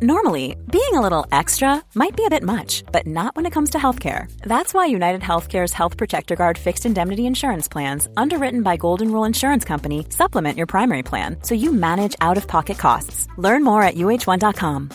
Normally, 0.00 0.56
being 0.70 0.94
a 0.94 1.00
little 1.00 1.26
extra 1.32 1.82
might 1.96 2.16
be 2.16 2.24
a 2.24 2.30
bit 2.30 2.44
much, 2.44 2.84
but 2.92 3.04
not 3.04 3.34
when 3.34 3.46
it 3.46 3.52
comes 3.52 3.70
to 3.70 3.78
healthcare. 3.78 4.30
That's 4.42 4.72
why 4.72 4.86
United 4.86 5.22
Healthcare's 5.22 5.72
Health 5.72 5.96
Protector 5.96 6.36
Guard 6.36 6.56
fixed 6.56 6.86
indemnity 6.86 7.26
insurance 7.26 7.66
plans, 7.66 8.08
underwritten 8.16 8.62
by 8.62 8.76
Golden 8.76 9.10
Rule 9.10 9.24
Insurance 9.24 9.64
Company, 9.64 10.06
supplement 10.10 10.56
your 10.56 10.68
primary 10.68 11.02
plan 11.02 11.38
so 11.42 11.56
you 11.56 11.72
manage 11.72 12.14
out 12.20 12.36
of 12.36 12.46
pocket 12.46 12.78
costs. 12.78 13.26
Learn 13.38 13.64
more 13.64 13.82
at 13.82 13.96
uh1.com. 13.96 14.90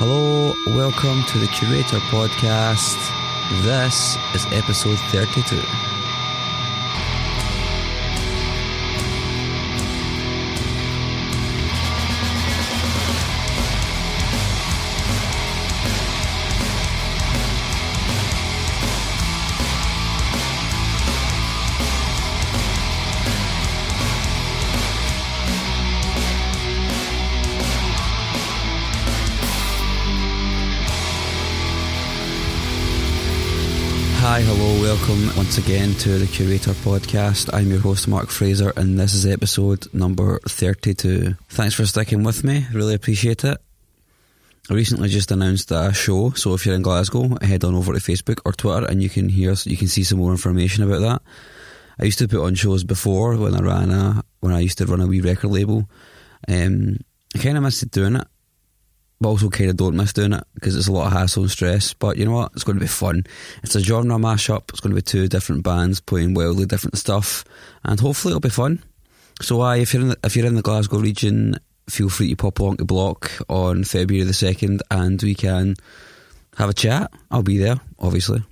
Hello, 0.00 0.52
welcome 0.66 1.22
to 1.28 1.38
the 1.38 1.46
Curator 1.46 1.98
Podcast. 2.10 2.98
This 3.62 4.16
is 4.34 4.46
episode 4.52 4.98
32. 5.12 5.91
Welcome 34.92 35.34
once 35.38 35.56
again 35.56 35.94
to 35.94 36.18
the 36.18 36.26
Curator 36.26 36.72
Podcast. 36.72 37.48
I'm 37.54 37.70
your 37.70 37.80
host, 37.80 38.08
Mark 38.08 38.28
Fraser, 38.28 38.74
and 38.76 39.00
this 39.00 39.14
is 39.14 39.24
episode 39.24 39.86
number 39.94 40.38
32. 40.40 41.34
Thanks 41.48 41.74
for 41.74 41.86
sticking 41.86 42.24
with 42.24 42.44
me, 42.44 42.66
really 42.74 42.94
appreciate 42.94 43.42
it. 43.42 43.56
I 44.68 44.74
recently 44.74 45.08
just 45.08 45.30
announced 45.30 45.70
a 45.70 45.94
show, 45.94 46.32
so 46.32 46.52
if 46.52 46.66
you're 46.66 46.74
in 46.74 46.82
Glasgow, 46.82 47.38
head 47.40 47.64
on 47.64 47.74
over 47.74 47.94
to 47.94 48.00
Facebook 48.00 48.40
or 48.44 48.52
Twitter 48.52 48.84
and 48.84 49.02
you 49.02 49.08
can 49.08 49.30
hear, 49.30 49.54
you 49.64 49.78
can 49.78 49.88
see 49.88 50.04
some 50.04 50.18
more 50.18 50.30
information 50.30 50.84
about 50.84 51.00
that. 51.00 51.22
I 51.98 52.04
used 52.04 52.18
to 52.18 52.28
put 52.28 52.44
on 52.44 52.54
shows 52.54 52.84
before 52.84 53.38
when 53.38 53.54
I 53.56 53.60
ran 53.60 53.90
a, 53.92 54.22
when 54.40 54.52
I 54.52 54.60
used 54.60 54.76
to 54.76 54.84
run 54.84 55.00
a 55.00 55.06
wee 55.06 55.22
record 55.22 55.52
label. 55.52 55.88
Um, 56.46 56.98
I 57.34 57.38
kind 57.38 57.56
of 57.56 57.62
missed 57.62 57.90
doing 57.92 58.16
it 58.16 58.28
also 59.26 59.48
kind 59.48 59.70
of 59.70 59.76
don't 59.76 59.96
miss 59.96 60.12
doing 60.12 60.32
it 60.32 60.44
because 60.54 60.76
it's 60.76 60.88
a 60.88 60.92
lot 60.92 61.06
of 61.06 61.12
hassle 61.12 61.42
and 61.42 61.50
stress. 61.50 61.92
But 61.94 62.16
you 62.16 62.24
know 62.24 62.32
what? 62.32 62.52
It's 62.54 62.64
going 62.64 62.76
to 62.76 62.84
be 62.84 62.88
fun. 62.88 63.24
It's 63.62 63.74
a 63.74 63.80
genre 63.80 64.16
mashup. 64.16 64.70
It's 64.70 64.80
going 64.80 64.90
to 64.90 64.96
be 64.96 65.02
two 65.02 65.28
different 65.28 65.62
bands 65.62 66.00
playing 66.00 66.34
wildly 66.34 66.66
different 66.66 66.98
stuff, 66.98 67.44
and 67.84 67.98
hopefully 67.98 68.32
it'll 68.32 68.40
be 68.40 68.50
fun. 68.50 68.82
So, 69.40 69.62
uh, 69.62 69.76
if 69.76 69.92
you're 69.92 70.02
in 70.02 70.08
the, 70.10 70.18
if 70.24 70.36
you're 70.36 70.46
in 70.46 70.54
the 70.54 70.62
Glasgow 70.62 70.98
region, 70.98 71.58
feel 71.88 72.08
free 72.08 72.30
to 72.30 72.36
pop 72.36 72.58
along 72.60 72.76
to 72.78 72.84
Block 72.84 73.30
on 73.48 73.84
February 73.84 74.24
the 74.24 74.34
second, 74.34 74.82
and 74.90 75.20
we 75.22 75.34
can 75.34 75.76
have 76.56 76.70
a 76.70 76.74
chat. 76.74 77.12
I'll 77.30 77.42
be 77.42 77.58
there, 77.58 77.80
obviously. 77.98 78.42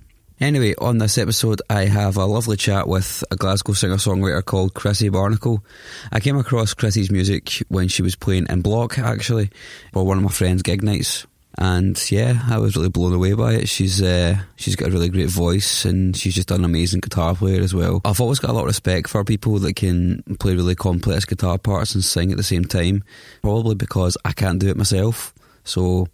Anyway, 0.41 0.73
on 0.79 0.97
this 0.97 1.19
episode, 1.19 1.61
I 1.69 1.85
have 1.85 2.17
a 2.17 2.25
lovely 2.25 2.57
chat 2.57 2.87
with 2.87 3.23
a 3.29 3.35
Glasgow 3.35 3.73
singer 3.73 3.97
songwriter 3.97 4.43
called 4.43 4.73
Chrissy 4.73 5.09
Barnacle. 5.09 5.63
I 6.11 6.19
came 6.19 6.35
across 6.35 6.73
Chrissy's 6.73 7.11
music 7.11 7.61
when 7.67 7.87
she 7.87 8.01
was 8.01 8.15
playing 8.15 8.47
in 8.49 8.63
Block, 8.63 8.97
actually, 8.97 9.51
or 9.93 10.03
one 10.03 10.17
of 10.17 10.23
my 10.23 10.31
friend's 10.31 10.63
gig 10.63 10.81
nights. 10.81 11.27
And 11.59 11.95
yeah, 12.11 12.41
I 12.49 12.57
was 12.57 12.75
really 12.75 12.89
blown 12.89 13.13
away 13.13 13.33
by 13.33 13.53
it. 13.53 13.69
She's 13.69 14.01
uh, 14.01 14.39
she's 14.55 14.75
got 14.75 14.87
a 14.89 14.91
really 14.91 15.09
great 15.09 15.29
voice, 15.29 15.85
and 15.85 16.17
she's 16.17 16.33
just 16.33 16.49
an 16.49 16.65
amazing 16.65 17.01
guitar 17.01 17.35
player 17.35 17.61
as 17.61 17.75
well. 17.75 18.01
I've 18.03 18.21
always 18.21 18.39
got 18.39 18.49
a 18.49 18.53
lot 18.53 18.61
of 18.61 18.67
respect 18.67 19.09
for 19.09 19.23
people 19.23 19.59
that 19.59 19.75
can 19.75 20.23
play 20.39 20.55
really 20.55 20.73
complex 20.73 21.23
guitar 21.23 21.59
parts 21.59 21.93
and 21.93 22.03
sing 22.03 22.31
at 22.31 22.37
the 22.37 22.43
same 22.43 22.65
time. 22.65 23.03
Probably 23.43 23.75
because 23.75 24.17
I 24.25 24.31
can't 24.31 24.57
do 24.57 24.69
it 24.69 24.77
myself. 24.77 25.35
So 25.65 26.07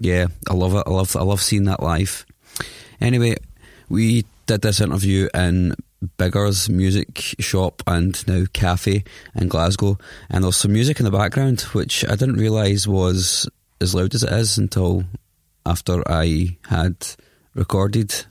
yeah, 0.00 0.26
I 0.48 0.54
love 0.54 0.74
it. 0.74 0.82
I 0.88 0.90
love 0.90 1.14
I 1.14 1.22
love 1.22 1.40
seeing 1.40 1.64
that 1.64 1.80
live. 1.84 2.26
Anyway, 3.00 3.36
we 3.90 4.24
did 4.46 4.62
this 4.62 4.80
interview 4.80 5.28
in 5.34 5.74
Biggar's 6.16 6.70
music 6.70 7.18
shop 7.40 7.82
and 7.86 8.26
now 8.26 8.44
cafe 8.54 9.04
in 9.34 9.48
Glasgow, 9.48 9.98
and 10.30 10.44
there's 10.44 10.56
some 10.56 10.72
music 10.72 10.98
in 10.98 11.04
the 11.04 11.10
background 11.10 11.60
which 11.72 12.04
I 12.06 12.14
didn't 12.14 12.36
realise 12.36 12.86
was 12.86 13.50
as 13.80 13.94
loud 13.94 14.14
as 14.14 14.22
it 14.22 14.32
is 14.32 14.56
until 14.56 15.04
after 15.66 16.02
I 16.10 16.56
had 16.68 16.94
recorded 17.54 18.24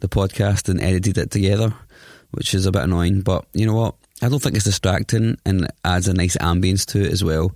the 0.00 0.08
podcast 0.08 0.68
and 0.68 0.80
edited 0.80 1.18
it 1.18 1.30
together, 1.30 1.74
which 2.32 2.54
is 2.54 2.66
a 2.66 2.72
bit 2.72 2.82
annoying. 2.82 3.20
But 3.20 3.44
you 3.52 3.66
know 3.66 3.74
what? 3.74 3.94
I 4.22 4.28
don't 4.28 4.42
think 4.42 4.56
it's 4.56 4.64
distracting 4.64 5.36
and 5.44 5.68
adds 5.84 6.08
a 6.08 6.14
nice 6.14 6.36
ambience 6.38 6.86
to 6.86 7.04
it 7.04 7.12
as 7.12 7.22
well. 7.22 7.54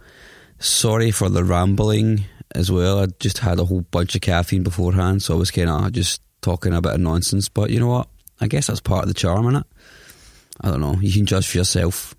Sorry 0.58 1.10
for 1.10 1.28
the 1.28 1.44
rambling 1.44 2.26
as 2.54 2.70
well. 2.70 3.00
I 3.00 3.06
just 3.19 3.38
had 3.38 3.58
a 3.58 3.64
whole 3.64 3.82
bunch 3.82 4.14
of 4.14 4.20
caffeine 4.20 4.62
beforehand, 4.62 5.22
so 5.22 5.34
I 5.34 5.38
was 5.38 5.50
kind 5.50 5.70
of 5.70 5.92
just 5.92 6.20
talking 6.41 6.75
a 6.75 6.81
bit 6.81 6.94
of 6.94 7.00
nonsense. 7.00 7.49
But 7.49 7.71
you 7.71 7.81
know 7.81 7.88
what? 7.88 8.09
I 8.41 8.47
guess 8.47 8.69
that's 8.69 8.81
part 8.81 9.03
of 9.03 9.09
the 9.09 9.15
charm, 9.15 9.47
in 9.49 9.56
it. 9.56 9.66
I 10.60 10.71
don't 10.71 10.81
know. 10.81 10.97
You 11.00 11.12
can 11.12 11.26
judge 11.26 11.49
for 11.49 11.59
yourself. 11.59 12.15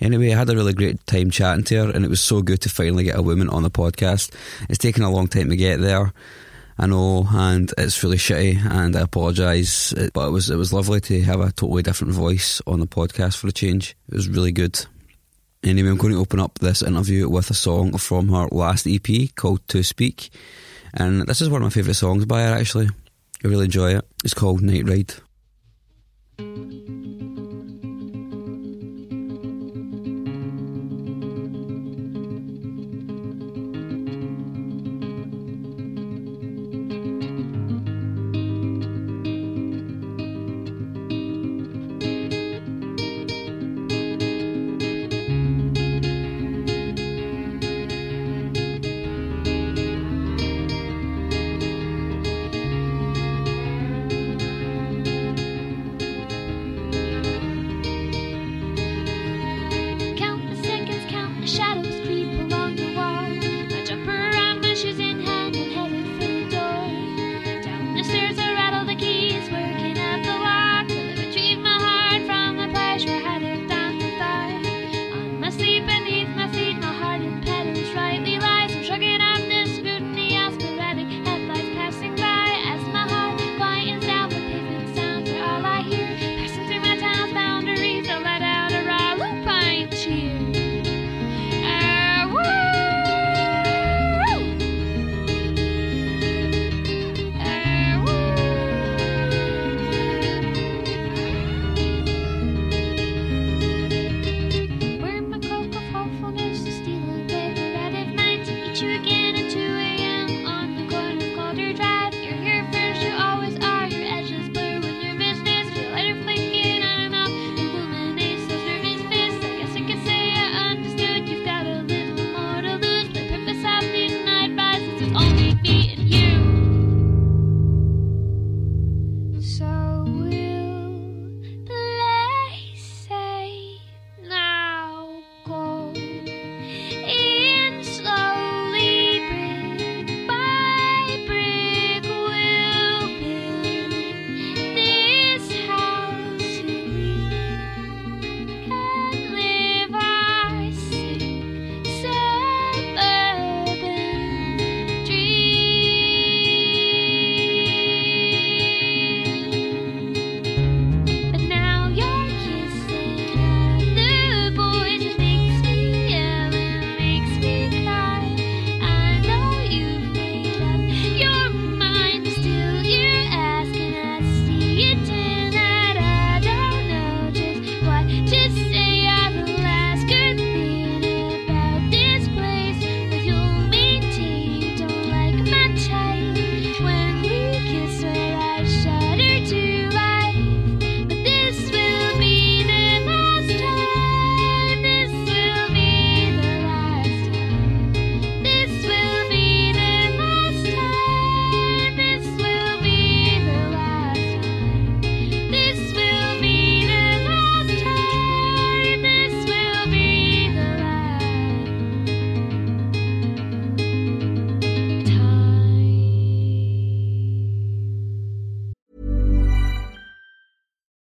Anyway, 0.00 0.32
I 0.32 0.38
had 0.38 0.50
a 0.50 0.54
really 0.54 0.74
great 0.74 1.04
time 1.06 1.30
chatting 1.30 1.64
to 1.64 1.86
her, 1.86 1.90
and 1.90 2.04
it 2.04 2.10
was 2.10 2.20
so 2.20 2.42
good 2.42 2.60
to 2.62 2.68
finally 2.68 3.04
get 3.04 3.18
a 3.18 3.22
woman 3.22 3.48
on 3.48 3.62
the 3.62 3.70
podcast. 3.70 4.32
It's 4.68 4.78
taken 4.78 5.02
a 5.02 5.10
long 5.10 5.26
time 5.26 5.48
to 5.50 5.56
get 5.56 5.80
there, 5.80 6.12
I 6.78 6.86
know, 6.86 7.26
and 7.28 7.72
it's 7.76 8.02
really 8.04 8.18
shitty, 8.18 8.64
and 8.70 8.94
I 8.94 9.00
apologise. 9.00 9.92
But 10.12 10.28
it 10.28 10.30
was 10.30 10.50
it 10.50 10.56
was 10.56 10.72
lovely 10.72 11.00
to 11.00 11.20
have 11.22 11.40
a 11.40 11.50
totally 11.50 11.82
different 11.82 12.12
voice 12.12 12.62
on 12.66 12.78
the 12.78 12.86
podcast 12.86 13.36
for 13.36 13.48
a 13.48 13.52
change. 13.52 13.96
It 14.08 14.14
was 14.14 14.28
really 14.28 14.52
good. 14.52 14.86
Anyway, 15.64 15.88
I'm 15.88 15.96
going 15.96 16.12
to 16.12 16.20
open 16.20 16.38
up 16.38 16.60
this 16.60 16.82
interview 16.82 17.28
with 17.28 17.50
a 17.50 17.54
song 17.54 17.98
from 17.98 18.28
her 18.28 18.46
last 18.52 18.86
EP 18.86 19.34
called 19.34 19.66
To 19.68 19.82
Speak. 19.82 20.30
And 20.94 21.26
this 21.26 21.40
is 21.40 21.48
one 21.48 21.62
of 21.62 21.66
my 21.66 21.70
favourite 21.70 21.96
songs 21.96 22.24
by 22.24 22.42
her, 22.42 22.54
actually. 22.54 22.88
I 23.44 23.48
really 23.48 23.66
enjoy 23.66 23.96
it. 23.96 24.04
It's 24.24 24.34
called 24.34 24.62
Night 24.62 24.88
Ride. 24.88 25.14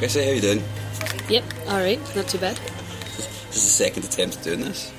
Chrissy, 0.00 0.24
how 0.24 0.30
you 0.30 0.40
doing? 0.40 0.62
Yep, 1.28 1.44
alright, 1.68 2.00
not 2.16 2.26
too 2.28 2.38
bad. 2.38 2.56
This 2.56 3.28
is 3.28 3.46
the 3.48 3.84
second 3.84 4.04
attempt 4.04 4.38
at 4.38 4.44
doing 4.44 4.60
this, 4.62 4.90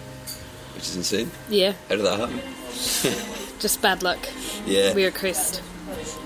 which 0.76 0.84
is 0.84 0.96
insane. 0.96 1.32
Yeah, 1.50 1.74
How 1.90 1.96
did 1.96 2.06
that 2.06 2.20
happen? 2.20 2.40
just 3.60 3.82
bad 3.82 4.04
luck. 4.04 4.20
Yeah, 4.66 4.94
We 4.94 5.06
are 5.06 5.12
cursed. 5.12 5.62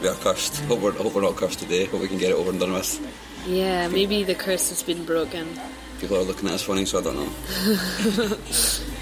we 0.02 0.08
are 0.10 0.16
cursed. 0.16 0.60
Hope 0.66 0.80
we're, 0.82 0.92
hope 0.92 1.16
we're 1.16 1.22
not 1.22 1.36
cursed 1.38 1.60
today. 1.60 1.86
Hope 1.86 2.02
we 2.02 2.08
can 2.10 2.18
get 2.18 2.32
it 2.32 2.36
over 2.36 2.50
and 2.52 2.60
done 2.60 2.74
with. 2.74 3.00
Yeah, 3.48 3.88
maybe 3.88 4.24
the 4.24 4.36
curse 4.36 4.70
has 4.70 4.84
been 4.84 5.06
broken. 5.06 5.48
People 6.02 6.18
are 6.18 6.24
looking 6.24 6.50
at 6.50 6.56
us 6.56 6.64
funny, 6.64 6.86
so 6.86 7.00
I 7.00 7.04
don't 7.04 7.16
know. 7.16 8.38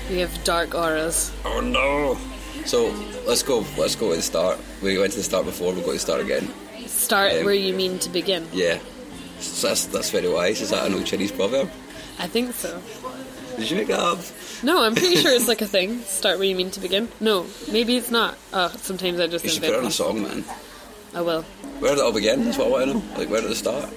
We 0.09 0.19
have 0.19 0.43
dark 0.43 0.75
auras. 0.75 1.31
Oh 1.45 1.61
no! 1.61 2.17
So 2.65 2.91
let's 3.25 3.41
go. 3.41 3.65
Let's 3.77 3.95
go 3.95 4.09
to 4.09 4.17
the 4.17 4.21
start. 4.21 4.59
We 4.83 4.97
went 4.99 5.13
to 5.13 5.17
the 5.19 5.23
start 5.23 5.45
before. 5.45 5.71
We'll 5.73 5.79
go 5.81 5.87
to 5.87 5.93
the 5.93 5.99
start 5.99 6.19
again. 6.19 6.51
Start 6.87 7.31
Um, 7.31 7.45
where 7.45 7.53
you 7.53 7.73
mean 7.73 7.99
to 7.99 8.09
begin. 8.09 8.45
Yeah. 8.51 8.79
So 9.43 9.67
that's 9.67 9.85
that's 9.87 10.09
very 10.09 10.29
wise. 10.29 10.61
Is 10.61 10.69
that 10.71 10.85
an 10.87 10.93
old 10.93 11.05
Chinese 11.05 11.31
proverb? 11.31 11.69
I 12.19 12.27
think 12.27 12.53
so. 12.53 12.81
Did 13.57 13.69
you 13.69 13.77
make 13.77 13.87
that 13.87 13.99
up? 13.99 14.19
No, 14.63 14.83
I'm 14.83 14.95
pretty 14.95 15.15
sure 15.17 15.31
it's 15.31 15.47
like 15.53 15.61
a 15.61 15.67
thing. 15.67 15.99
Start 16.01 16.37
where 16.39 16.47
you 16.47 16.55
mean 16.55 16.71
to 16.71 16.79
begin. 16.79 17.09
No, 17.19 17.45
maybe 17.71 17.95
it's 17.97 18.09
not. 18.11 18.37
Oh, 18.51 18.69
sometimes 18.77 19.19
I 19.19 19.27
just 19.27 19.43
You 19.45 19.51
should 19.51 19.61
put 19.63 19.71
it 19.73 19.79
on 19.79 19.85
a 19.85 19.91
song, 19.91 20.23
man. 20.23 20.43
I 21.13 21.21
will. 21.21 21.43
Where 21.79 21.91
did 21.91 21.99
it 21.99 22.03
all 22.03 22.11
begin? 22.13 22.45
That's 22.45 22.57
what 22.57 22.67
I 22.67 22.71
want 22.71 22.85
to 22.85 22.93
know. 22.97 23.03
Like, 23.17 23.29
where 23.29 23.41
did 23.41 23.51
it 23.51 23.55
start? 23.55 23.89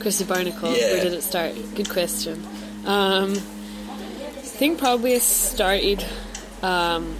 Chrissy 0.00 0.24
Barnacle, 0.24 0.70
Yeah. 0.72 0.92
where 0.92 1.04
did 1.04 1.12
it 1.14 1.22
start? 1.22 1.54
Good 1.74 1.88
question. 1.88 2.44
Um, 2.84 3.32
I 3.32 4.42
think 4.42 4.78
probably 4.78 5.14
I 5.14 5.18
started. 5.18 6.04
Um, 6.62 7.14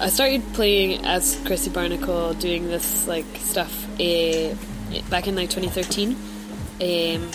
I 0.00 0.08
started 0.08 0.42
playing 0.54 1.04
as 1.04 1.40
Chrissy 1.44 1.70
Barnacle, 1.70 2.34
doing 2.34 2.66
this 2.68 3.06
like 3.06 3.26
stuff 3.38 3.84
uh, 4.00 4.54
back 5.10 5.26
in 5.28 5.34
like 5.36 5.50
2013. 5.50 6.16
Um, 6.80 7.30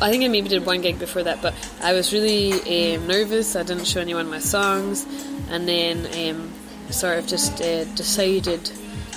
I 0.00 0.10
think 0.10 0.24
I 0.24 0.28
maybe 0.28 0.48
did 0.48 0.64
one 0.64 0.80
gig 0.80 0.98
before 0.98 1.24
that, 1.24 1.42
but 1.42 1.54
I 1.82 1.92
was 1.92 2.12
really 2.12 2.52
um, 2.94 3.06
nervous. 3.06 3.56
I 3.56 3.64
didn't 3.64 3.86
show 3.86 4.00
anyone 4.00 4.30
my 4.30 4.38
songs, 4.38 5.04
and 5.50 5.66
then 5.66 6.06
um, 6.30 6.52
sort 6.90 7.18
of 7.18 7.26
just 7.26 7.60
uh, 7.60 7.84
decided 7.94 8.68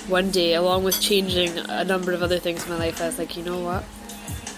one 0.08 0.30
day, 0.30 0.54
along 0.54 0.84
with 0.84 1.00
changing 1.00 1.58
a 1.58 1.84
number 1.84 2.12
of 2.12 2.22
other 2.22 2.38
things 2.38 2.64
in 2.64 2.70
my 2.70 2.78
life, 2.78 3.00
I 3.00 3.06
was 3.06 3.18
like, 3.18 3.36
you 3.36 3.44
know 3.44 3.60
what? 3.60 3.84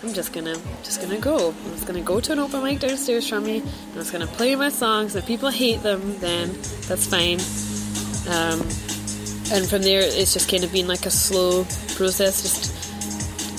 I'm 0.02 0.12
just 0.12 0.32
gonna 0.32 0.56
just 0.82 1.00
gonna 1.00 1.18
go. 1.18 1.50
I'm 1.50 1.70
just 1.72 1.86
gonna 1.86 2.02
go 2.02 2.20
to 2.20 2.32
an 2.32 2.38
open 2.38 2.62
mic 2.62 2.80
downstairs 2.80 3.28
from 3.28 3.44
me. 3.44 3.62
I'm 3.62 3.94
just 3.94 4.12
gonna 4.12 4.26
play 4.26 4.54
my 4.54 4.68
songs. 4.68 5.16
If 5.16 5.26
people 5.26 5.50
hate 5.50 5.82
them, 5.82 6.18
then 6.18 6.52
that's 6.88 7.06
fine. 7.06 7.40
Um, 8.28 8.60
and 9.52 9.68
from 9.68 9.82
there, 9.82 10.00
it's 10.02 10.32
just 10.32 10.50
kind 10.50 10.64
of 10.64 10.72
been 10.72 10.88
like 10.88 11.06
a 11.06 11.10
slow 11.10 11.64
process. 11.94 12.42
Just 12.42 12.73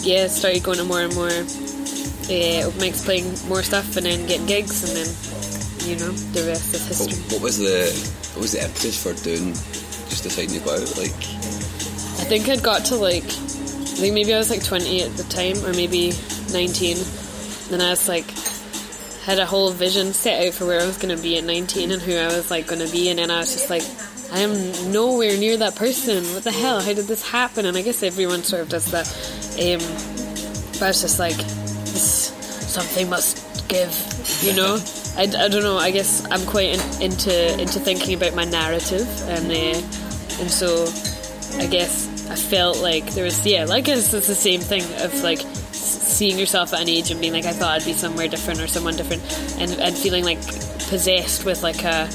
yeah, 0.05 0.27
started 0.27 0.63
going 0.63 0.77
to 0.77 0.83
more 0.85 1.01
and 1.01 1.13
more 1.15 1.27
uh, 1.29 2.67
open 2.67 2.79
mics, 2.79 3.03
playing 3.03 3.25
more 3.49 3.63
stuff, 3.63 3.97
and 3.97 4.05
then 4.05 4.25
getting 4.27 4.45
gigs, 4.45 4.83
and 4.83 4.93
then 4.95 5.09
you 5.89 5.95
know 5.99 6.11
the 6.33 6.43
rest 6.47 6.73
is 6.73 6.99
What, 6.99 7.09
history. 7.09 7.35
what 7.35 7.41
was 7.43 7.57
the 7.57 7.89
what 8.33 8.41
was 8.41 8.51
the 8.53 8.63
impetus 8.63 9.01
for 9.01 9.13
doing 9.23 9.53
just 10.09 10.23
deciding 10.23 10.57
to 10.57 10.65
go 10.65 10.71
out? 10.73 10.97
Like, 10.97 11.13
I 11.13 12.25
think 12.27 12.47
I'd 12.49 12.63
got 12.63 12.85
to 12.85 12.95
like, 12.95 13.23
I 13.23 13.97
think 13.99 14.13
maybe 14.13 14.33
I 14.33 14.37
was 14.37 14.49
like 14.49 14.63
20 14.63 15.03
at 15.03 15.11
the 15.17 15.23
time, 15.23 15.57
or 15.65 15.73
maybe 15.73 16.13
19. 16.51 16.97
And 17.71 17.81
I 17.81 17.89
was 17.91 18.07
like, 18.07 18.29
had 19.25 19.39
a 19.39 19.45
whole 19.45 19.71
vision 19.71 20.13
set 20.13 20.45
out 20.47 20.53
for 20.53 20.65
where 20.67 20.79
I 20.81 20.85
was 20.85 20.97
going 20.97 21.15
to 21.15 21.21
be 21.21 21.37
at 21.37 21.43
19 21.43 21.91
and 21.91 22.01
who 22.01 22.15
I 22.15 22.27
was 22.27 22.51
like 22.51 22.67
going 22.67 22.85
to 22.85 22.91
be. 22.91 23.09
And 23.09 23.17
then 23.19 23.31
I 23.31 23.39
was 23.39 23.51
just 23.53 23.69
like, 23.69 23.83
I 24.31 24.39
am 24.41 24.91
nowhere 24.91 25.37
near 25.37 25.57
that 25.57 25.75
person. 25.75 26.23
What 26.33 26.43
the 26.43 26.51
hell? 26.51 26.79
How 26.81 26.93
did 26.93 27.05
this 27.07 27.27
happen? 27.27 27.65
And 27.65 27.75
I 27.77 27.81
guess 27.81 28.03
everyone 28.03 28.43
sort 28.43 28.61
of 28.63 28.69
does 28.69 28.91
that. 28.91 29.07
Um, 29.55 29.79
but 30.73 30.83
I 30.83 30.87
was 30.87 31.01
just 31.01 31.19
like, 31.19 31.37
this, 31.37 32.33
something 32.67 33.09
must 33.09 33.67
give, 33.69 33.93
you 34.43 34.53
know? 34.53 34.79
I, 35.17 35.23
I 35.23 35.47
don't 35.47 35.63
know. 35.63 35.77
I 35.77 35.91
guess 35.91 36.25
I'm 36.29 36.45
quite 36.45 36.77
in, 36.77 37.01
into 37.01 37.53
into 37.61 37.79
thinking 37.79 38.15
about 38.15 38.35
my 38.35 38.43
narrative, 38.43 39.07
and 39.29 39.49
uh, 39.49 39.79
and 40.41 40.51
so 40.51 40.83
I 41.57 41.67
guess 41.67 42.29
I 42.29 42.35
felt 42.35 42.79
like 42.81 43.05
there 43.13 43.23
was 43.23 43.45
yeah, 43.45 43.63
like 43.63 43.87
it's, 43.87 44.13
it's 44.13 44.27
the 44.27 44.35
same 44.35 44.59
thing 44.59 44.83
of 45.01 45.13
like 45.23 45.39
seeing 45.71 46.37
yourself 46.37 46.73
at 46.73 46.81
an 46.81 46.89
age 46.89 47.11
and 47.11 47.21
being 47.21 47.31
like 47.31 47.45
I 47.45 47.53
thought 47.53 47.79
I'd 47.81 47.85
be 47.85 47.93
somewhere 47.93 48.27
different 48.27 48.59
or 48.59 48.67
someone 48.67 48.97
different, 48.97 49.23
and 49.57 49.71
and 49.79 49.95
feeling 49.95 50.25
like 50.25 50.41
possessed 50.89 51.45
with 51.45 51.63
like 51.63 51.83
a 51.85 52.09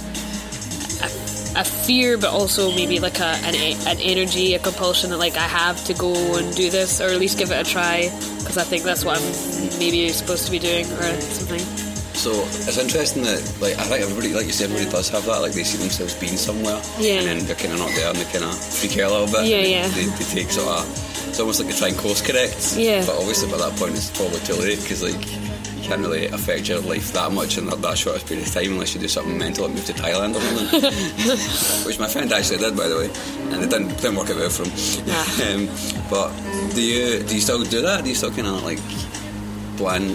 a, 1.61 1.65
fear, 1.65 2.17
but 2.19 2.31
also 2.31 2.71
maybe 2.75 2.99
like 3.01 3.19
a 3.21 3.33
an, 3.49 3.55
an 3.87 3.99
energy, 4.01 4.55
a 4.55 4.59
compulsion 4.59 5.11
that 5.11 5.19
like 5.19 5.37
I 5.37 5.49
have 5.49 5.83
to 5.85 5.95
go 5.95 6.13
and 6.37 6.55
do 6.57 6.71
this 6.71 7.01
or 7.01 7.09
at 7.09 7.19
least 7.19 7.39
give 7.39 7.51
it 7.51 7.61
a 7.67 7.69
try 7.71 8.09
because 8.39 8.57
I 8.59 8.65
think 8.65 8.83
that's 8.85 9.05
what 9.05 9.19
I'm 9.21 9.79
maybe 9.79 10.09
supposed 10.11 10.45
to 10.47 10.51
be 10.51 10.59
doing 10.59 10.87
or 10.87 11.21
something. 11.21 11.61
so 12.15 12.31
it's 12.69 12.79
interesting 12.79 13.23
that 13.25 13.41
like 13.61 13.75
I 13.79 13.85
think 13.89 14.03
everybody, 14.03 14.35
like 14.35 14.47
you 14.47 14.53
said, 14.53 14.71
everybody 14.71 14.91
does 14.91 15.09
have 15.11 15.25
that. 15.27 15.41
Like 15.41 15.53
they 15.53 15.65
see 15.65 15.79
themselves 15.79 16.15
being 16.19 16.37
somewhere, 16.37 16.81
Yeah. 16.99 17.21
and 17.21 17.27
then 17.29 17.39
they're 17.47 17.57
kind 17.57 17.73
of 17.75 17.79
not 17.81 17.93
there, 17.97 18.09
and 18.11 18.19
they 18.19 18.29
kind 18.33 18.45
of 18.45 18.55
freak 18.57 18.99
out 18.99 19.11
a 19.11 19.15
little 19.15 19.33
bit. 19.33 19.47
Yeah, 19.49 19.63
they, 19.63 19.71
yeah. 19.73 19.89
They, 19.89 20.05
they 20.19 20.27
take 20.43 20.51
sort 20.51 20.69
of 20.69 20.85
it's 21.31 21.39
almost 21.39 21.61
like 21.61 21.71
you 21.73 21.77
try 21.79 21.89
and 21.89 21.99
course 21.99 22.21
correct. 22.21 22.75
Yeah. 22.77 23.07
But 23.07 23.17
obviously 23.17 23.49
by 23.53 23.59
that 23.59 23.77
point 23.79 23.95
it's 23.95 24.11
probably 24.11 24.41
too 24.41 24.55
late 24.59 24.81
because 24.83 25.03
like 25.03 25.21
can't 25.91 26.03
really 26.03 26.27
affect 26.27 26.69
your 26.69 26.79
life 26.83 27.13
that 27.15 27.33
much 27.33 27.59
in 27.59 27.67
that, 27.67 27.83
that 27.83 27.99
short 27.99 28.25
period 28.25 28.47
of 28.47 28.55
time 28.55 28.75
unless 28.75 28.95
you 28.95 29.01
do 29.01 29.09
something 29.09 29.37
mental 29.37 29.65
and 29.65 29.75
move 29.75 29.85
to 29.87 29.93
Thailand 29.93 30.37
or 30.37 30.41
something. 30.41 31.85
Which 31.87 31.99
my 31.99 32.07
friend 32.07 32.33
actually 32.33 32.59
did, 32.59 32.77
by 32.77 32.87
the 32.87 32.97
way, 32.97 33.11
and 33.53 33.65
it 33.65 33.71
didn't, 33.71 33.89
didn't 33.97 34.15
work 34.15 34.31
out 34.31 34.37
well 34.37 34.51
for 34.51 34.63
him. 34.63 35.07
Nah. 35.11 35.19
um, 35.51 35.69
but 36.09 36.31
do 36.77 36.81
you 36.81 37.25
do 37.25 37.35
you 37.35 37.41
still 37.41 37.65
do 37.65 37.83
that? 37.83 38.05
Do 38.05 38.09
you 38.09 38.15
still 38.15 38.31
kind 38.31 38.47
of 38.47 38.63
like 38.63 38.79
plan? 39.79 40.15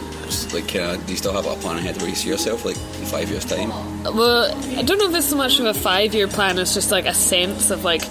Like, 0.54 0.74
uh, 0.78 0.96
do 0.96 1.12
you 1.12 1.18
still 1.18 1.34
have 1.34 1.46
a 1.46 1.56
plan 1.60 1.78
ahead 1.78 1.98
where 1.98 2.08
you 2.08 2.16
see 2.16 2.30
yourself 2.30 2.64
like 2.64 2.78
in 2.78 3.06
five 3.06 3.30
years' 3.30 3.44
time? 3.44 3.70
Well, 4.16 4.56
I 4.80 4.82
don't 4.82 4.98
know 4.98 5.10
if 5.10 5.16
it's 5.16 5.28
so 5.28 5.36
much 5.36 5.60
of 5.60 5.66
a 5.66 5.74
five 5.74 6.16
year 6.16 6.30
plan. 6.30 6.58
It's 6.58 6.74
just 6.74 6.90
like 6.90 7.06
a 7.06 7.14
sense 7.14 7.70
of 7.70 7.84
like, 7.84 8.04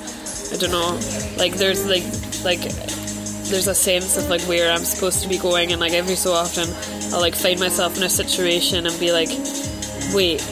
I 0.53 0.57
don't 0.59 0.71
know, 0.71 1.01
like 1.39 1.55
there's 1.55 1.89
like 1.89 2.05
like 2.45 2.61
there's 3.49 3.69
a 3.69 3.75
sense 3.75 4.19
of 4.19 4.29
like 4.29 4.43
where 4.43 4.71
I'm 4.71 4.85
supposed 4.85 5.23
to 5.23 5.29
be 5.31 5.39
going, 5.39 5.73
and 5.73 5.81
like 5.81 5.95
every 5.95 6.17
so 6.17 6.33
often 6.33 6.69
I'll 7.15 7.21
like 7.21 7.37
find 7.37 7.61
myself 7.61 7.97
in 7.97 8.03
a 8.03 8.09
situation 8.09 8.87
and 8.89 8.99
be 8.99 9.13
like, 9.13 9.29
wait, 10.13 10.43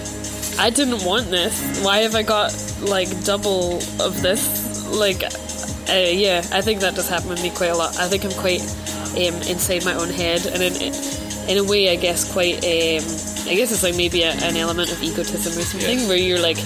I 0.60 0.70
didn't 0.70 1.04
want 1.04 1.28
this. 1.28 1.82
Why 1.84 1.98
have 1.98 2.14
I 2.14 2.22
got 2.22 2.54
like 2.80 3.08
double 3.24 3.78
of 4.00 4.22
this? 4.22 4.86
Like, 4.86 5.24
uh, 5.24 6.08
yeah, 6.08 6.38
I 6.52 6.60
think 6.60 6.80
that 6.80 6.94
does 6.94 7.08
happen 7.08 7.30
with 7.30 7.42
me 7.42 7.50
quite 7.50 7.70
a 7.70 7.76
lot. 7.76 7.98
I 7.98 8.06
think 8.06 8.24
I'm 8.24 8.30
quite 8.38 8.60
um, 8.60 9.42
inside 9.50 9.84
my 9.84 9.94
own 9.94 10.08
head, 10.08 10.46
and 10.46 10.62
in 10.62 10.94
in 11.50 11.58
a 11.58 11.64
way, 11.64 11.90
I 11.90 11.96
guess 11.96 12.30
quite. 12.32 12.58
Um, 12.58 13.02
I 13.50 13.56
guess 13.56 13.72
it's 13.72 13.82
like 13.82 13.96
maybe 13.96 14.22
a, 14.22 14.30
an 14.30 14.56
element 14.56 14.92
of 14.92 15.02
egotism 15.02 15.58
or 15.58 15.64
something, 15.64 16.06
where 16.06 16.16
you're 16.16 16.40
like 16.40 16.58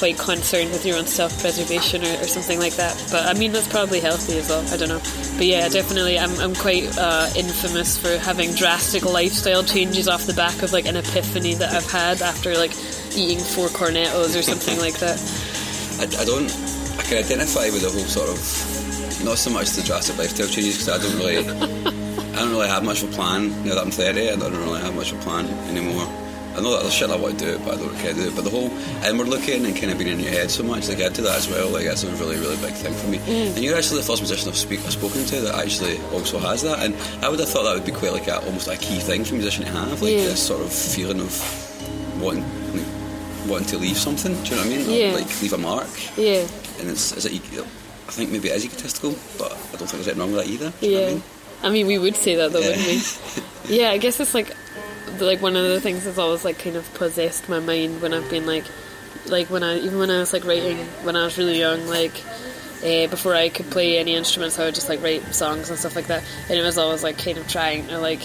quite 0.00 0.18
concerned 0.18 0.70
with 0.70 0.86
your 0.86 0.96
own 0.96 1.04
self-preservation 1.04 2.02
or, 2.02 2.24
or 2.24 2.26
something 2.26 2.58
like 2.58 2.72
that. 2.76 2.96
But 3.12 3.26
I 3.26 3.38
mean, 3.38 3.52
that's 3.52 3.68
probably 3.68 4.00
healthy 4.00 4.38
as 4.38 4.48
well. 4.48 4.66
I 4.72 4.78
don't 4.78 4.88
know. 4.88 5.02
But 5.36 5.44
yeah, 5.44 5.68
definitely, 5.68 6.18
I'm 6.18 6.32
I'm 6.40 6.54
quite 6.54 6.96
uh, 6.96 7.28
infamous 7.36 7.98
for 7.98 8.16
having 8.16 8.54
drastic 8.54 9.04
lifestyle 9.04 9.62
changes 9.62 10.08
off 10.08 10.24
the 10.24 10.32
back 10.32 10.62
of 10.62 10.72
like 10.72 10.86
an 10.86 10.96
epiphany 10.96 11.52
that 11.54 11.74
I've 11.74 11.90
had 11.90 12.22
after 12.22 12.56
like 12.56 12.72
eating 13.14 13.44
four 13.44 13.68
cornettos 13.68 14.32
or 14.38 14.40
something 14.40 14.78
like 14.80 14.96
that. 15.04 15.20
I, 16.00 16.04
I 16.22 16.24
don't. 16.24 16.48
I 16.98 17.02
can 17.04 17.18
identify 17.18 17.68
with 17.68 17.82
the 17.82 17.92
whole 17.92 18.08
sort 18.08 18.30
of 18.32 18.40
not 19.22 19.36
so 19.36 19.50
much 19.50 19.68
the 19.76 19.82
drastic 19.82 20.16
lifestyle 20.16 20.48
changes 20.48 20.78
because 20.78 20.88
I 20.88 20.98
don't 20.98 21.16
really. 21.20 21.44
I 22.40 22.44
don't 22.44 22.52
really 22.52 22.68
have 22.68 22.84
much 22.84 23.02
of 23.02 23.12
a 23.12 23.12
plan 23.12 23.50
now 23.66 23.74
that 23.74 23.84
I'm 23.84 23.90
30. 23.90 24.30
I 24.30 24.36
don't 24.36 24.56
really 24.56 24.80
have 24.80 24.94
much 24.96 25.12
of 25.12 25.20
a 25.20 25.22
plan 25.22 25.46
anymore. 25.68 26.08
I 26.60 26.62
know 26.62 26.72
that 26.72 26.82
there's 26.82 26.92
shit 26.94 27.08
I 27.08 27.16
want 27.16 27.38
to 27.38 27.44
do, 27.46 27.50
it, 27.56 27.64
but 27.64 27.74
I 27.74 27.76
don't 27.78 27.96
care 27.96 28.12
to 28.12 28.20
do 28.20 28.28
it. 28.28 28.36
But 28.36 28.44
the 28.44 28.50
whole 28.50 28.68
inward 29.08 29.28
looking 29.28 29.64
and 29.64 29.74
kind 29.74 29.90
of 29.92 29.98
being 29.98 30.12
in 30.12 30.20
your 30.20 30.30
head 30.30 30.50
so 30.50 30.62
much, 30.62 30.88
like 30.88 31.00
I 31.00 31.08
do 31.08 31.22
that 31.22 31.38
as 31.38 31.48
well. 31.48 31.70
Like 31.70 31.84
that's 31.86 32.04
a 32.04 32.10
really, 32.16 32.36
really 32.36 32.56
big 32.58 32.74
thing 32.74 32.92
for 32.92 33.08
me. 33.08 33.16
Mm. 33.18 33.56
And 33.56 33.64
you're 33.64 33.76
actually 33.76 34.00
the 34.00 34.06
first 34.06 34.20
musician 34.20 34.50
I've, 34.50 34.56
speak, 34.56 34.80
I've 34.84 34.92
spoken 34.92 35.24
to 35.24 35.40
that 35.40 35.54
actually 35.54 35.98
also 36.12 36.38
has 36.38 36.60
that. 36.62 36.80
And 36.84 36.94
I 37.24 37.28
would 37.30 37.40
have 37.40 37.48
thought 37.48 37.64
that 37.64 37.74
would 37.74 37.86
be 37.86 37.92
quite 37.92 38.12
like 38.12 38.28
a, 38.28 38.44
almost 38.44 38.68
a 38.68 38.76
key 38.76 38.98
thing 39.00 39.24
for 39.24 39.30
a 39.34 39.38
musician 39.38 39.64
to 39.64 39.70
have, 39.72 40.02
like 40.02 40.12
Yeah. 40.12 40.24
this 40.28 40.46
sort 40.46 40.60
of 40.60 40.70
feeling 40.72 41.20
of 41.20 41.32
wanting, 42.20 42.44
like, 42.76 43.48
wanting 43.48 43.68
to 43.68 43.78
leave 43.78 43.96
something. 43.96 44.34
Do 44.34 44.38
you 44.44 44.50
know 44.50 44.56
what 44.58 44.66
I 44.66 44.68
mean? 44.76 44.90
Yeah. 44.90 45.12
like 45.14 45.42
leave 45.42 45.52
a 45.54 45.58
mark 45.58 45.88
Yeah, 46.18 46.46
and 46.78 46.90
it's 46.90 47.12
is 47.16 47.24
it 47.24 47.32
I 47.32 48.12
think 48.12 48.30
maybe 48.32 48.48
it 48.48 48.56
is 48.56 48.64
egotistical, 48.66 49.14
but 49.38 49.52
I 49.52 49.76
don't 49.78 49.88
think 49.88 49.90
there's 50.02 50.08
anything 50.08 50.18
wrong 50.18 50.32
with 50.32 50.44
that 50.44 50.52
either. 50.52 50.72
Do 50.80 50.86
you 50.86 50.92
know 50.94 51.00
what 51.00 51.06
I 51.06 51.08
yeah. 51.08 51.14
mean? 51.14 51.22
I 51.62 51.70
mean, 51.70 51.86
we 51.86 51.98
would 51.98 52.16
say 52.16 52.34
that 52.36 52.52
though, 52.52 52.58
Yeah. 52.60 52.76
wouldn't 52.76 52.86
we? 52.86 53.42
Yeah, 53.76 53.90
I 53.90 53.98
guess 53.98 54.18
it's 54.18 54.34
like 54.34 54.56
like 55.20 55.40
one 55.40 55.56
of 55.56 55.64
the 55.64 55.80
things 55.80 56.04
that's 56.04 56.18
always 56.18 56.44
like 56.44 56.58
kind 56.58 56.76
of 56.76 56.92
possessed 56.94 57.48
my 57.48 57.60
mind 57.60 58.02
when 58.02 58.12
I've 58.14 58.28
been 58.30 58.46
like 58.46 58.64
like 59.26 59.48
when 59.50 59.62
I 59.62 59.78
even 59.78 59.98
when 59.98 60.10
I 60.10 60.18
was 60.18 60.32
like 60.32 60.44
writing 60.44 60.78
when 61.04 61.16
I 61.16 61.24
was 61.24 61.38
really 61.38 61.58
young 61.58 61.86
like 61.86 62.22
uh, 62.84 63.06
before 63.08 63.34
I 63.34 63.48
could 63.48 63.70
play 63.70 63.98
any 63.98 64.14
instruments 64.14 64.58
I 64.58 64.64
would 64.64 64.74
just 64.74 64.88
like 64.88 65.02
write 65.02 65.22
songs 65.34 65.70
and 65.70 65.78
stuff 65.78 65.96
like 65.96 66.06
that. 66.06 66.24
And 66.48 66.58
it 66.58 66.62
was 66.62 66.78
always 66.78 67.02
like 67.02 67.18
kind 67.18 67.38
of 67.38 67.48
trying 67.48 67.86
to 67.88 67.98
like 67.98 68.20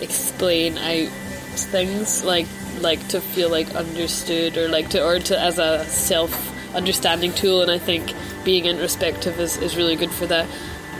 explain 0.00 0.78
out 0.78 1.08
things 1.52 2.24
like 2.24 2.46
like 2.80 3.06
to 3.08 3.20
feel 3.20 3.50
like 3.50 3.74
understood 3.74 4.56
or 4.56 4.68
like 4.68 4.90
to 4.90 5.04
or 5.04 5.18
to 5.18 5.38
as 5.38 5.58
a 5.58 5.84
self 5.84 6.74
understanding 6.74 7.32
tool. 7.32 7.62
And 7.62 7.70
I 7.70 7.78
think 7.78 8.14
being 8.44 8.66
introspective 8.66 9.38
is, 9.38 9.56
is 9.58 9.76
really 9.76 9.96
good 9.96 10.10
for 10.10 10.26
that. 10.26 10.46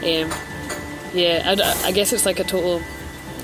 Um, 0.03 0.31
yeah 1.13 1.43
I, 1.45 1.87
I 1.87 1.91
guess 1.91 2.13
it's 2.13 2.25
like 2.25 2.39
a 2.39 2.43
total 2.43 2.81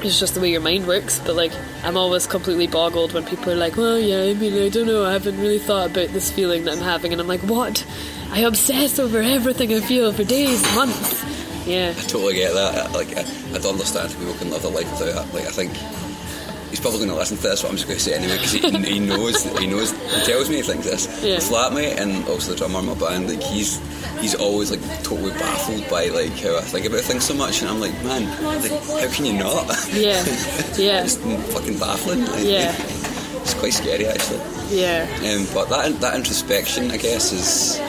it's 0.04 0.20
just 0.20 0.34
the 0.36 0.40
way 0.40 0.50
your 0.50 0.62
mind 0.62 0.88
works 0.88 1.20
but 1.20 1.36
like 1.36 1.52
I'm 1.84 1.98
always 1.98 2.28
completely 2.28 2.68
boggled 2.68 3.14
when 3.14 3.26
people 3.26 3.52
are 3.52 3.56
like 3.56 3.78
well 3.78 4.00
yeah 4.00 4.22
I 4.22 4.34
mean 4.34 4.54
I 4.62 4.70
don't 4.70 4.88
know 4.88 5.06
I 5.06 5.14
haven't 5.14 5.40
really 5.40 5.60
thought 5.60 5.92
about 5.92 6.10
this 6.10 6.32
feeling 6.32 6.66
that 6.66 6.78
I'm 6.78 6.84
having 6.84 7.12
and 7.12 7.22
I'm 7.22 7.28
like 7.28 7.42
what 7.42 7.86
I 8.32 8.42
obsess 8.42 9.00
over 9.00 9.20
everything 9.20 9.74
I 9.74 9.80
feel 9.82 10.12
for 10.14 10.24
days 10.24 10.64
months 10.76 11.24
yeah 11.68 11.94
I 11.98 12.02
totally 12.02 12.36
get 12.36 12.54
that. 12.54 12.92
Like 12.94 13.18
I, 13.18 13.22
I 13.54 13.58
don't 13.60 13.74
understand 13.74 14.12
how 14.12 14.20
people 14.20 14.36
can 14.36 14.50
live 14.52 14.62
their 14.62 14.72
life 14.72 14.92
without 15.00 15.26
that. 15.26 15.34
Like 15.34 15.46
I 15.46 15.52
think 15.52 15.74
he's 16.70 16.80
probably 16.80 17.00
going 17.00 17.10
to 17.12 17.16
listen 17.16 17.38
to 17.38 17.44
this, 17.44 17.62
but 17.62 17.70
I'm 17.72 17.76
just 17.78 17.88
going 17.88 17.98
to 18.00 18.04
say 18.04 18.14
anyway 18.16 18.36
because 18.38 18.52
he, 18.54 18.94
he 18.94 19.00
knows 19.00 19.44
he 19.60 19.68
knows 19.68 19.92
he 19.92 20.26
tells 20.26 20.50
me 20.50 20.58
he 20.58 20.62
thinks 20.62 20.86
this. 20.86 21.08
Yeah. 21.24 21.36
The 21.38 21.42
flatmate 21.42 21.98
and 21.98 22.28
also 22.28 22.52
the 22.52 22.58
drummer 22.58 22.80
in 22.80 22.86
my 22.88 22.94
band, 22.96 23.30
like 23.30 23.42
he's 23.44 23.80
he's 24.20 24.36
always 24.36 24.72
like 24.72 24.82
totally 25.04 25.32
baffled 25.32 25.90
by 25.90 26.08
like 26.08 26.32
how 26.40 26.58
I 26.58 26.62
think 26.62 26.86
about 26.86 27.02
things 27.02 27.26
so 27.26 27.34
much, 27.34 27.62
and 27.62 27.70
I'm 27.70 27.80
like, 27.80 27.94
man, 28.04 28.24
like, 28.62 28.72
how 28.72 29.14
can 29.14 29.26
you 29.26 29.34
not? 29.34 29.66
yeah 29.94 30.24
yeah 30.78 31.04
it's 31.04 31.18
fucking 31.54 31.80
baffling. 31.80 32.26
Like, 32.26 32.44
Yeah. 32.44 32.76
it's 33.42 33.54
quite 33.54 33.74
scary 33.74 34.06
actually. 34.08 34.42
yeah 34.70 35.08
Um, 35.24 35.48
but 35.54 35.70
that 35.70 36.00
that 36.02 36.16
introspection, 36.16 36.92
I 36.92 36.98
guess, 36.98 37.32
is 37.32 37.80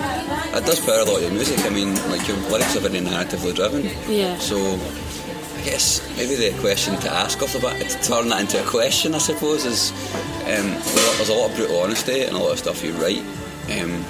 it 0.54 0.64
does 0.64 0.80
power 0.80 1.00
a 1.00 1.04
lot 1.04 1.16
of 1.16 1.22
your 1.22 1.32
music. 1.32 1.58
I 1.66 1.70
mean, 1.70 1.94
like 2.10 2.26
your 2.28 2.36
lyrics 2.48 2.76
are 2.76 2.80
very 2.80 3.00
narratively 3.04 3.54
driven. 3.54 3.84
Yeah. 4.08 4.38
So, 4.38 4.56
guess 5.70 6.00
maybe 6.16 6.34
the 6.34 6.58
question 6.60 6.96
to 6.96 7.10
ask 7.10 7.42
off 7.42 7.52
the 7.52 7.60
bat, 7.60 7.78
to 7.90 8.02
turn 8.02 8.28
that 8.28 8.40
into 8.40 8.60
a 8.62 8.66
question, 8.66 9.14
I 9.14 9.18
suppose, 9.18 9.66
is 9.66 9.92
um, 10.44 10.70
there's 11.16 11.28
a 11.28 11.34
lot 11.34 11.50
of 11.50 11.56
brutal 11.56 11.80
honesty 11.80 12.22
and 12.22 12.34
a 12.34 12.38
lot 12.38 12.52
of 12.52 12.58
stuff 12.58 12.82
you 12.82 12.92
write. 12.94 13.20
Um, 13.68 14.02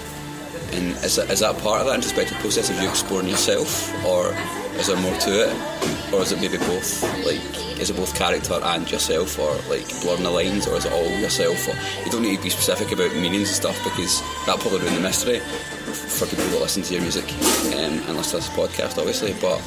and 0.71 0.95
is 1.03 1.17
that, 1.17 1.31
is 1.31 1.41
that 1.41 1.59
part 1.59 1.81
of 1.81 1.87
that 1.89 1.97
introspective 1.97 2.39
process 2.39 2.71
of 2.71 2.81
you 2.81 2.89
exploring 2.89 3.29
yourself, 3.29 3.93
or 4.05 4.37
is 4.79 4.87
there 4.87 4.97
more 5.01 5.17
to 5.19 5.49
it, 5.49 6.13
or 6.13 6.23
is 6.23 6.31
it 6.31 6.41
maybe 6.41 6.59
both? 6.59 7.03
Like, 7.27 7.43
is 7.81 7.91
it 7.91 7.97
both 7.97 8.15
character 8.15 8.61
and 8.63 8.89
yourself, 8.89 9.39
or 9.39 9.51
like 9.69 9.89
blurring 10.03 10.23
the 10.23 10.31
lines, 10.31 10.69
or 10.69 10.77
is 10.77 10.85
it 10.85 10.93
all 10.93 11.11
yourself? 11.19 11.67
Or 11.67 12.05
you 12.05 12.13
don't 12.13 12.23
need 12.23 12.37
to 12.37 12.43
be 12.43 12.51
specific 12.51 12.93
about 12.93 13.17
meanings 13.17 13.49
and 13.49 13.57
stuff 13.57 13.83
because 13.83 14.21
that 14.47 14.61
probably 14.61 14.81
ruin 14.81 14.95
the 14.95 15.01
mystery 15.01 15.41
for 15.41 16.27
people 16.27 16.45
that 16.55 16.61
listen 16.61 16.83
to 16.85 16.93
your 16.95 17.03
music 17.03 17.25
um, 17.75 17.99
and 18.07 18.17
listen 18.17 18.41
to 18.41 18.47
this 18.47 18.57
podcast, 18.57 18.99
obviously. 18.99 19.35
But 19.41 19.59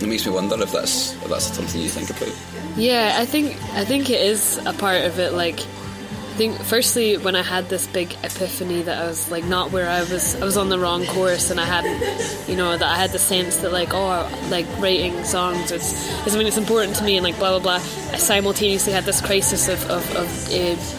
it 0.00 0.08
makes 0.08 0.26
me 0.26 0.32
wonder 0.32 0.60
if 0.62 0.72
that's 0.72 1.14
if 1.14 1.28
that's 1.28 1.46
something 1.46 1.80
you 1.80 1.88
think 1.88 2.10
about. 2.10 2.34
Yeah, 2.76 3.16
I 3.18 3.26
think 3.26 3.56
I 3.74 3.84
think 3.84 4.10
it 4.10 4.20
is 4.20 4.58
a 4.64 4.72
part 4.72 5.02
of 5.02 5.18
it. 5.18 5.32
Like, 5.32 5.60
I 5.60 6.34
think 6.36 6.58
firstly 6.62 7.16
when 7.18 7.36
I 7.36 7.42
had 7.42 7.68
this 7.68 7.86
big 7.86 8.12
epiphany 8.24 8.82
that 8.82 9.02
I 9.02 9.06
was 9.06 9.30
like 9.30 9.44
not 9.44 9.72
where 9.72 9.88
I 9.88 10.00
was, 10.00 10.40
I 10.40 10.44
was 10.44 10.56
on 10.56 10.68
the 10.68 10.78
wrong 10.78 11.04
course, 11.06 11.50
and 11.50 11.60
I 11.60 11.64
hadn't, 11.64 12.48
you 12.48 12.56
know, 12.56 12.76
that 12.76 12.88
I 12.88 12.96
had 12.96 13.10
the 13.10 13.18
sense 13.18 13.58
that 13.58 13.72
like 13.72 13.92
oh, 13.92 14.30
like 14.50 14.66
writing 14.78 15.24
songs 15.24 15.70
is, 15.70 15.82
is 15.92 16.24
something 16.24 16.44
that's 16.44 16.56
important 16.56 16.96
to 16.96 17.04
me, 17.04 17.16
and 17.16 17.24
like 17.24 17.38
blah 17.38 17.50
blah 17.50 17.78
blah. 17.78 18.12
I 18.12 18.16
simultaneously 18.16 18.92
had 18.92 19.04
this 19.04 19.20
crisis 19.20 19.68
of 19.68 19.82
of. 19.90 20.16
of 20.16 20.52
uh, 20.52 20.96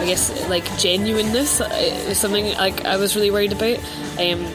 I 0.00 0.06
guess 0.06 0.48
like 0.48 0.64
genuineness 0.78 1.60
uh, 1.60 1.68
is 2.08 2.18
something 2.18 2.46
like 2.54 2.86
I 2.86 2.96
was 2.96 3.14
really 3.14 3.30
worried 3.30 3.52
about. 3.52 3.78
Um, 4.18 4.46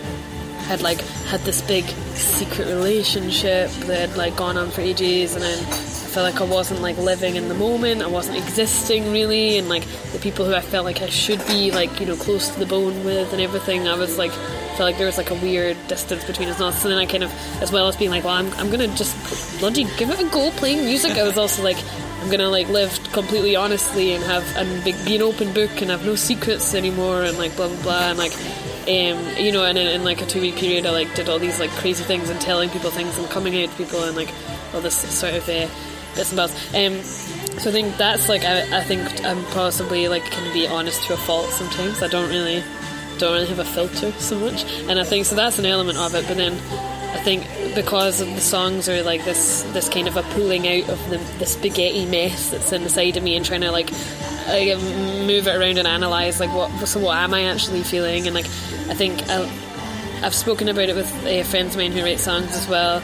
had 0.65 0.81
like 0.81 1.01
had 1.27 1.39
this 1.41 1.62
big 1.62 1.86
secret 2.15 2.67
relationship 2.67 3.69
that 3.88 4.10
had 4.10 4.17
like 4.17 4.36
gone 4.36 4.57
on 4.57 4.69
for 4.72 4.81
ages 4.81 5.36
and 5.36 5.43
then 5.43 5.60
I 5.60 6.07
felt 6.15 6.34
like 6.34 6.41
I 6.41 6.45
wasn't 6.51 6.81
like 6.81 6.98
living 6.98 7.36
in 7.36 7.50
the 7.50 7.53
moment 7.53 8.01
I 8.01 8.07
wasn't 8.07 8.38
existing 8.38 9.12
really 9.12 9.57
and 9.57 9.69
like 9.69 9.86
the 10.12 10.19
people 10.19 10.45
who 10.45 10.55
I 10.55 10.62
felt 10.62 10.86
like 10.86 11.01
I 11.01 11.10
should 11.10 11.45
be 11.45 11.72
like 11.72 12.00
you 12.00 12.07
know 12.07 12.15
close 12.15 12.50
to 12.50 12.60
the 12.60 12.65
bone 12.65 13.03
with 13.03 13.31
and 13.31 13.41
everything 13.41 13.88
I 13.88 13.95
was 13.95 14.17
like 14.17 14.31
felt 14.31 14.88
like 14.88 14.98
there 14.98 15.05
was 15.05 15.17
like 15.17 15.29
a 15.29 15.36
weird 15.36 15.77
distance 15.88 16.24
between 16.25 16.50
us 16.50 16.60
and 16.60 16.67
and 16.67 16.91
then 16.91 17.00
I 17.00 17.05
kind 17.05 17.24
of 17.24 17.31
as 17.62 17.72
well 17.72 17.88
as 17.88 17.95
being 17.95 18.12
like 18.12 18.24
well 18.24 18.34
I'm, 18.34 18.51
I'm 18.53 18.72
gonna 18.72 18.88
just 18.95 19.60
bloody 19.60 19.84
give 19.98 20.10
it 20.10 20.19
a 20.19 20.29
go 20.29 20.50
playing 20.51 20.86
music 20.86 21.12
I 21.12 21.24
was 21.24 21.38
also 21.38 21.63
like 21.63 21.77
I'm 22.22 22.31
gonna 22.31 22.50
like 22.50 22.69
live 22.69 22.91
completely 23.12 23.55
honestly 23.55 24.13
and 24.13 24.24
have 24.24 24.43
and 24.57 24.84
be, 24.84 24.93
be 25.05 25.15
an 25.15 25.22
open 25.22 25.53
book 25.53 25.81
and 25.81 25.91
have 25.91 26.05
no 26.05 26.15
secrets 26.15 26.74
anymore 26.74 27.22
and 27.24 27.38
like 27.38 27.55
blah 27.55 27.67
blah 27.67 27.84
blah 27.84 28.10
and 28.10 28.17
like 28.17 28.34
um, 28.87 29.37
you 29.37 29.51
know, 29.51 29.65
and 29.65 29.77
in, 29.77 29.87
in 29.87 30.03
like 30.03 30.21
a 30.21 30.25
two 30.25 30.41
week 30.41 30.55
period, 30.55 30.85
I 30.85 30.91
like 30.91 31.13
did 31.15 31.29
all 31.29 31.39
these 31.39 31.59
like 31.59 31.71
crazy 31.71 32.03
things 32.03 32.29
and 32.29 32.39
telling 32.39 32.69
people 32.69 32.91
things 32.91 33.17
and 33.17 33.27
coming 33.29 33.61
out 33.61 33.69
to 33.69 33.75
people 33.75 34.03
and 34.03 34.15
like 34.15 34.31
all 34.73 34.81
this 34.81 34.95
sort 34.95 35.33
of 35.33 35.43
uh, 35.49 35.67
bits 36.15 36.31
and 36.31 36.37
bobs. 36.37 36.53
Um, 36.75 37.01
so 37.59 37.69
I 37.69 37.73
think 37.73 37.97
that's 37.97 38.29
like 38.29 38.43
I, 38.43 38.79
I 38.79 38.83
think 38.83 39.23
I'm 39.25 39.43
possibly 39.45 40.07
like 40.07 40.23
can 40.23 40.53
be 40.53 40.67
honest 40.67 41.03
to 41.07 41.13
a 41.13 41.17
fault 41.17 41.49
sometimes. 41.49 42.03
I 42.03 42.07
don't 42.07 42.29
really 42.29 42.63
don't 43.17 43.33
really 43.33 43.47
have 43.47 43.59
a 43.59 43.65
filter 43.65 44.11
so 44.13 44.37
much, 44.39 44.65
and 44.89 44.99
I 44.99 45.03
think 45.03 45.25
so 45.25 45.35
that's 45.35 45.59
an 45.59 45.65
element 45.65 45.97
of 45.97 46.13
it. 46.15 46.27
But 46.27 46.37
then 46.37 46.53
I 47.15 47.19
think 47.19 47.47
because 47.75 48.21
of 48.21 48.27
the 48.27 48.41
songs 48.41 48.89
are 48.89 49.01
like 49.03 49.23
this 49.25 49.63
this 49.73 49.89
kind 49.89 50.07
of 50.07 50.17
a 50.17 50.23
pulling 50.33 50.67
out 50.67 50.89
of 50.89 51.09
the, 51.09 51.17
the 51.39 51.45
spaghetti 51.45 52.05
mess 52.05 52.51
that's 52.51 52.71
inside 52.71 53.17
of 53.17 53.23
me 53.23 53.35
and 53.35 53.45
trying 53.45 53.61
to 53.61 53.71
like 53.71 53.89
like 54.47 54.77
move 55.25 55.47
it 55.47 55.55
around 55.55 55.77
and 55.77 55.87
analyze 55.87 56.39
like 56.39 56.53
what 56.53 56.69
so 56.87 56.99
what 56.99 57.17
am 57.17 57.33
I 57.33 57.43
actually 57.43 57.83
feeling 57.83 58.27
and 58.27 58.35
like 58.35 58.45
I 58.45 58.93
think 58.93 59.27
I, 59.29 59.41
I've 60.23 60.35
spoken 60.35 60.69
about 60.69 60.89
it 60.89 60.95
with 60.95 61.11
uh, 61.25 61.43
friends 61.43 61.75
of 61.75 61.81
mine 61.81 61.91
who 61.91 62.03
write 62.03 62.19
songs 62.19 62.55
as 62.55 62.67
well 62.67 63.01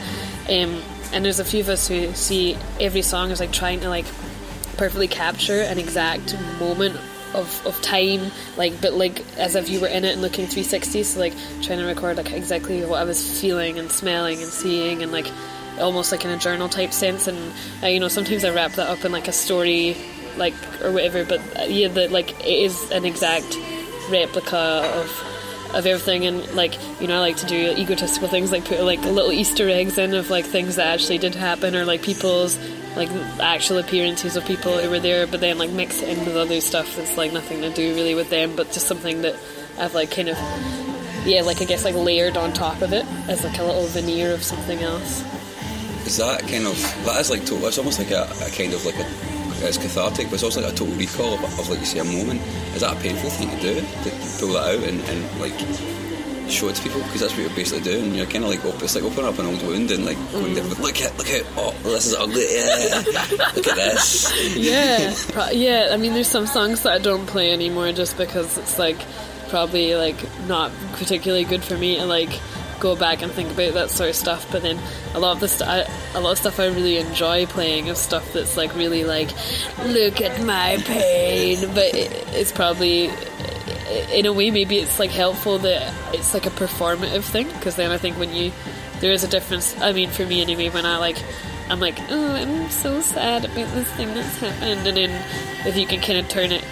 Um, 0.48 0.82
and 1.12 1.24
there's 1.24 1.40
a 1.40 1.44
few 1.44 1.60
of 1.60 1.68
us 1.68 1.86
who 1.88 2.12
see 2.14 2.56
every 2.80 3.02
song 3.02 3.30
as 3.30 3.38
like 3.40 3.52
trying 3.52 3.80
to 3.80 3.88
like 3.88 4.06
perfectly 4.76 5.06
capture 5.08 5.60
an 5.60 5.78
exact 5.78 6.36
moment 6.58 6.96
of, 7.34 7.66
of 7.66 7.80
time, 7.82 8.30
like 8.56 8.80
but 8.80 8.94
like 8.94 9.24
as 9.38 9.54
if 9.54 9.68
you 9.68 9.80
were 9.80 9.86
in 9.86 10.04
it 10.04 10.12
and 10.12 10.22
looking 10.22 10.46
360. 10.46 11.02
So 11.02 11.20
like 11.20 11.34
trying 11.62 11.78
to 11.78 11.84
record 11.84 12.16
like 12.16 12.32
exactly 12.32 12.84
what 12.84 12.98
I 13.00 13.04
was 13.04 13.40
feeling 13.40 13.78
and 13.78 13.90
smelling 13.90 14.42
and 14.42 14.50
seeing 14.50 15.02
and 15.02 15.12
like 15.12 15.30
almost 15.78 16.12
like 16.12 16.24
in 16.24 16.30
a 16.30 16.38
journal 16.38 16.68
type 16.68 16.92
sense. 16.92 17.26
And 17.28 17.52
uh, 17.82 17.86
you 17.86 18.00
know 18.00 18.08
sometimes 18.08 18.44
I 18.44 18.50
wrap 18.50 18.72
that 18.72 18.88
up 18.88 19.04
in 19.04 19.12
like 19.12 19.28
a 19.28 19.32
story, 19.32 19.96
like 20.36 20.54
or 20.82 20.92
whatever. 20.92 21.24
But 21.24 21.40
uh, 21.58 21.64
yeah, 21.64 21.88
that 21.88 22.10
like 22.10 22.38
it 22.40 22.46
is 22.46 22.90
an 22.90 23.04
exact 23.04 23.56
replica 24.10 24.56
of 24.56 25.28
of 25.74 25.86
everything 25.86 26.26
and 26.26 26.54
like 26.54 26.76
you 27.00 27.06
know 27.06 27.16
I 27.16 27.20
like 27.20 27.38
to 27.38 27.46
do 27.46 27.56
egotistical 27.56 28.28
things 28.28 28.52
like 28.52 28.66
put 28.66 28.82
like 28.82 29.00
little 29.00 29.32
Easter 29.32 29.70
eggs 29.70 29.96
in 29.96 30.12
of 30.12 30.28
like 30.28 30.44
things 30.44 30.76
that 30.76 30.86
actually 30.86 31.16
did 31.16 31.34
happen 31.34 31.74
or 31.74 31.86
like 31.86 32.02
people's 32.02 32.58
like 32.94 33.08
actual 33.40 33.78
appearances 33.78 34.36
of 34.36 34.44
people 34.44 34.76
who 34.76 34.90
were 34.90 35.00
there 35.00 35.26
but 35.26 35.40
then 35.40 35.56
like 35.56 35.70
mix 35.70 36.02
it 36.02 36.10
in 36.10 36.26
with 36.26 36.36
other 36.36 36.60
stuff 36.60 36.94
that's 36.96 37.16
like 37.16 37.32
nothing 37.32 37.62
to 37.62 37.70
do 37.70 37.94
really 37.94 38.14
with 38.14 38.28
them 38.28 38.54
but 38.54 38.70
just 38.70 38.86
something 38.86 39.22
that 39.22 39.34
I've 39.78 39.94
like 39.94 40.10
kind 40.10 40.28
of 40.28 40.36
yeah 41.24 41.40
like 41.40 41.62
I 41.62 41.64
guess 41.64 41.86
like 41.86 41.94
layered 41.94 42.36
on 42.36 42.52
top 42.52 42.82
of 42.82 42.92
it 42.92 43.06
as 43.28 43.42
like 43.42 43.58
a 43.58 43.64
little 43.64 43.86
veneer 43.86 44.34
of 44.34 44.42
something 44.42 44.80
else 44.80 45.24
Is 46.06 46.18
that 46.18 46.40
kind 46.42 46.66
of 46.66 46.76
that 47.06 47.18
is 47.18 47.30
like 47.30 47.46
total? 47.46 47.68
It's 47.68 47.78
almost 47.78 47.98
like 47.98 48.10
a, 48.10 48.24
a 48.44 48.50
kind 48.50 48.74
of 48.74 48.84
like 48.84 48.96
a 48.96 49.06
it's 49.68 49.78
cathartic, 49.78 50.26
but 50.26 50.34
it's 50.34 50.42
also 50.42 50.62
like 50.62 50.72
a 50.72 50.76
total 50.76 50.94
recall 50.96 51.34
of, 51.34 51.58
of 51.58 51.68
like 51.68 51.80
you 51.80 51.86
say 51.86 51.98
a 52.00 52.04
moment. 52.04 52.40
Is 52.74 52.80
that 52.80 52.96
a 52.96 53.00
painful 53.00 53.30
thing 53.30 53.50
to 53.50 53.60
do 53.60 53.74
to 53.80 54.10
pull 54.38 54.54
that 54.54 54.76
out 54.76 54.82
and, 54.88 55.00
and 55.00 55.40
like 55.40 55.56
show 56.50 56.68
it 56.68 56.76
to 56.76 56.82
people 56.82 57.00
because 57.02 57.20
that's 57.20 57.32
what 57.32 57.42
you're 57.42 57.56
basically 57.56 57.82
doing. 57.82 58.14
You're 58.14 58.26
kind 58.26 58.44
of 58.44 58.50
like 58.50 58.64
op- 58.64 58.82
it's 58.82 58.94
like 58.94 59.04
opening 59.04 59.26
up 59.26 59.38
an 59.38 59.46
old 59.46 59.62
wound 59.62 59.90
and 59.90 60.04
like 60.04 60.16
going 60.32 60.52
mm. 60.52 60.54
there, 60.54 60.64
look 60.64 61.00
at 61.00 61.16
look 61.16 61.30
at 61.30 61.44
oh 61.56 61.72
this 61.82 62.06
is 62.06 62.14
ugly 62.14 62.46
yeah 62.50 63.02
look 63.56 63.66
at 63.68 63.76
this 63.76 64.56
yeah 64.56 65.50
yeah 65.50 65.88
I 65.92 65.96
mean 65.96 66.12
there's 66.12 66.28
some 66.28 66.46
songs 66.46 66.82
that 66.82 66.92
I 66.92 66.98
don't 66.98 67.26
play 67.26 67.52
anymore 67.52 67.92
just 67.92 68.18
because 68.18 68.58
it's 68.58 68.78
like 68.78 68.98
probably 69.48 69.94
like 69.94 70.16
not 70.46 70.72
particularly 70.94 71.44
good 71.44 71.62
for 71.62 71.76
me 71.76 71.98
and 71.98 72.08
like 72.08 72.40
go 72.82 72.96
back 72.96 73.22
and 73.22 73.30
think 73.30 73.50
about 73.52 73.74
that 73.74 73.90
sort 73.90 74.10
of 74.10 74.16
stuff 74.16 74.50
but 74.50 74.62
then 74.62 74.76
a 75.14 75.20
lot 75.20 75.32
of 75.32 75.40
the 75.40 75.48
st- 75.48 75.88
lot 76.22 76.32
of 76.32 76.38
stuff 76.38 76.58
I 76.60 76.66
really 76.66 76.98
enjoy 76.98 77.46
playing 77.46 77.86
is 77.86 77.98
stuff 77.98 78.32
that's 78.32 78.56
like 78.56 78.74
really 78.74 79.04
like 79.04 79.30
look 79.84 80.20
at 80.20 80.42
my 80.44 80.78
pain. 80.84 81.60
But 81.74 81.94
it, 81.94 82.12
it's 82.28 82.52
probably 82.52 83.10
in 84.12 84.26
a 84.26 84.32
way 84.32 84.50
maybe 84.50 84.78
it's 84.78 84.98
like 84.98 85.10
helpful 85.10 85.58
that 85.58 85.92
it's 86.14 86.32
like 86.32 86.46
a 86.46 86.50
performative 86.50 87.24
thing 87.24 87.48
because 87.48 87.76
then 87.76 87.90
I 87.90 87.98
think 87.98 88.18
when 88.18 88.32
you 88.32 88.52
there 89.00 89.12
is 89.12 89.24
a 89.24 89.28
difference 89.28 89.76
I 89.80 89.92
mean 89.92 90.10
for 90.10 90.24
me 90.24 90.40
anyway 90.40 90.68
when 90.70 90.86
I 90.86 90.96
like 90.98 91.22
I'm 91.68 91.80
like 91.80 91.98
oh 92.10 92.34
I'm 92.34 92.70
so 92.70 93.00
sad 93.00 93.44
about 93.44 93.72
this 93.74 93.90
thing 93.92 94.14
that's 94.14 94.38
happened 94.38 94.86
and 94.86 94.96
then 94.96 95.66
if 95.66 95.76
you 95.76 95.86
can 95.86 96.00
kind 96.00 96.18
of 96.18 96.28
turn 96.28 96.52
it 96.52 96.64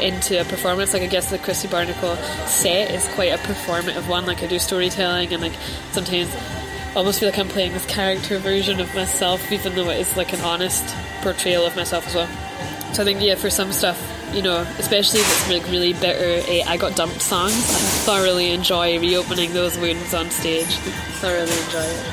into 0.00 0.40
a 0.40 0.44
performance. 0.44 0.92
Like 0.92 1.02
I 1.02 1.06
guess 1.06 1.30
the 1.30 1.38
Chrissy 1.38 1.68
Barnacle 1.68 2.16
set 2.46 2.90
is 2.90 3.06
quite 3.14 3.32
a 3.32 3.38
performative 3.38 4.08
one. 4.08 4.26
Like 4.26 4.42
I 4.42 4.46
do 4.46 4.58
storytelling 4.58 5.32
and 5.32 5.42
like 5.42 5.54
sometimes 5.92 6.34
I 6.34 6.94
almost 6.94 7.20
feel 7.20 7.28
like 7.28 7.38
I'm 7.38 7.48
playing 7.48 7.72
this 7.72 7.86
character 7.86 8.38
version 8.38 8.80
of 8.80 8.94
myself 8.94 9.52
even 9.52 9.74
though 9.74 9.90
it 9.90 10.00
is 10.00 10.16
like 10.16 10.32
an 10.32 10.40
honest 10.40 10.84
portrayal 11.22 11.64
of 11.66 11.76
myself 11.76 12.06
as 12.06 12.14
well. 12.14 12.28
So 12.94 13.02
I 13.02 13.04
think 13.04 13.20
yeah 13.20 13.34
for 13.34 13.50
some 13.50 13.72
stuff 13.72 14.00
you 14.32 14.42
know 14.42 14.66
especially 14.78 15.20
if 15.20 15.26
it's 15.26 15.50
like 15.50 15.70
really 15.70 15.92
bitter 15.92 16.42
eh, 16.50 16.62
I 16.66 16.76
got 16.76 16.96
dumped 16.96 17.20
songs. 17.20 17.52
I 17.52 18.06
thoroughly 18.06 18.52
enjoy 18.52 18.98
reopening 18.98 19.52
those 19.52 19.78
wounds 19.78 20.14
on 20.14 20.30
stage. 20.30 20.74
Thoroughly 21.20 21.52
enjoy 21.52 21.80
it. 21.80 22.04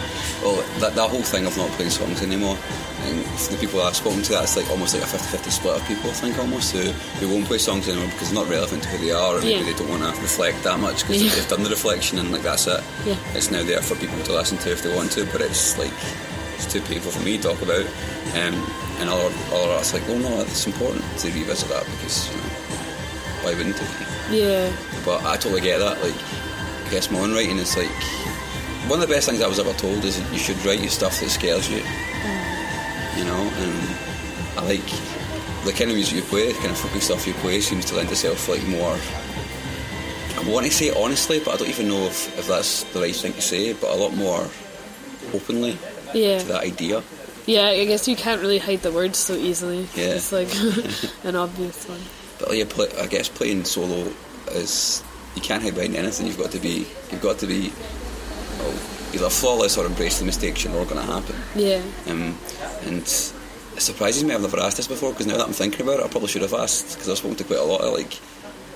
Well 0.42 0.56
that, 0.80 0.96
that 0.96 1.10
whole 1.10 1.24
thing 1.24 1.46
of 1.46 1.58
not 1.58 1.70
playing 1.72 1.92
songs 1.92 2.22
anymore 2.22 2.58
and 3.06 3.24
for 3.40 3.52
the 3.54 3.60
people 3.60 3.82
I've 3.82 3.96
spoken 3.96 4.22
to 4.24 4.32
that's 4.34 4.56
like 4.58 4.70
almost 4.70 4.94
like 4.94 5.04
a 5.04 5.08
50-50 5.08 5.52
split 5.52 5.76
of 5.82 5.88
people 5.88 6.10
I 6.10 6.14
think 6.14 6.38
almost 6.40 6.72
who, 6.74 6.82
who 7.20 7.30
won't 7.34 7.46
play 7.46 7.58
songs 7.58 7.88
anymore 7.88 8.08
because 8.08 8.30
it's 8.30 8.32
not 8.34 8.50
relevant 8.50 8.84
to 8.84 8.90
who 8.90 8.98
they 9.06 9.12
are 9.12 9.36
or 9.36 9.40
maybe 9.42 9.52
Yeah. 9.60 9.64
they 9.64 9.74
don't 9.78 9.90
want 9.90 10.04
to 10.04 10.22
reflect 10.22 10.64
that 10.64 10.80
much 10.80 11.02
because 11.02 11.22
Yeah. 11.24 11.32
they've 11.36 11.48
done 11.50 11.64
the 11.64 11.70
reflection 11.70 12.18
and 12.20 12.32
like 12.32 12.42
that's 12.44 12.68
it 12.68 12.82
Yeah. 13.06 13.16
it's 13.34 13.52
now 13.52 13.64
there 13.64 13.82
for 13.82 13.96
people 13.96 14.20
to 14.24 14.34
listen 14.34 14.58
to 14.60 14.72
if 14.72 14.82
they 14.84 14.94
want 14.96 15.12
to 15.14 15.26
but 15.28 15.42
it's 15.42 15.78
like 15.78 15.92
it's 16.56 16.72
too 16.72 16.82
painful 16.82 17.12
for 17.12 17.22
me 17.24 17.38
to 17.38 17.44
talk 17.44 17.62
about 17.62 17.86
um, 18.40 18.56
and 19.00 19.10
other, 19.10 19.34
other 19.52 19.72
artists 19.74 19.94
like 19.94 20.04
oh 20.10 20.18
no 20.18 20.42
it's 20.42 20.66
important 20.66 21.04
to 21.20 21.28
revisit 21.32 21.70
that 21.70 21.86
because 21.98 22.30
you 22.30 22.38
know 22.38 22.50
why 23.44 23.54
wouldn't 23.56 23.76
it 23.76 23.92
yeah 24.32 24.72
but 25.04 25.20
I 25.26 25.36
totally 25.36 25.60
get 25.62 25.80
that. 25.80 26.02
Like, 26.02 26.16
I 26.16 26.90
guess 26.90 27.12
my 27.12 27.20
own 27.20 27.34
writing 27.34 27.58
is 27.58 27.76
like 27.76 27.92
one 28.88 29.02
of 29.02 29.08
the 29.08 29.14
best 29.14 29.28
things 29.28 29.42
I 29.42 29.48
was 29.48 29.60
ever 29.60 29.74
told 29.74 30.06
is 30.06 30.18
that 30.22 30.32
you 30.32 30.40
should 30.40 30.56
write 30.66 30.80
your 30.80 30.90
stuff 30.90 31.20
that 31.20 31.30
scares 31.30 31.70
you. 31.70 31.82
You 33.18 33.26
know, 33.26 33.42
and 33.42 34.58
I 34.58 34.66
like 34.66 34.86
the 35.66 35.72
kind 35.72 35.90
of 35.92 35.96
music 35.96 36.16
you 36.18 36.22
play, 36.24 36.48
the 36.52 36.58
kind 36.60 36.72
of 36.72 36.78
fucking 36.78 37.02
stuff 37.02 37.26
you 37.28 37.34
play 37.36 37.62
seems 37.62 37.86
to 37.86 37.96
lend 37.96 38.10
itself 38.12 38.48
like 38.50 38.64
more. 38.68 38.98
I 40.36 40.50
want 40.52 40.66
to 40.66 40.72
say 40.72 40.92
honestly, 40.94 41.40
but 41.40 41.54
I 41.54 41.58
don't 41.58 41.70
even 41.70 41.88
know 41.88 42.06
if, 42.08 42.38
if 42.40 42.48
that's 42.48 42.84
the 42.92 43.00
right 43.02 43.16
thing 43.16 43.34
to 43.34 43.42
say. 43.42 43.74
But 43.74 43.92
a 43.92 43.96
lot 43.96 44.14
more 44.16 44.48
openly 45.34 45.78
yeah 46.14 46.40
to 46.40 46.46
that 46.48 46.64
idea. 46.64 47.02
yeah 47.48 47.68
I 47.68 47.86
guess 47.86 48.08
you 48.08 48.16
can't 48.16 48.40
really 48.42 48.60
hide 48.60 48.82
the 48.82 48.92
words 48.92 49.18
so 49.18 49.34
easily 49.34 49.88
Yeah. 49.96 50.14
it's 50.16 50.32
like 50.32 50.50
an 51.24 51.36
obvious 51.36 51.88
one 51.90 52.02
But 52.40 52.50
like, 52.52 52.70
play, 52.70 52.88
I 53.00 53.08
guess 53.08 53.30
playing 53.30 53.64
solo 53.66 54.12
is 54.52 55.02
you 55.36 55.42
can't 55.42 55.64
hide 55.64 55.74
behind 55.76 55.96
anything. 55.96 56.28
You've 56.28 56.38
got 56.38 56.52
to 56.52 56.60
be 56.60 56.86
you've 57.12 57.22
got 57.22 57.40
to 57.40 57.48
be 57.48 57.72
well, 58.60 58.74
either 59.14 59.30
flawless 59.30 59.78
or 59.78 59.86
embrace 59.86 60.20
the 60.20 60.26
mistakes 60.26 60.64
you 60.64 60.70
know 60.72 60.82
are 60.82 60.86
going 60.86 60.98
to 61.06 61.12
happen. 61.14 61.36
yeah 61.56 61.82
Um, 62.08 62.38
and 62.86 63.02
it 63.02 63.08
surprises 63.82 64.24
me 64.24 64.34
I've 64.34 64.42
never 64.42 64.60
asked 64.60 64.78
this 64.78 64.88
before 64.88 65.12
because 65.12 65.28
now 65.28 65.38
that 65.38 65.46
I'm 65.48 65.54
thinking 65.54 65.82
about 65.82 66.00
it, 66.00 66.06
I 66.06 66.08
probably 66.08 66.30
should 66.30 66.42
have 66.44 66.54
asked 66.54 66.94
because 66.94 67.10
I've 67.10 67.18
spoken 67.18 67.38
to 67.38 67.44
quite 67.44 67.60
a 67.60 67.64
lot 67.64 67.82
of 67.82 67.94
like 67.94 68.20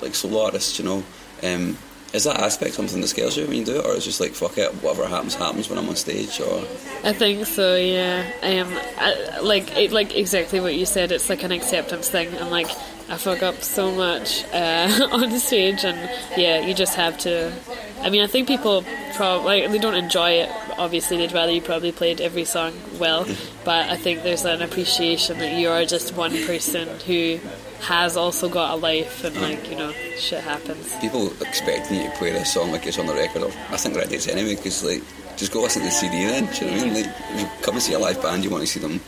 like 0.02 0.16
solo 0.16 0.46
artists. 0.46 0.78
You 0.80 0.86
know, 0.86 1.04
um, 1.44 1.78
is 2.14 2.24
that 2.24 2.40
aspect 2.40 2.76
something 2.76 3.02
that 3.02 3.08
scares 3.08 3.36
you 3.38 3.46
when 3.48 3.58
you 3.58 3.66
do 3.66 3.80
it, 3.80 3.86
or 3.86 3.92
is 3.94 4.04
it 4.04 4.10
just 4.10 4.20
like 4.22 4.32
fuck 4.34 4.58
it, 4.58 4.72
whatever 4.84 5.08
happens 5.08 5.36
happens 5.36 5.70
when 5.70 5.78
I'm 5.78 5.90
on 5.90 5.96
stage? 5.96 6.40
Or 6.40 6.60
I 7.04 7.14
think 7.14 7.46
so. 7.46 7.76
Yeah. 7.76 8.26
Um. 8.44 8.74
I, 8.98 9.40
like 9.42 9.76
it, 9.78 9.92
like 9.92 10.16
exactly 10.16 10.60
what 10.60 10.76
you 10.76 10.86
said. 10.86 11.12
It's 11.12 11.30
like 11.30 11.44
an 11.44 11.52
acceptance 11.52 12.10
thing. 12.10 12.30
And 12.36 12.50
like 12.50 12.70
I 13.10 13.18
fuck 13.18 13.42
up 13.44 13.62
so 13.64 13.92
much 13.92 14.46
uh, 14.54 15.08
on 15.12 15.30
the 15.30 15.40
stage, 15.40 15.84
and 15.84 15.98
yeah, 16.38 16.66
you 16.66 16.74
just 16.74 16.96
have 16.96 17.18
to. 17.20 17.52
I 18.02 18.10
mean, 18.10 18.22
I 18.22 18.28
think 18.28 18.48
people 18.48 18.84
probably 19.16 19.62
like, 19.62 19.72
they 19.72 19.80
don't 19.80 19.96
enjoy 19.96 20.32
it. 20.32 20.50
Obviously, 20.78 21.18
they'd 21.18 21.32
rather 21.32 21.52
you 21.52 21.62
probably 21.62 21.92
played 21.92 22.22
every 22.22 22.46
song 22.46 22.74
well. 23.00 23.26
But 23.66 23.90
I 23.90 23.98
think 23.98 24.24
there's 24.24 24.46
an 24.46 24.62
appreciation 24.62 25.40
that 25.40 25.60
you 25.60 25.70
are 25.70 25.84
just 25.84 26.16
one 26.16 26.32
person 26.46 26.88
who 27.06 27.38
has 27.82 28.16
also 28.16 28.48
got 28.48 28.72
a 28.72 28.76
life, 28.78 29.26
and 29.26 29.36
like 29.42 29.70
you 29.70 29.76
know, 29.76 29.92
shit 30.18 30.42
happens. 30.42 30.96
people 31.02 31.34
expecting 31.42 31.98
you 31.98 32.10
to 32.10 32.16
play 32.18 32.32
this 32.32 32.54
song 32.54 32.72
like 32.72 32.88
it's 32.88 32.98
on 32.98 33.08
the 33.08 33.14
record, 33.14 33.44
or 33.44 33.52
I 33.70 33.76
think 33.76 33.94
they're 33.96 34.32
anyway 34.32 34.56
because 34.56 34.86
like 34.86 35.04
just 35.36 35.52
go 35.52 35.62
listen 35.62 35.82
to 35.82 35.88
the 35.90 35.92
CD 35.92 36.26
then. 36.26 36.46
Do 36.54 36.66
you 36.66 36.72
know 36.72 36.78
what 36.78 36.82
I 36.82 36.86
mean? 36.86 36.94
Like 36.94 37.16
if 37.34 37.42
you 37.42 37.48
come 37.62 37.74
and 37.76 37.84
see 37.84 37.94
a 37.94 38.00
live 38.00 38.22
band, 38.22 38.46
you 38.46 38.50
want 38.50 38.62
to 38.62 38.68
see 38.68 38.80
them 38.80 39.02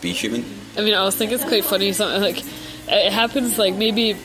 be 0.00 0.12
human. 0.12 0.44
I 0.76 0.80
mean, 0.82 0.94
I 0.94 0.98
always 0.98 1.14
think 1.16 1.32
it's 1.32 1.44
quite 1.44 1.64
funny. 1.64 1.92
Something 1.92 2.20
like 2.20 2.42
it 2.88 3.12
happens, 3.12 3.58
like 3.58 3.74
maybe 3.74 4.16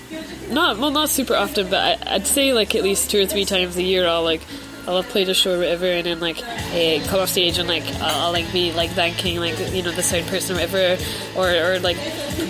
not 0.50 0.78
well, 0.78 0.92
not 0.92 1.10
super 1.10 1.36
often, 1.36 1.70
but 1.70 2.08
I, 2.08 2.16
I'd 2.16 2.28
say 2.28 2.54
like 2.54 2.76
at 2.76 2.84
least 2.84 3.12
two 3.12 3.22
or 3.22 3.26
three 3.26 3.46
times 3.46 3.76
a 3.78 3.84
year. 3.84 4.08
I'll 4.08 4.24
like 4.24 4.42
I'll 4.88 5.02
have 5.02 5.10
played 5.10 5.30
a 5.30 5.34
show 5.34 5.56
or 5.56 5.58
whatever, 5.58 5.86
and 5.86 6.06
then 6.06 6.20
like 6.20 6.42
eh, 6.74 7.04
come 7.08 7.20
off 7.20 7.30
stage 7.30 7.58
and 7.58 7.68
like 7.68 7.84
I'll, 7.96 8.28
I'll 8.28 8.32
like 8.32 8.52
be 8.54 8.72
like 8.72 8.92
thanking 8.92 9.40
like 9.40 9.58
you 9.74 9.82
know 9.84 9.92
the 9.92 10.04
sound 10.04 10.28
person 10.28 10.56
or 10.56 10.60
whatever, 10.60 11.04
or 11.36 11.50
or 11.50 11.80
like 11.80 11.98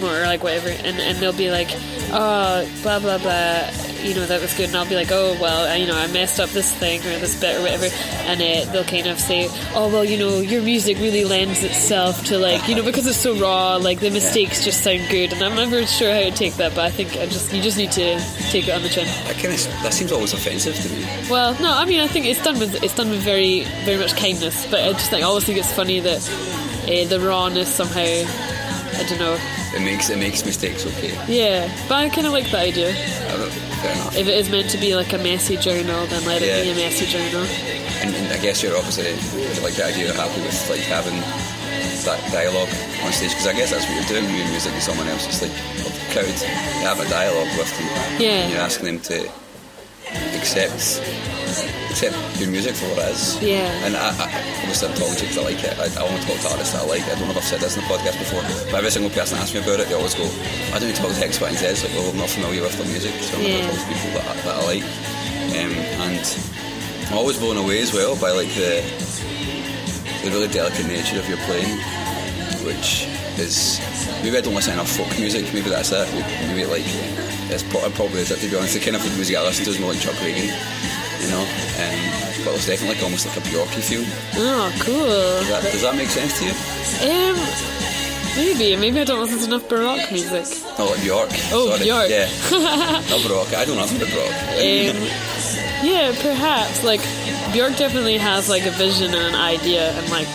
or 0.01 0.21
like 0.25 0.43
whatever, 0.43 0.69
and 0.69 0.99
and 0.99 1.17
they'll 1.17 1.33
be 1.33 1.51
like, 1.51 1.69
oh 2.11 2.69
blah 2.83 2.99
blah 2.99 3.17
blah. 3.17 3.94
You 4.05 4.13
know 4.13 4.25
that 4.27 4.39
was 4.39 4.53
good, 4.53 4.67
and 4.67 4.75
I'll 4.77 4.87
be 4.87 4.95
like, 4.95 5.11
oh 5.11 5.35
well, 5.41 5.65
I- 5.67 5.77
you 5.77 5.87
know 5.87 5.95
I 5.97 6.05
messed 6.07 6.39
up 6.39 6.49
this 6.51 6.71
thing 6.73 6.99
or 7.01 7.17
this 7.19 7.39
bit 7.41 7.57
or 7.57 7.61
whatever, 7.63 7.87
and 8.29 8.39
uh, 8.41 8.71
they'll 8.71 8.83
kind 8.83 9.07
of 9.07 9.19
say, 9.19 9.47
oh 9.73 9.89
well, 9.91 10.05
you 10.05 10.17
know 10.17 10.39
your 10.41 10.61
music 10.61 10.97
really 10.99 11.23
lends 11.25 11.63
itself 11.63 12.23
to 12.25 12.37
like 12.37 12.67
you 12.67 12.75
know 12.75 12.83
because 12.83 13.07
it's 13.07 13.17
so 13.17 13.35
raw, 13.35 13.77
like 13.77 13.99
the 13.99 14.11
mistakes 14.11 14.63
just 14.63 14.83
sound 14.83 15.01
good, 15.09 15.33
and 15.33 15.41
I'm 15.41 15.55
never 15.55 15.85
sure 15.87 16.13
how 16.13 16.19
to 16.21 16.31
take 16.31 16.53
that, 16.57 16.75
but 16.75 16.85
I 16.85 16.91
think 16.91 17.17
I 17.17 17.25
just 17.25 17.51
you 17.51 17.61
just 17.63 17.77
need 17.77 17.91
to 17.93 18.19
take 18.51 18.67
it 18.67 18.71
on 18.71 18.83
the 18.83 18.89
chin. 18.89 19.05
That 19.25 19.35
kind 19.37 19.53
of 19.53 19.63
that 19.83 19.93
seems 19.93 20.11
always 20.11 20.33
offensive 20.33 20.75
to 20.75 20.89
me. 20.89 21.03
Well, 21.29 21.53
no, 21.59 21.71
I 21.73 21.85
mean, 21.85 21.99
I 21.99 22.07
think 22.07 22.27
it's 22.27 22.43
done 22.43 22.59
with 22.59 22.83
it's 22.83 22.95
done 22.95 23.09
with 23.09 23.21
very, 23.23 23.63
very 23.85 23.97
much 23.97 24.15
kindness. 24.15 24.65
But 24.69 24.81
I 24.81 24.91
just 24.93 25.09
think 25.09 25.23
I 25.23 25.25
always 25.25 25.45
think 25.45 25.57
it's 25.57 25.73
funny 25.73 25.99
that 26.01 26.21
uh, 26.85 27.07
the 27.09 27.19
rawness 27.25 27.73
somehow, 27.73 28.01
I 28.03 29.05
don't 29.09 29.19
know. 29.19 29.37
It 29.75 29.81
makes 29.81 30.09
it 30.09 30.17
makes 30.19 30.45
mistakes 30.45 30.85
okay. 30.85 31.11
Yeah, 31.27 31.67
but 31.89 31.95
I 31.95 32.09
kind 32.09 32.27
of 32.27 32.33
like 32.33 32.49
the 32.51 32.59
idea. 32.59 32.93
I 33.85 33.93
don't, 33.93 33.93
fair 33.93 34.01
enough. 34.01 34.17
If 34.17 34.27
it 34.27 34.37
is 34.37 34.49
meant 34.49 34.69
to 34.71 34.77
be 34.77 34.95
like 34.95 35.13
a 35.13 35.17
messy 35.17 35.57
journal, 35.57 36.05
then 36.07 36.25
let 36.25 36.41
it 36.41 36.63
be 36.63 36.71
a 36.71 36.75
messy 36.75 37.05
journal. 37.05 37.45
And, 38.01 38.15
and 38.15 38.33
I 38.33 38.41
guess 38.41 38.61
you're 38.61 38.77
obviously 38.77 39.13
like 39.61 39.73
the 39.75 39.85
idea 39.85 40.09
of 40.09 40.15
happy 40.15 40.41
with 40.41 40.69
like 40.69 40.81
having 40.81 41.19
that 42.05 42.21
dialogue 42.31 42.69
on 43.03 43.11
stage 43.11 43.31
because 43.31 43.47
I 43.47 43.53
guess 43.53 43.71
that's 43.71 43.85
what 43.85 43.95
you're 43.95 44.19
doing 44.19 44.25
when 44.25 44.35
you're 44.37 44.49
music 44.49 44.73
and 44.73 44.83
someone 44.83 45.07
else. 45.07 45.25
It's 45.25 45.41
like 45.41 45.51
the 45.51 45.89
crowd, 46.13 46.27
you 46.27 46.85
have 46.85 46.99
a 46.99 47.09
dialogue 47.09 47.49
with 47.57 47.71
them. 47.77 48.21
Yeah. 48.21 48.45
And 48.45 48.51
you're 48.53 48.61
asking 48.61 48.85
them 48.85 48.99
to 49.09 49.31
accept 50.37 51.01
accept 51.89 52.15
your 52.39 52.49
music 52.51 52.75
for 52.75 52.85
what 52.91 52.99
it 52.99 53.15
is. 53.15 53.39
Yeah. 53.41 53.71
And 53.87 53.95
I, 53.95 54.11
I 54.11 54.27
obviously 54.67 54.89
I'm 54.89 54.95
talking 54.99 55.15
to 55.15 55.23
you 55.23 55.29
because 55.31 55.39
I 55.39 55.45
like 55.47 55.61
it. 55.63 55.75
I, 55.79 55.87
I 55.95 56.03
want 56.03 56.19
to 56.21 56.27
talk 56.27 56.39
to 56.43 56.49
artists 56.51 56.73
that 56.75 56.83
I 56.83 56.87
like. 56.91 57.03
I 57.07 57.15
don't 57.15 57.25
know 57.31 57.31
if 57.31 57.37
I've 57.39 57.47
said 57.47 57.61
this 57.63 57.77
in 57.77 57.83
the 57.83 57.87
podcast 57.87 58.19
before, 58.19 58.43
but 58.71 58.75
every 58.75 58.91
single 58.91 59.11
person 59.15 59.37
asks 59.39 59.53
me 59.55 59.61
about 59.63 59.79
it, 59.79 59.87
they 59.87 59.95
always 59.95 60.15
go, 60.15 60.27
"I 60.75 60.79
don't 60.79 60.89
need 60.91 60.95
to 60.99 61.01
talk 61.01 61.15
to 61.15 61.23
X, 61.23 61.39
Y, 61.39 61.47
and 61.47 61.57
Z." 61.57 61.65
It's 61.65 61.83
like, 61.87 61.93
well, 61.95 62.11
I'm 62.11 62.17
not 62.19 62.29
familiar 62.29 62.61
with 62.63 62.75
their 62.75 62.87
music, 62.91 63.15
so 63.23 63.37
I'm 63.39 63.43
Yeah. 63.47 63.63
going 63.63 63.63
to 63.63 63.69
talk 63.71 63.79
to 63.79 63.93
people 63.95 64.11
that, 64.19 64.25
I- 64.27 64.41
that 64.43 64.55
I 64.59 64.63
like. 64.67 64.85
Um, 65.55 65.73
and 66.03 66.23
I'm 67.07 67.17
always 67.17 67.37
blown 67.39 67.55
away 67.57 67.79
as 67.79 67.93
well 67.93 68.15
by 68.19 68.31
like 68.35 68.51
the 68.59 68.83
the 70.25 70.31
really 70.33 70.49
delicate 70.51 70.87
nature 70.87 71.19
of 71.19 71.29
your 71.29 71.37
playing, 71.47 71.77
which 72.67 73.07
is 73.39 73.79
maybe 74.23 74.37
I 74.37 74.41
don't 74.41 74.53
listen 74.55 74.73
to 74.73 74.79
enough 74.79 74.91
folk 74.91 75.09
music. 75.19 75.51
Maybe 75.53 75.69
that's 75.69 75.91
it. 75.91 76.07
Maybe 76.47 76.65
like 76.65 76.83
it's 77.51 77.63
pro- 77.63 77.89
probably 77.91 78.21
is 78.21 78.31
it 78.31 78.39
to 78.39 78.47
be 78.49 78.55
honest. 78.57 78.73
The 78.73 78.79
kind 78.79 78.95
of 78.95 79.03
music 79.15 79.35
I 79.37 79.43
listen 79.43 79.65
to 79.65 79.71
is 79.71 79.79
more 79.79 79.91
like 79.91 80.01
Chuck 80.01 80.15
Ragan, 80.15 80.49
you 81.21 81.29
know. 81.29 81.43
Um, 81.43 81.99
but 82.45 82.55
it's 82.55 82.67
definitely 82.67 82.95
like 82.95 83.03
almost 83.03 83.25
like 83.27 83.37
a 83.37 83.41
Bjorky 83.41 83.81
feel. 83.81 84.03
Oh, 84.37 84.71
cool. 84.81 85.05
Does 85.05 85.49
that, 85.49 85.63
does 85.63 85.81
that 85.81 85.95
make 85.95 86.09
sense 86.09 86.37
to 86.39 86.45
you? 86.45 86.53
Um, 87.05 87.35
maybe. 88.37 88.75
Maybe 88.77 88.99
I 89.01 89.03
don't 89.03 89.19
listen 89.19 89.39
to 89.39 89.45
enough 89.45 89.67
Baroque 89.67 90.11
music. 90.11 90.45
Oh, 90.77 90.91
like 90.93 91.01
Bjork. 91.01 91.29
Oh, 91.51 91.69
Sorry. 91.75 91.83
Bjork. 91.85 92.09
Yeah. 92.09 92.29
Not 93.09 93.21
Baroque. 93.27 93.53
I 93.53 93.65
don't 93.65 93.77
know 93.77 93.83
about 93.85 94.09
Baroque. 94.13 94.41
Um, 94.61 94.97
yeah, 95.83 96.13
perhaps. 96.21 96.83
Like 96.83 97.01
Bjork 97.53 97.75
definitely 97.77 98.17
has 98.17 98.47
like 98.49 98.65
a 98.65 98.71
vision 98.71 99.13
and 99.13 99.33
an 99.33 99.35
idea, 99.35 99.91
and 99.91 100.09
like 100.09 100.27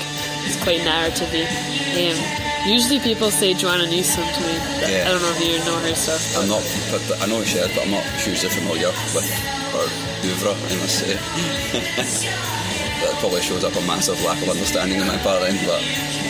it's 0.46 0.60
quite 0.62 0.80
narrativey. 0.80 1.46
Um, 1.46 2.39
usually 2.66 3.00
people 3.00 3.30
say 3.30 3.54
Joanna 3.54 3.86
Newsom 3.86 4.24
to 4.24 4.40
me. 4.40 4.54
Yeah. 4.84 5.04
I 5.06 5.10
don't 5.12 5.22
know 5.22 5.32
if 5.34 5.40
you 5.40 5.58
know 5.64 5.78
her 5.80 5.94
stuff. 5.94 6.36
I'm 6.36 6.48
not, 6.48 6.62
but 6.90 7.22
I 7.22 7.26
know 7.26 7.42
she 7.44 7.58
is, 7.58 7.68
but 7.74 7.84
I'm 7.84 7.90
not 7.90 8.04
hugely 8.20 8.48
familiar 8.50 8.88
with 9.14 9.28
her 9.72 9.88
oeuvre, 10.28 10.52
I 10.52 10.74
must 10.80 10.98
say. 10.98 11.14
that 13.00 13.16
probably 13.20 13.40
shows 13.42 13.64
up 13.64 13.74
a 13.76 13.80
massive 13.86 14.20
lack 14.24 14.40
of 14.42 14.48
understanding 14.50 15.00
on 15.00 15.06
my 15.08 15.16
part 15.18 15.40
then, 15.42 15.56
but 15.66 15.80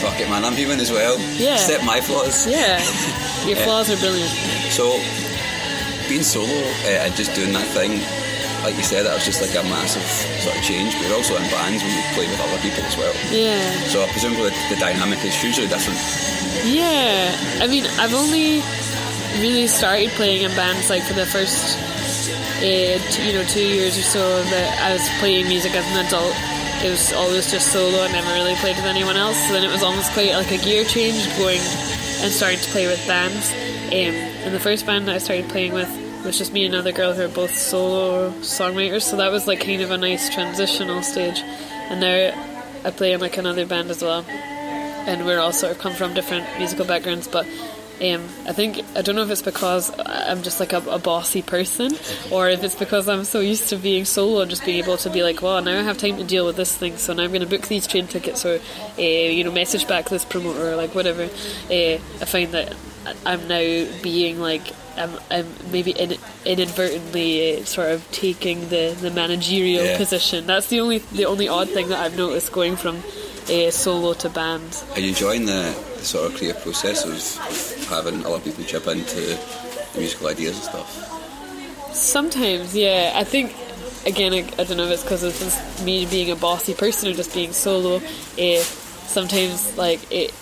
fuck 0.01 0.21
it, 0.21 0.29
man, 0.31 0.45
I'm 0.45 0.55
human 0.55 0.79
as 0.81 0.91
well. 0.91 1.19
Yeah. 1.37 1.55
Accept 1.55 1.85
my 1.85 2.01
flaws. 2.01 2.47
Yeah, 2.47 2.79
your 3.47 3.57
Yeah. 3.59 3.65
flaws 3.65 3.91
are 3.91 3.97
brilliant. 3.99 4.31
So, 4.71 4.99
being 6.09 6.23
solo 6.23 6.47
uh, 6.51 7.07
and 7.07 7.15
just 7.17 7.35
doing 7.35 7.53
that 7.53 7.67
thing, 7.75 8.01
like 8.63 8.77
you 8.77 8.83
said, 8.83 9.07
that 9.07 9.15
was 9.15 9.25
just 9.25 9.41
like 9.41 9.53
a 9.57 9.63
massive 9.69 10.05
sort 10.43 10.57
of 10.57 10.63
change. 10.63 10.95
But 10.95 11.09
you're 11.09 11.17
also 11.17 11.37
in 11.37 11.45
bands 11.51 11.83
when 11.83 11.93
you 11.93 12.03
play 12.15 12.27
with 12.29 12.41
other 12.41 12.61
people 12.61 12.85
as 12.85 12.97
well. 12.97 13.13
Yeah. 13.33 13.61
So, 13.89 14.07
presumably 14.09 14.51
the, 14.51 14.75
the 14.75 14.79
dynamic 14.81 15.25
is 15.25 15.35
hugely 15.35 15.67
different. 15.67 15.99
Yeah, 16.65 17.33
I 17.61 17.67
mean, 17.67 17.87
I've 17.99 18.15
only 18.15 18.61
really 19.41 19.67
started 19.67 20.11
playing 20.11 20.43
in 20.43 20.51
bands 20.53 20.91
like 20.91 21.03
for 21.03 21.15
the 21.15 21.25
first, 21.27 21.79
uh, 22.59 22.99
t- 23.13 23.27
you 23.27 23.33
know, 23.33 23.45
two 23.45 23.65
years 23.65 23.97
or 23.97 24.03
so 24.03 24.43
that 24.43 24.69
I 24.83 24.93
was 24.93 25.09
playing 25.21 25.49
music 25.49 25.75
as 25.75 25.87
an 25.97 26.05
adult. 26.05 26.35
It 26.85 26.91
was 26.91 27.13
always 27.13 27.51
just 27.51 27.73
solo. 27.73 28.03
I 28.03 28.13
never 28.13 28.33
really 28.33 28.55
played 28.57 28.77
with 28.77 28.87
anyone 28.87 29.17
else. 29.17 29.37
So 29.47 29.53
then 29.53 29.65
it 29.65 29.71
was 29.71 29.83
almost 29.83 30.13
quite 30.13 30.33
like 30.33 30.51
a 30.51 30.59
gear 30.59 30.85
change 30.85 31.29
going 31.37 31.61
and 32.21 32.33
starting 32.33 32.59
to 32.59 32.71
play 32.71 32.87
with 32.87 33.01
bands. 33.07 33.53
Um, 33.93 34.15
and 34.45 34.55
the 34.55 34.61
first 34.61 34.87
band 34.87 35.09
that 35.09 35.15
I 35.15 35.19
started 35.19 35.49
playing 35.49 35.73
with 35.73 35.89
was 36.25 36.39
just 36.39 36.53
me 36.53 36.65
and 36.65 36.75
another 36.75 36.93
girl 36.93 37.13
who 37.13 37.23
are 37.23 37.29
both 37.29 37.57
solo 37.57 38.31
songwriters. 38.41 39.03
So 39.03 39.17
that 39.17 39.31
was 39.31 39.47
like 39.47 39.61
kind 39.61 39.83
of 39.83 39.91
a 39.91 39.99
nice 39.99 40.29
transitional 40.29 41.03
stage. 41.03 41.41
And 41.91 42.01
now 42.01 42.81
I 42.85 42.91
play 42.91 43.13
in 43.13 43.21
like 43.21 43.37
another 43.37 43.67
band 43.67 43.91
as 43.91 44.03
well 44.03 44.25
and 45.07 45.25
we're 45.25 45.39
all 45.39 45.53
sort 45.53 45.73
of 45.73 45.79
come 45.79 45.93
from 45.93 46.15
different 46.15 46.47
musical 46.59 46.85
backgrounds 46.85 47.27
but 47.27 47.47
um, 48.03 48.25
I 48.47 48.55
think 48.55 48.83
I 48.97 49.03
don't 49.03 49.15
know 49.15 49.23
if 49.23 49.31
it's 49.31 49.43
because 49.43 49.93
I'm 49.99 50.43
just 50.43 50.59
like 50.59 50.73
a, 50.73 50.79
a 50.89 50.99
bossy 50.99 51.43
person 51.43 51.93
or 52.31 52.49
if 52.49 52.65
it's 52.65 52.75
because 52.75 53.09
I'm 53.09 53.25
so 53.25 53.41
used 53.41 53.69
to 53.71 53.77
being 53.77 54.07
solo 54.07 54.41
and 54.41 54.49
just 54.49 54.65
being 54.65 54.83
able 54.83 54.97
to 54.99 55.11
be 55.11 55.23
like 55.23 55.43
well 55.43 55.61
now 55.63 55.79
I 55.79 55.83
have 55.83 55.99
time 55.99 56.17
to 56.17 56.25
deal 56.25 56.47
with 56.47 56.57
this 56.57 56.75
thing 56.75 56.97
so 56.97 57.13
now 57.13 57.25
I'm 57.25 57.31
going 57.31 57.43
to 57.43 57.47
book 57.47 57.69
these 57.69 57.87
train 57.87 58.07
tickets 58.07 58.47
or 58.47 58.59
uh, 58.99 59.03
you 59.03 59.45
know 59.45 59.53
message 59.53 59.87
back 59.87 60.09
this 60.09 60.25
promoter 60.25 60.71
or 60.71 60.77
like 60.77 60.95
whatever 60.95 61.25
uh, 61.25 61.29
I 61.71 62.25
find 62.25 62.53
that 62.53 62.75
I'm 63.27 63.47
now 63.49 63.87
being 64.03 64.41
like 64.41 64.73
I'm, 64.97 65.11
I'm 65.31 65.47
maybe 65.71 65.93
in, 65.93 66.17
inadvertently 66.45 67.59
uh, 67.61 67.65
sort 67.65 67.91
of 67.93 68.11
taking 68.11 68.69
the, 68.69 68.97
the 69.01 69.11
managerial 69.11 69.85
Yeah. 69.85 69.97
position 69.97 70.47
that's 70.47 70.69
the 70.69 70.81
only 70.81 70.99
the 70.99 71.27
only 71.27 71.49
odd 71.49 71.69
thing 71.71 71.89
that 71.89 71.99
I've 72.01 72.17
noticed 72.17 72.53
going 72.53 72.77
from 72.77 73.03
uh, 73.51 73.71
solo 73.71 74.15
to 74.15 74.29
band 74.29 74.83
Are 74.95 75.01
you 75.01 75.09
enjoying 75.11 75.47
the, 75.47 75.75
the 75.99 76.05
sort 76.05 76.31
of 76.31 76.37
creative 76.39 76.63
process 76.63 77.05
of, 77.05 77.89
having 77.89 78.25
other 78.27 78.39
people 78.41 78.63
chip 78.65 78.87
into 78.87 79.17
the 79.17 79.99
musical 79.99 80.29
ideas 80.29 80.55
and 80.57 80.65
stuff? 80.65 81.93
Sometimes, 81.93 82.77
yeah. 82.77 83.13
I 83.17 83.25
think 83.25 83.55
again, 84.07 84.33
I, 84.33 84.39
I 84.59 84.65
don't 84.65 84.77
know 84.77 84.85
if 84.85 84.93
it's 84.93 85.03
because 85.03 85.23
of 85.25 85.85
me 85.85 86.07
being 86.07 86.31
a 86.31 86.37
bossy 86.37 86.75
person 86.75 87.09
or 87.11 87.15
just 87.15 87.35
being 87.35 87.53
solo. 87.53 88.01
Eh, 88.39 88.63
sometimes, 88.63 89.77
like 89.77 90.01
it. 90.13 90.33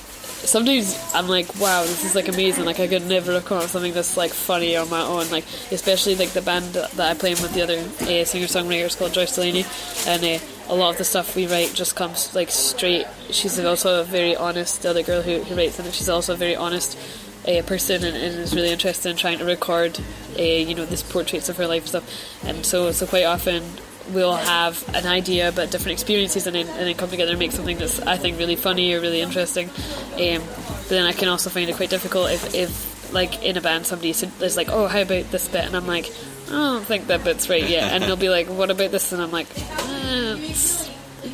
Sometimes 0.44 0.98
I'm 1.14 1.28
like, 1.28 1.54
wow, 1.56 1.82
this 1.82 2.04
is 2.04 2.14
like 2.14 2.28
amazing. 2.28 2.64
Like 2.64 2.80
I 2.80 2.86
could 2.86 3.06
never 3.06 3.32
have 3.32 3.44
come 3.44 3.58
up 3.58 3.64
with 3.64 3.72
something 3.72 3.92
that's 3.92 4.16
like 4.16 4.32
funny 4.32 4.76
on 4.76 4.88
my 4.88 5.02
own. 5.02 5.28
Like 5.30 5.44
especially 5.70 6.14
like 6.14 6.30
the 6.30 6.42
band 6.42 6.66
that 6.74 7.00
I 7.00 7.14
play 7.14 7.32
in 7.32 7.42
with 7.42 7.54
the 7.54 7.62
other 7.62 7.78
uh, 7.78 8.24
singer 8.24 8.46
songwriters 8.46 8.96
called 8.96 9.12
Joyce 9.12 9.34
Delaney, 9.34 9.64
and 10.06 10.24
uh, 10.24 10.44
a 10.68 10.74
lot 10.74 10.90
of 10.90 10.98
the 10.98 11.04
stuff 11.04 11.34
we 11.36 11.46
write 11.46 11.74
just 11.74 11.96
comes 11.96 12.34
like 12.34 12.50
straight. 12.50 13.06
She's 13.30 13.58
also 13.58 14.00
a 14.00 14.04
very 14.04 14.36
honest. 14.36 14.82
The 14.82 14.90
other 14.90 15.02
girl 15.02 15.22
who, 15.22 15.42
who 15.42 15.56
writes 15.56 15.78
in 15.78 15.86
it, 15.86 15.94
she's 15.94 16.08
also 16.08 16.34
a 16.34 16.36
very 16.36 16.56
honest 16.56 16.98
a 17.44 17.62
person 17.62 18.04
and, 18.04 18.16
and 18.16 18.38
is 18.38 18.54
really 18.54 18.70
interested 18.70 19.10
in 19.10 19.16
trying 19.16 19.38
to 19.38 19.44
record, 19.44 19.98
uh, 20.38 20.42
you 20.42 20.74
know, 20.74 20.84
these 20.84 21.02
portraits 21.02 21.48
of 21.48 21.56
her 21.56 21.66
life 21.66 21.82
and 21.82 21.88
stuff. 21.88 22.44
And 22.44 22.66
so, 22.66 22.92
so 22.92 23.06
quite 23.06 23.24
often 23.24 23.62
we'll 24.10 24.36
have 24.36 24.82
an 24.94 25.06
idea 25.06 25.48
about 25.48 25.70
different 25.70 25.92
experiences 25.92 26.46
and 26.46 26.56
then, 26.56 26.68
and 26.68 26.86
then 26.86 26.94
come 26.94 27.10
together 27.10 27.30
and 27.32 27.38
make 27.38 27.52
something 27.52 27.78
that's 27.78 28.00
I 28.00 28.16
think 28.16 28.38
really 28.38 28.56
funny 28.56 28.94
or 28.94 29.00
really 29.00 29.20
interesting. 29.20 29.68
Um, 29.68 30.42
but 30.42 30.88
then 30.88 31.06
I 31.06 31.12
can 31.12 31.28
also 31.28 31.50
find 31.50 31.68
it 31.68 31.76
quite 31.76 31.90
difficult 31.90 32.30
if, 32.30 32.54
if 32.54 33.12
like 33.12 33.42
in 33.42 33.56
a 33.56 33.60
band 33.60 33.86
somebody 33.86 34.10
is 34.10 34.56
like, 34.56 34.68
oh, 34.70 34.86
how 34.86 35.02
about 35.02 35.30
this 35.30 35.48
bit? 35.48 35.64
And 35.64 35.76
I'm 35.76 35.86
like, 35.86 36.10
I 36.48 36.50
don't 36.50 36.84
think 36.84 37.08
that 37.08 37.24
bit's 37.24 37.48
right 37.50 37.68
yet. 37.68 37.92
And 37.92 38.04
they'll 38.04 38.16
be 38.16 38.30
like, 38.30 38.48
what 38.48 38.70
about 38.70 38.90
this? 38.90 39.12
And 39.12 39.22
I'm 39.22 39.30
like, 39.30 39.48
eh, 39.56 40.54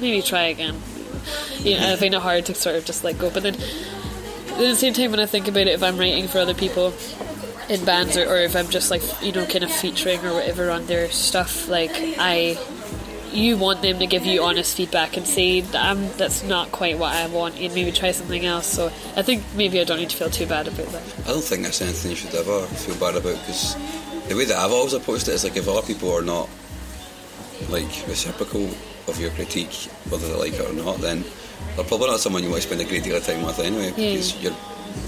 maybe 0.00 0.22
try 0.22 0.44
again. 0.44 0.80
You 1.58 1.78
know, 1.78 1.92
I 1.92 1.96
find 1.96 2.14
it 2.14 2.20
hard 2.20 2.46
to 2.46 2.54
sort 2.54 2.76
of 2.76 2.84
just 2.84 3.04
like 3.04 3.18
go. 3.18 3.30
But 3.30 3.42
then 3.42 3.54
at 3.54 4.58
the 4.58 4.76
same 4.76 4.92
time, 4.92 5.10
when 5.10 5.20
I 5.20 5.26
think 5.26 5.48
about 5.48 5.62
it, 5.62 5.68
if 5.68 5.82
I'm 5.82 5.98
writing 5.98 6.28
for 6.28 6.38
other 6.38 6.54
people 6.54 6.92
in 7.68 7.84
bands 7.84 8.16
or, 8.16 8.28
or 8.28 8.36
if 8.36 8.56
I'm 8.56 8.68
just 8.68 8.90
like 8.90 9.02
you 9.22 9.32
know 9.32 9.46
kind 9.46 9.64
of 9.64 9.70
featuring 9.70 10.24
or 10.24 10.34
whatever 10.34 10.70
on 10.70 10.86
their 10.86 11.10
stuff, 11.10 11.68
like 11.68 11.92
I, 11.94 12.58
you 13.32 13.56
want 13.56 13.82
them 13.82 13.98
to 13.98 14.06
give 14.06 14.24
you 14.24 14.42
honest 14.42 14.76
feedback 14.76 15.16
and 15.16 15.26
say 15.26 15.62
um, 15.74 16.08
that's 16.16 16.42
not 16.42 16.72
quite 16.72 16.98
what 16.98 17.14
I 17.14 17.26
want, 17.26 17.58
and 17.58 17.74
maybe 17.74 17.92
try 17.92 18.12
something 18.12 18.44
else. 18.44 18.66
So 18.66 18.86
I 19.16 19.22
think 19.22 19.42
maybe 19.54 19.80
I 19.80 19.84
don't 19.84 19.98
need 19.98 20.10
to 20.10 20.16
feel 20.16 20.30
too 20.30 20.46
bad 20.46 20.68
about 20.68 20.86
that. 20.86 21.02
I 21.24 21.28
don't 21.28 21.44
think 21.44 21.62
that's 21.62 21.80
anything 21.80 22.10
you 22.10 22.16
should 22.16 22.34
ever 22.34 22.66
feel 22.66 22.96
bad 22.96 23.16
about 23.16 23.38
because 23.40 23.76
the 24.28 24.36
way 24.36 24.44
that 24.44 24.56
I've 24.56 24.72
always 24.72 24.92
approached 24.92 25.28
it 25.28 25.32
is 25.32 25.44
like 25.44 25.56
if 25.56 25.68
other 25.68 25.82
people 25.82 26.12
are 26.12 26.22
not 26.22 26.48
like 27.68 27.88
reciprocal 28.08 28.68
of 29.08 29.20
your 29.20 29.30
critique, 29.30 29.74
whether 30.08 30.26
they 30.28 30.34
like 30.34 30.54
it 30.54 30.68
or 30.68 30.72
not, 30.72 30.98
then 30.98 31.24
they're 31.76 31.84
probably 31.84 32.08
not 32.08 32.20
someone 32.20 32.42
you 32.42 32.50
want 32.50 32.62
to 32.62 32.68
spend 32.68 32.80
a 32.80 32.84
great 32.84 33.04
deal 33.04 33.16
of 33.16 33.24
time 33.24 33.42
with 33.42 33.58
anyway 33.58 33.90
because 33.90 34.40
you're 34.42 34.54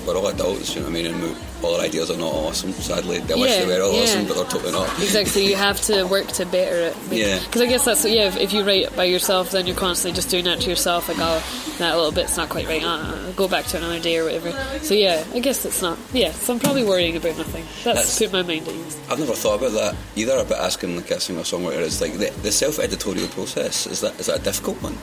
we're 0.07 0.17
all 0.17 0.27
adults, 0.29 0.75
you 0.75 0.81
know 0.81 0.89
what 0.89 0.99
I 0.99 1.03
mean, 1.03 1.15
and 1.15 1.37
all 1.63 1.75
our 1.77 1.81
ideas 1.83 2.11
are 2.11 2.17
not 2.17 2.33
awesome. 2.33 2.73
Sadly, 2.73 3.19
they 3.19 3.35
wish 3.35 3.51
Yeah, 3.51 3.65
they 3.65 3.79
were 3.79 3.85
all 3.85 3.93
yeah. 3.93 4.03
awesome, 4.03 4.27
but 4.27 4.35
they're 4.35 4.45
totally 4.45 4.73
not. 4.73 4.89
Exactly, 5.03 5.47
you 5.47 5.57
have 5.57 5.81
to 5.83 6.05
work 6.05 6.27
to 6.29 6.47
better 6.47 6.77
it. 6.77 6.97
Yeah. 7.11 7.39
Because 7.41 7.63
I 7.63 7.67
guess 7.67 7.85
that's 7.85 8.05
yeah. 8.05 8.29
If, 8.29 8.37
if 8.37 8.53
you 8.53 8.65
write 8.65 8.95
by 8.95 9.05
yourself, 9.05 9.51
then 9.51 9.67
you're 9.67 9.77
constantly 9.77 10.15
just 10.15 10.29
doing 10.31 10.45
that 10.45 10.61
to 10.61 10.71
yourself. 10.71 11.09
Like, 11.09 11.19
oh, 11.21 11.75
that 11.79 11.95
little 11.97 12.13
bit's 12.13 12.37
not 12.37 12.49
quite 12.51 12.67
right. 12.69 12.83
Uh, 12.85 13.33
go 13.33 13.49
back 13.49 13.65
to 13.67 13.79
another 13.79 13.99
day 13.99 14.19
or 14.19 14.25
whatever. 14.25 14.53
So 14.81 14.95
yeah, 14.95 15.25
I 15.35 15.41
guess 15.41 15.65
it's 15.65 15.83
not. 15.83 15.99
Yeah, 16.13 16.31
so 16.33 16.53
I'm 16.53 16.61
probably 16.61 16.85
worrying 16.85 17.17
about 17.17 17.37
nothing. 17.39 17.65
That's, 17.85 18.19
That's- 18.19 18.19
put 18.19 18.33
my 18.33 18.43
mind 18.43 18.69
at 18.69 18.75
ease. 18.75 19.01
I've 19.11 19.19
never 19.19 19.35
thought 19.35 19.59
about 19.61 19.73
that 19.73 19.97
either. 20.15 20.37
About 20.39 20.61
asking 20.61 20.97
like 20.97 21.11
a 21.11 21.21
singer 21.21 21.41
songwriter, 21.41 21.81
it's 21.83 22.01
like 22.01 22.13
the, 22.15 22.31
the 22.43 22.53
self-editorial 22.53 23.29
process. 23.29 23.87
Is 23.87 24.01
that 24.03 24.19
is 24.21 24.27
that 24.27 24.41
a 24.41 24.43
difficult 24.43 24.77
one? 24.83 24.97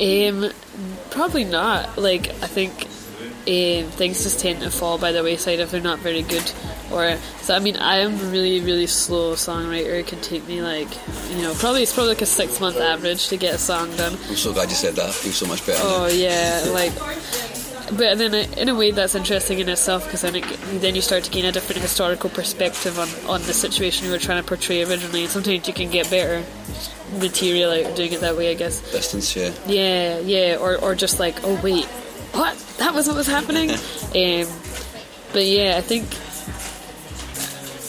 Um, 0.00 0.50
probably 1.10 1.44
not. 1.44 1.96
Like 1.98 2.28
I 2.28 2.46
think. 2.46 2.88
Um, 3.46 3.90
things 3.90 4.22
just 4.22 4.40
tend 4.40 4.62
to 4.62 4.70
fall 4.70 4.96
by 4.96 5.12
the 5.12 5.22
wayside 5.22 5.60
if 5.60 5.70
they're 5.70 5.80
not 5.80 5.98
very 5.98 6.22
good. 6.22 6.50
Or 6.90 7.18
so 7.42 7.54
I 7.54 7.58
mean, 7.58 7.76
I 7.76 7.98
am 7.98 8.14
a 8.14 8.24
really, 8.30 8.60
really 8.60 8.86
slow 8.86 9.34
songwriter. 9.34 10.00
It 10.00 10.06
can 10.06 10.20
take 10.22 10.46
me 10.48 10.62
like, 10.62 10.88
you 11.30 11.42
know, 11.42 11.52
probably 11.54 11.82
it's 11.82 11.92
probably 11.92 12.14
like 12.14 12.22
a 12.22 12.26
six 12.26 12.58
month 12.58 12.78
average 12.78 13.28
to 13.28 13.36
get 13.36 13.54
a 13.54 13.58
song 13.58 13.94
done. 13.96 14.12
I'm 14.12 14.36
so 14.36 14.52
glad 14.54 14.70
you 14.70 14.76
said 14.76 14.94
that. 14.94 15.08
I 15.08 15.12
feel 15.12 15.32
so 15.32 15.46
much 15.46 15.66
better. 15.66 15.80
Oh 15.82 16.06
yeah, 16.08 16.64
like. 16.72 16.92
But 17.98 18.16
then, 18.16 18.34
uh, 18.34 18.46
in 18.56 18.70
a 18.70 18.74
way, 18.74 18.92
that's 18.92 19.14
interesting 19.14 19.58
in 19.58 19.68
itself 19.68 20.04
because 20.04 20.22
then, 20.22 20.36
it, 20.36 20.44
then 20.80 20.94
you 20.94 21.02
start 21.02 21.22
to 21.24 21.30
gain 21.30 21.44
a 21.44 21.52
different 21.52 21.82
historical 21.82 22.30
perspective 22.30 22.98
on, 22.98 23.08
on 23.28 23.42
the 23.42 23.52
situation 23.52 24.06
you 24.06 24.10
were 24.10 24.18
trying 24.18 24.42
to 24.42 24.48
portray 24.48 24.82
originally. 24.82 25.24
And 25.24 25.30
sometimes 25.30 25.68
you 25.68 25.74
can 25.74 25.90
get 25.90 26.08
better 26.08 26.42
material 27.20 27.70
out 27.70 27.90
of 27.90 27.94
doing 27.94 28.14
it 28.14 28.22
that 28.22 28.38
way, 28.38 28.50
I 28.50 28.54
guess. 28.54 28.80
Distance, 28.90 29.36
yeah. 29.36 29.52
Yeah, 29.66 30.18
yeah, 30.20 30.56
or 30.56 30.78
or 30.78 30.94
just 30.94 31.20
like, 31.20 31.36
oh 31.44 31.60
wait, 31.62 31.86
what? 32.34 32.56
That 32.78 32.94
was 32.94 33.06
what 33.06 33.16
was 33.16 33.26
happening. 33.26 33.70
um, 33.70 34.52
but 35.32 35.44
yeah, 35.44 35.76
I 35.76 35.80
think 35.80 36.04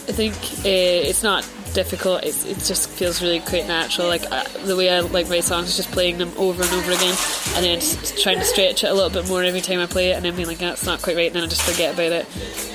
I 0.07 0.13
think 0.13 0.35
uh, 0.65 1.09
it's 1.09 1.23
not 1.23 1.49
difficult. 1.73 2.23
It's, 2.23 2.45
it 2.45 2.57
just 2.59 2.89
feels 2.89 3.21
really 3.21 3.39
quite 3.39 3.67
natural. 3.67 4.07
Like 4.07 4.23
uh, 4.31 4.43
the 4.65 4.75
way 4.75 4.89
I 4.89 5.01
like 5.01 5.29
write 5.29 5.43
songs 5.43 5.69
is 5.69 5.75
just 5.75 5.91
playing 5.91 6.17
them 6.17 6.31
over 6.37 6.63
and 6.63 6.71
over 6.71 6.91
again, 6.91 7.15
and 7.55 7.65
then 7.65 7.79
just 7.79 8.21
trying 8.23 8.39
to 8.39 8.45
stretch 8.45 8.83
it 8.83 8.87
a 8.87 8.93
little 8.93 9.09
bit 9.09 9.27
more 9.27 9.43
every 9.43 9.61
time 9.61 9.79
I 9.79 9.85
play 9.85 10.11
it, 10.11 10.15
and 10.15 10.25
then 10.25 10.35
being 10.35 10.47
like, 10.47 10.59
that's 10.59 10.85
not 10.85 11.01
quite 11.01 11.15
right, 11.15 11.27
and 11.27 11.35
then 11.35 11.43
I 11.43 11.47
just 11.47 11.63
forget 11.63 11.93
about 11.93 12.11
it, 12.11 12.25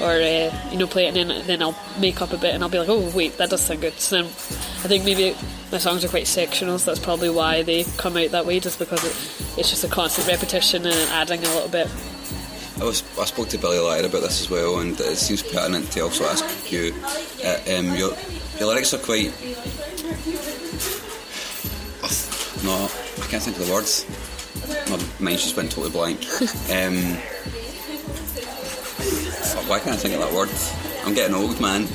or 0.00 0.10
uh, 0.10 0.70
you 0.70 0.78
know, 0.78 0.86
play 0.86 1.06
it, 1.06 1.16
and 1.16 1.30
then 1.30 1.46
then 1.46 1.62
I'll 1.62 1.78
make 1.98 2.20
up 2.20 2.32
a 2.32 2.36
bit, 2.36 2.54
and 2.54 2.62
I'll 2.62 2.70
be 2.70 2.78
like, 2.78 2.88
oh 2.88 3.10
wait, 3.16 3.38
that 3.38 3.50
does 3.50 3.62
sound 3.62 3.80
good. 3.80 3.98
So 3.98 4.16
then 4.16 4.26
I 4.26 4.88
think 4.88 5.04
maybe 5.04 5.36
my 5.72 5.78
songs 5.78 6.04
are 6.04 6.08
quite 6.08 6.26
sectional, 6.26 6.78
so 6.78 6.90
that's 6.90 7.04
probably 7.04 7.30
why 7.30 7.62
they 7.62 7.84
come 7.96 8.16
out 8.16 8.30
that 8.30 8.46
way, 8.46 8.60
just 8.60 8.78
because 8.78 9.04
it, 9.04 9.58
it's 9.58 9.70
just 9.70 9.84
a 9.84 9.88
constant 9.88 10.26
repetition 10.28 10.84
and 10.84 11.10
adding 11.10 11.40
a 11.40 11.48
little 11.54 11.68
bit. 11.68 11.88
I, 12.80 12.84
was, 12.84 13.02
I 13.18 13.24
spoke 13.26 13.48
to 13.50 13.58
Billy 13.58 13.78
Liar 13.78 14.06
about 14.06 14.22
this 14.22 14.40
as 14.40 14.50
well, 14.50 14.80
and 14.80 14.98
it 14.98 15.16
seems 15.16 15.42
pertinent 15.42 15.90
to 15.92 16.00
also 16.00 16.24
ask 16.24 16.72
you. 16.72 16.94
Uh, 17.44 17.58
um, 17.76 17.94
your, 17.94 18.16
your 18.58 18.68
lyrics 18.68 18.94
are 18.94 18.98
quite. 18.98 19.32
Oh, 22.02 22.60
no, 22.64 23.22
I 23.22 23.26
can't 23.28 23.42
think 23.42 23.58
of 23.58 23.66
the 23.66 23.72
words. 23.72 24.06
My 24.88 25.24
mind 25.24 25.38
just 25.38 25.56
went 25.56 25.70
totally 25.70 25.90
blank. 25.90 26.20
um, 26.70 27.16
why 29.68 29.78
can't 29.78 29.94
I 29.94 29.96
think 29.96 30.14
of 30.14 30.20
that 30.20 30.32
word? 30.32 30.48
I'm 31.04 31.14
getting 31.14 31.34
old, 31.34 31.60
man. 31.60 31.86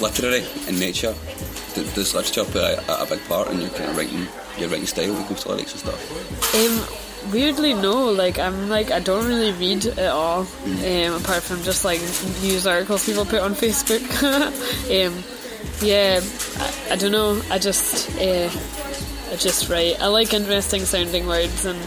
Literary 0.00 0.44
in 0.68 0.78
nature. 0.78 1.14
D- 1.76 1.86
Does 1.94 2.14
literature 2.14 2.44
play 2.44 2.74
a, 2.88 3.02
a 3.02 3.06
big 3.06 3.22
part 3.28 3.50
in 3.50 3.60
your 3.60 3.68
kind 3.70 3.90
of 3.90 3.98
writing, 3.98 4.26
your 4.58 4.70
writing 4.70 4.86
style 4.86 5.14
it 5.14 5.26
comes 5.26 5.42
to 5.42 5.50
lyrics 5.50 5.72
and 5.72 5.80
stuff? 5.80 6.54
Um, 6.54 7.32
weirdly, 7.32 7.74
no. 7.74 8.10
Like 8.10 8.38
I'm 8.38 8.70
like 8.70 8.90
I 8.90 8.98
don't 8.98 9.26
really 9.26 9.52
read 9.52 9.84
at 9.84 10.10
all, 10.10 10.40
um, 10.64 11.12
apart 11.20 11.42
from 11.42 11.62
just 11.62 11.84
like 11.84 12.00
news 12.40 12.66
articles 12.66 13.04
people 13.04 13.26
put 13.26 13.40
on 13.40 13.54
Facebook. 13.54 14.02
um, 15.06 15.22
yeah, 15.82 16.20
I, 16.88 16.94
I 16.94 16.96
don't 16.96 17.12
know. 17.12 17.42
I 17.50 17.58
just 17.58 18.08
uh, 18.18 18.48
just 19.36 19.68
write. 19.68 20.00
I 20.00 20.06
like 20.06 20.32
interesting 20.32 20.84
sounding 20.84 21.26
words, 21.26 21.64
and 21.64 21.78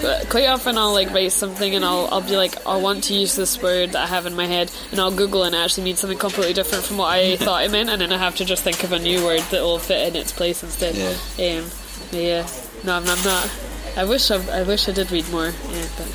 but 0.00 0.28
quite 0.30 0.46
often 0.48 0.78
I'll 0.78 0.92
like 0.92 1.10
write 1.12 1.32
something 1.32 1.74
and 1.74 1.84
I'll 1.84 2.08
I'll 2.10 2.22
be 2.22 2.36
like 2.36 2.66
I 2.66 2.76
want 2.78 3.04
to 3.04 3.14
use 3.14 3.36
this 3.36 3.60
word 3.62 3.92
that 3.92 4.04
I 4.04 4.06
have 4.06 4.24
in 4.26 4.34
my 4.34 4.46
head, 4.46 4.70
and 4.90 4.98
I'll 5.00 5.14
Google 5.14 5.44
and 5.44 5.54
it 5.54 5.58
actually 5.58 5.84
means 5.84 6.00
something 6.00 6.18
completely 6.18 6.54
different 6.54 6.84
from 6.84 6.96
what 6.96 7.08
I 7.12 7.36
thought 7.44 7.64
it 7.64 7.70
meant, 7.70 7.90
and 7.90 8.00
then 8.00 8.12
I 8.12 8.16
have 8.18 8.36
to 8.36 8.44
just 8.44 8.62
think 8.64 8.82
of 8.84 8.92
a 8.92 8.98
new 8.98 9.22
word 9.24 9.40
that 9.50 9.60
will 9.62 9.78
fit 9.78 10.08
in 10.08 10.16
its 10.16 10.32
place 10.32 10.62
instead. 10.62 10.94
Yeah. 10.94 11.58
Um, 11.60 11.70
but 12.10 12.20
yeah, 12.20 12.46
no, 12.84 12.94
I'm, 12.96 13.06
I'm 13.06 13.24
not. 13.24 13.50
I 13.96 14.04
wish 14.04 14.30
I, 14.30 14.36
I 14.60 14.62
wish 14.62 14.88
I 14.88 14.92
did 14.92 15.10
read 15.10 15.28
more. 15.30 15.46
Yeah, 15.46 15.86
but 15.98 16.06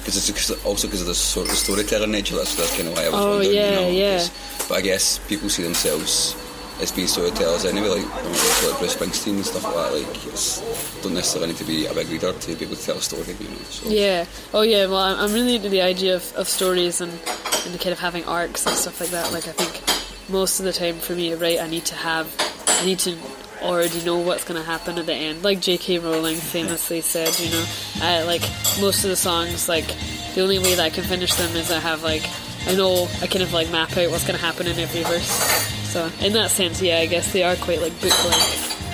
Because 0.00 0.28
it's 0.28 0.64
also 0.64 0.88
because 0.88 1.02
of 1.02 1.06
the 1.06 1.14
sort 1.14 1.48
of 1.50 1.54
storytelling 1.54 2.10
nature. 2.10 2.34
That's, 2.34 2.54
that's 2.56 2.74
kind 2.76 2.88
of 2.88 2.94
why 2.94 3.04
I 3.04 3.08
was 3.10 3.14
Oh, 3.20 3.30
wondering. 3.36 3.54
yeah, 3.54 3.70
you 3.70 3.76
know, 3.76 3.88
yeah. 3.90 4.26
But 4.68 4.74
I 4.78 4.80
guess 4.80 5.18
people 5.28 5.48
see 5.50 5.62
themselves 5.62 6.34
as 6.80 6.92
being 6.92 7.06
storytellers 7.06 7.64
anyway. 7.64 7.88
Like, 7.88 8.04
I 8.04 8.22
mean, 8.22 8.32
it's 8.32 8.68
like 8.68 8.78
Bruce 8.78 8.96
Springsteen 8.96 9.36
and 9.36 9.46
stuff 9.46 9.64
like 9.64 9.74
that. 9.74 9.92
Like, 9.92 10.26
it's, 10.26 11.02
don't 11.02 11.14
necessarily 11.14 11.52
need 11.52 11.58
to 11.58 11.64
be 11.64 11.86
a 11.86 11.94
big 11.94 12.08
reader 12.08 12.32
to 12.32 12.54
be 12.54 12.64
able 12.64 12.76
to 12.76 12.82
tell 12.84 12.96
a 12.96 13.00
story. 13.00 13.24
You 13.26 13.48
know. 13.48 13.56
So. 13.68 13.88
yeah, 13.88 14.26
oh 14.52 14.62
yeah. 14.62 14.86
Well, 14.86 14.98
I'm, 14.98 15.32
really 15.32 15.56
into 15.56 15.68
the 15.68 15.82
idea 15.82 16.16
of, 16.16 16.32
of 16.34 16.48
stories 16.48 17.00
and 17.00 17.12
and 17.12 17.80
kind 17.80 17.92
of 17.92 17.98
having 17.98 18.24
arcs 18.24 18.66
and 18.66 18.74
stuff 18.76 19.00
like 19.00 19.10
that. 19.10 19.32
Like 19.32 19.48
I 19.48 19.52
think 19.52 20.30
most 20.30 20.58
of 20.58 20.66
the 20.66 20.72
time 20.72 20.96
for 20.96 21.14
me 21.14 21.30
to 21.30 21.36
write, 21.36 21.60
I 21.60 21.68
need 21.68 21.84
to 21.86 21.94
have, 21.94 22.32
I 22.68 22.84
need 22.84 22.98
to 23.00 23.16
already 23.62 24.04
know 24.04 24.18
what's 24.18 24.44
going 24.44 24.60
to 24.60 24.66
happen 24.66 24.98
at 24.98 25.06
the 25.06 25.14
end. 25.14 25.42
Like 25.42 25.60
J.K. 25.60 25.98
Rowling 25.98 26.36
famously 26.36 27.00
said, 27.02 27.38
you 27.38 27.50
know, 27.50 27.64
I, 28.00 28.22
like 28.22 28.42
most 28.80 29.04
of 29.04 29.10
the 29.10 29.16
songs, 29.16 29.68
like 29.68 29.86
the 30.34 30.42
only 30.42 30.58
way 30.58 30.74
that 30.74 30.84
I 30.84 30.90
can 30.90 31.04
finish 31.04 31.34
them 31.34 31.54
is 31.56 31.70
I 31.70 31.78
have 31.78 32.02
like 32.02 32.28
I 32.66 32.74
know 32.74 33.08
I 33.22 33.28
kind 33.28 33.42
of 33.42 33.52
like 33.52 33.70
map 33.70 33.96
out 33.96 34.10
what's 34.10 34.26
going 34.26 34.38
to 34.38 34.44
happen 34.44 34.66
in 34.66 34.78
every 34.78 35.02
verse. 35.04 35.75
So 35.96 36.10
in 36.20 36.34
that 36.34 36.50
sense, 36.50 36.82
yeah, 36.82 36.98
I 36.98 37.06
guess 37.06 37.32
they 37.32 37.42
are 37.42 37.56
quite 37.56 37.80
like 37.80 37.98
book-like. 38.02 38.36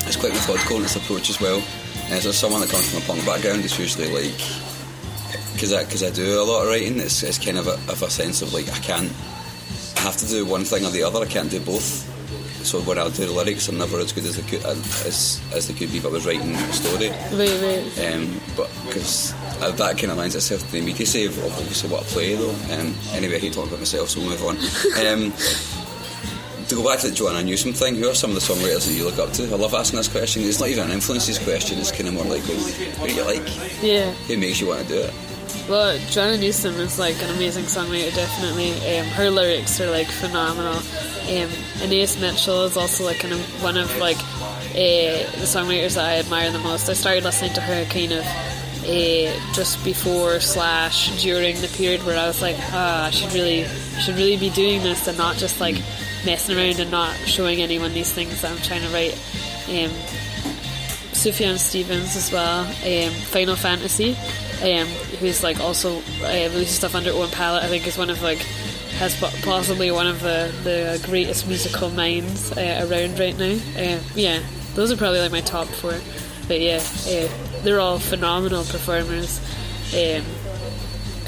It's 0.06 0.14
quite 0.14 0.32
methodical 0.32 0.76
in 0.76 0.84
its 0.84 0.94
approach 0.94 1.30
as 1.30 1.40
well. 1.40 1.60
And 2.04 2.12
as 2.12 2.38
someone 2.38 2.60
that 2.60 2.70
comes 2.70 2.94
from 2.94 3.02
a 3.02 3.06
punk 3.06 3.26
background, 3.26 3.64
it's 3.64 3.76
usually 3.76 4.06
like 4.06 4.38
because 5.52 5.72
I 5.72 5.82
because 5.82 6.04
I 6.04 6.10
do 6.10 6.40
a 6.40 6.46
lot 6.46 6.62
of 6.62 6.68
writing. 6.68 7.00
It's, 7.00 7.24
it's 7.24 7.44
kind 7.44 7.58
of 7.58 7.66
a, 7.66 7.74
of 7.90 8.00
a 8.04 8.08
sense 8.08 8.40
of 8.40 8.54
like 8.54 8.68
I 8.68 8.78
can't. 8.78 9.10
I 9.96 10.00
have 10.02 10.16
to 10.18 10.28
do 10.28 10.46
one 10.46 10.62
thing 10.62 10.86
or 10.86 10.90
the 10.90 11.02
other. 11.02 11.18
I 11.18 11.26
can't 11.26 11.50
do 11.50 11.58
both. 11.58 12.06
So 12.64 12.80
when 12.82 12.98
I 12.98 13.10
do 13.10 13.26
the 13.26 13.32
lyrics, 13.32 13.68
I'm 13.68 13.78
never 13.78 13.98
as 13.98 14.12
good 14.12 14.24
as 14.24 14.36
they 14.36 14.48
could 14.48 14.64
as 14.64 15.42
as 15.52 15.66
they 15.66 15.74
could 15.74 15.90
be 15.90 15.98
if 15.98 16.06
I 16.06 16.08
was 16.08 16.24
writing 16.24 16.54
a 16.54 16.72
story. 16.72 17.10
Right, 17.34 17.58
right. 17.66 18.14
Um, 18.14 18.40
but 18.56 18.70
because 18.86 19.34
uh, 19.60 19.72
that 19.72 19.98
kind 19.98 20.12
of 20.12 20.18
lines 20.18 20.36
itself 20.36 20.60
to 20.66 20.70
the 20.70 20.78
immediacy 20.78 21.24
of 21.24 21.36
obviously 21.46 21.90
what 21.90 22.02
I 22.02 22.06
play 22.14 22.36
though. 22.36 22.54
Um, 22.78 22.94
anyway, 23.10 23.34
I 23.34 23.38
hate 23.40 23.54
talking 23.54 23.70
about 23.70 23.80
myself, 23.80 24.10
so 24.10 24.20
we'll 24.20 24.30
move 24.30 24.44
on. 24.44 24.56
Um, 25.02 25.32
to 26.72 26.82
go 26.82 26.88
back 26.88 27.00
to 27.00 27.08
the 27.08 27.14
Joanna 27.14 27.42
Newsom 27.42 27.72
thing, 27.72 27.96
who 27.96 28.08
are 28.08 28.14
some 28.14 28.30
of 28.30 28.36
the 28.36 28.40
songwriters 28.40 28.86
that 28.86 28.94
you 28.94 29.04
look 29.04 29.18
up 29.18 29.32
to? 29.32 29.44
I 29.44 29.56
love 29.56 29.74
asking 29.74 29.98
this 29.98 30.08
question. 30.08 30.42
It's 30.42 30.58
not 30.58 30.70
even 30.70 30.84
an 30.84 30.90
influences 30.90 31.38
question. 31.38 31.78
It's 31.78 31.92
kind 31.92 32.08
of 32.08 32.14
more 32.14 32.24
like, 32.24 32.42
well, 32.48 32.56
who 32.56 33.06
do 33.08 33.14
you 33.14 33.24
like? 33.24 33.42
Yeah. 33.82 34.10
Who 34.26 34.38
makes 34.38 34.60
you 34.60 34.68
want 34.68 34.86
to 34.86 34.88
do 34.88 35.00
it? 35.00 35.14
Well, 35.68 35.98
Joanna 36.08 36.38
Newsom 36.38 36.74
is 36.76 36.98
like 36.98 37.20
an 37.22 37.30
amazing 37.36 37.64
songwriter, 37.64 38.14
definitely. 38.14 38.72
Um, 38.96 39.06
her 39.08 39.30
lyrics 39.30 39.80
are 39.80 39.90
like 39.90 40.06
phenomenal. 40.06 40.76
Um, 40.76 41.50
Anais 41.82 42.18
Mitchell 42.20 42.64
is 42.64 42.76
also 42.76 43.04
like 43.04 43.22
an, 43.24 43.32
one 43.60 43.76
of 43.76 43.94
like 43.98 44.18
uh, 44.72 45.28
the 45.38 45.46
songwriters 45.46 45.96
that 45.96 46.08
I 46.08 46.18
admire 46.18 46.50
the 46.50 46.58
most. 46.58 46.88
I 46.88 46.94
started 46.94 47.24
listening 47.24 47.52
to 47.54 47.60
her 47.60 47.84
kind 47.84 48.12
of 48.12 48.24
uh, 48.24 49.52
just 49.52 49.84
before 49.84 50.40
slash 50.40 51.22
during 51.22 51.60
the 51.60 51.68
period 51.68 52.02
where 52.04 52.18
I 52.18 52.26
was 52.26 52.40
like, 52.40 52.56
ah, 52.72 53.06
I 53.06 53.10
should 53.10 53.32
really, 53.34 53.64
I 53.64 53.98
should 54.00 54.16
really 54.16 54.38
be 54.38 54.50
doing 54.50 54.82
this 54.82 55.06
and 55.06 55.18
not 55.18 55.36
just 55.36 55.60
like 55.60 55.76
messing 56.24 56.56
around 56.56 56.78
and 56.78 56.90
not 56.90 57.14
showing 57.26 57.62
anyone 57.62 57.92
these 57.92 58.12
things 58.12 58.42
that 58.42 58.50
I'm 58.50 58.58
trying 58.58 58.82
to 58.82 58.88
write. 58.88 59.14
Um, 59.68 59.90
Sufjan 61.12 61.58
Stevens 61.58 62.16
as 62.16 62.32
well, 62.32 62.62
um, 62.64 63.12
Final 63.12 63.54
Fantasy, 63.54 64.16
um, 64.62 64.86
who's 65.20 65.42
like 65.42 65.60
also 65.60 65.98
uh, 65.98 66.48
releases 66.50 66.76
stuff 66.76 66.94
under 66.94 67.10
Owen 67.10 67.30
Pallett. 67.30 67.62
I 67.62 67.68
think 67.68 67.86
is 67.86 67.96
one 67.98 68.10
of 68.10 68.22
like 68.22 68.38
has 68.98 69.18
possibly 69.42 69.90
one 69.90 70.06
of 70.06 70.20
the, 70.20 70.52
the 70.64 71.04
greatest 71.06 71.46
musical 71.46 71.90
minds 71.90 72.52
uh, 72.52 72.86
around 72.88 73.18
right 73.18 73.36
now. 73.36 73.56
Uh, 73.76 74.00
yeah, 74.14 74.42
those 74.74 74.90
are 74.90 74.96
probably 74.96 75.20
like 75.20 75.32
my 75.32 75.40
top 75.40 75.66
four. 75.66 75.94
But 76.48 76.60
yeah, 76.60 76.82
uh, 77.06 77.28
they're 77.62 77.80
all 77.80 77.98
phenomenal 77.98 78.64
performers 78.64 79.40
um, 79.94 80.24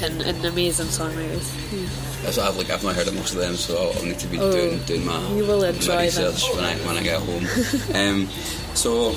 and, 0.01 0.21
and 0.21 0.45
amazing 0.45 0.87
songwriters. 0.87 1.51
Yeah. 1.71 2.14
That's 2.25 2.37
I've 2.39 2.57
like 2.57 2.69
I've 2.71 2.83
not 2.83 2.95
heard 2.95 3.07
of 3.07 3.13
most 3.15 3.33
of 3.33 3.39
them, 3.39 3.55
so 3.55 3.77
I'll, 3.77 3.93
I'll 3.97 4.05
need 4.05 4.17
to 4.19 4.27
be 4.27 4.39
Oh, 4.39 4.51
doing 4.51 4.79
doing 4.83 5.05
my, 5.05 5.19
you 5.33 5.45
will 5.45 5.61
my 5.61 5.69
enjoy 5.69 5.91
them. 5.93 6.01
research 6.05 6.43
when 6.55 6.63
I 6.65 6.75
when 6.85 6.97
I 6.97 7.03
get 7.03 7.21
home. 7.21 7.45
um, 7.95 8.27
so, 8.73 9.15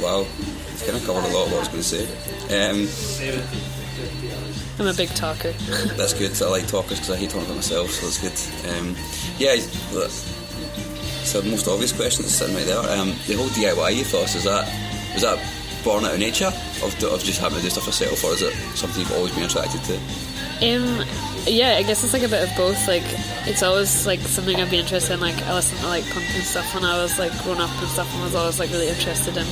well, 0.00 0.20
I've 0.22 0.82
kind 0.86 0.96
of 0.96 1.04
covered 1.04 1.24
a 1.24 1.34
lot 1.34 1.46
of 1.46 1.52
what 1.52 1.54
I 1.54 1.58
was 1.58 1.68
going 1.68 1.82
to 1.82 1.84
say. 1.84 2.04
Um, 2.54 2.88
I'm 4.78 4.86
a 4.88 4.94
big 4.94 5.08
talker. 5.10 5.52
That's 5.96 6.14
good. 6.14 6.40
I 6.42 6.48
like 6.50 6.66
talkers 6.66 6.98
because 7.00 7.10
I 7.10 7.16
hate 7.16 7.30
talking 7.30 7.46
about 7.46 7.56
myself, 7.56 7.90
so 7.90 8.06
that's 8.06 8.18
good. 8.18 8.76
Um, 8.76 8.96
yeah, 9.38 9.56
so 11.24 11.40
the 11.40 11.50
most 11.50 11.66
obvious 11.68 11.92
question 11.92 12.22
that's 12.22 12.34
sitting 12.34 12.54
right 12.56 12.66
there. 12.66 12.78
Um, 12.78 13.14
the 13.26 13.34
whole 13.36 13.48
DIY 13.48 13.92
ethos 13.92 14.34
is 14.34 14.44
that 14.44 14.66
was 15.14 15.22
that 15.22 15.38
born 15.84 16.04
out 16.04 16.14
of 16.14 16.18
nature 16.18 16.46
of, 16.82 17.02
of 17.04 17.22
just 17.22 17.40
having 17.40 17.58
to 17.58 17.62
do 17.64 17.70
stuff 17.70 17.86
yourself, 17.86 18.24
or 18.24 18.32
is 18.34 18.42
it 18.42 18.52
something 18.76 19.00
you've 19.00 19.12
always 19.12 19.32
been 19.34 19.44
attracted 19.44 19.82
to? 19.84 19.98
Um, 20.64 21.04
yeah, 21.46 21.74
I 21.76 21.82
guess 21.82 22.02
it's 22.04 22.14
like 22.14 22.22
a 22.22 22.28
bit 22.28 22.48
of 22.48 22.56
both. 22.56 22.88
Like, 22.88 23.04
it's 23.46 23.62
always 23.62 24.06
like 24.06 24.20
something 24.20 24.56
I've 24.56 24.70
been 24.70 24.80
interested 24.80 25.12
in. 25.12 25.20
Like, 25.20 25.36
I 25.42 25.54
listened 25.54 25.80
to 25.80 25.88
like 25.88 26.08
punk 26.10 26.24
and 26.34 26.42
stuff 26.42 26.74
when 26.74 26.84
I 26.84 26.96
was 27.02 27.18
like 27.18 27.32
growing 27.42 27.60
up 27.60 27.70
and 27.80 27.88
stuff, 27.88 28.12
and 28.14 28.22
was 28.22 28.34
always 28.34 28.58
like 28.58 28.70
really 28.70 28.88
interested 28.88 29.36
in 29.36 29.46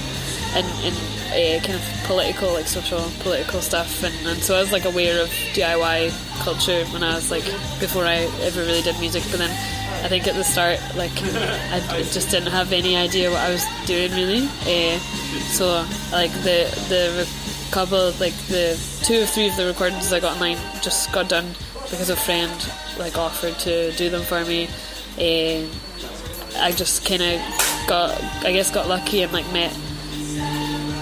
in, 0.57 0.65
in 0.85 0.95
uh, 1.33 1.61
kind 1.65 1.75
of 1.75 1.85
political, 2.05 2.53
like 2.53 2.67
social 2.67 3.01
political 3.21 3.61
stuff. 3.61 4.03
And, 4.03 4.15
and 4.27 4.43
so 4.43 4.57
I 4.57 4.61
was 4.61 4.73
like 4.73 4.87
aware 4.87 5.23
of 5.23 5.29
DIY 5.29 6.13
culture 6.45 6.85
when 6.87 7.03
I 7.03 7.15
was 7.15 7.31
like 7.31 7.45
before 7.79 8.05
I 8.05 8.29
ever 8.41 8.61
really 8.61 8.83
did 8.83 8.99
music. 8.99 9.23
But 9.31 9.39
then 9.39 9.51
I 10.05 10.09
think 10.09 10.27
at 10.27 10.35
the 10.35 10.45
start, 10.45 10.79
like 10.97 11.13
I 11.73 12.03
just 12.11 12.31
didn't 12.31 12.53
have 12.53 12.73
any 12.73 12.97
idea 12.97 13.31
what 13.31 13.41
I 13.41 13.51
was 13.51 13.65
doing 13.87 14.13
really. 14.13 14.47
Uh, 14.65 14.99
so 15.53 15.85
like 16.11 16.33
the 16.43 16.69
the 16.89 17.29
couple, 17.73 18.13
like 18.21 18.35
the 18.47 18.79
two 19.03 19.23
or 19.23 19.27
three 19.27 19.49
of 19.49 19.57
the 19.57 19.67
recordings 19.67 20.13
I 20.13 20.21
got 20.21 20.35
online 20.35 20.59
just 20.83 21.11
got 21.13 21.29
done 21.29 21.47
because 21.91 22.11
a 22.11 22.17
friend 22.17 22.53
like 22.99 23.17
offered 23.19 23.59
to 23.61 23.93
do 23.93 24.11
them 24.11 24.23
for 24.23 24.45
me. 24.45 24.69
Uh, 25.19 25.67
I 26.59 26.73
just 26.73 27.07
kind 27.07 27.23
of 27.23 27.41
got, 27.87 28.23
I 28.45 28.53
guess, 28.53 28.71
got 28.71 28.89
lucky 28.89 29.23
and 29.23 29.33
like 29.33 29.51
met 29.53 29.73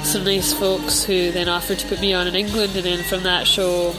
some 0.04 0.24
nice 0.24 0.52
folks 0.52 1.04
who 1.04 1.30
then 1.30 1.48
offered 1.48 1.78
to 1.80 1.86
put 1.86 2.00
me 2.00 2.14
on 2.14 2.26
in 2.26 2.34
England, 2.34 2.74
and 2.76 2.84
then 2.84 3.04
from 3.04 3.22
that 3.24 3.46
show, 3.46 3.94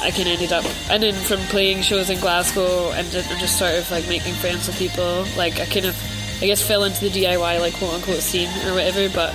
I 0.00 0.10
kind 0.10 0.28
of 0.28 0.34
ended 0.34 0.52
up, 0.52 0.64
and 0.90 1.02
then 1.02 1.14
from 1.14 1.38
playing 1.48 1.82
shows 1.82 2.10
in 2.10 2.18
Glasgow 2.20 2.90
and, 2.92 3.06
and 3.14 3.40
just 3.40 3.58
sort 3.58 3.74
of 3.74 3.90
like 3.90 4.08
making 4.08 4.34
friends 4.34 4.66
with 4.66 4.78
people, 4.78 5.24
like 5.36 5.60
I 5.60 5.66
kind 5.66 5.86
of, 5.86 5.96
I 6.42 6.46
guess, 6.46 6.66
fell 6.66 6.84
into 6.84 7.00
the 7.00 7.10
DIY 7.10 7.60
like 7.60 7.74
quote 7.74 7.94
unquote 7.94 8.20
scene 8.20 8.48
or 8.66 8.74
whatever, 8.74 9.08
but 9.14 9.34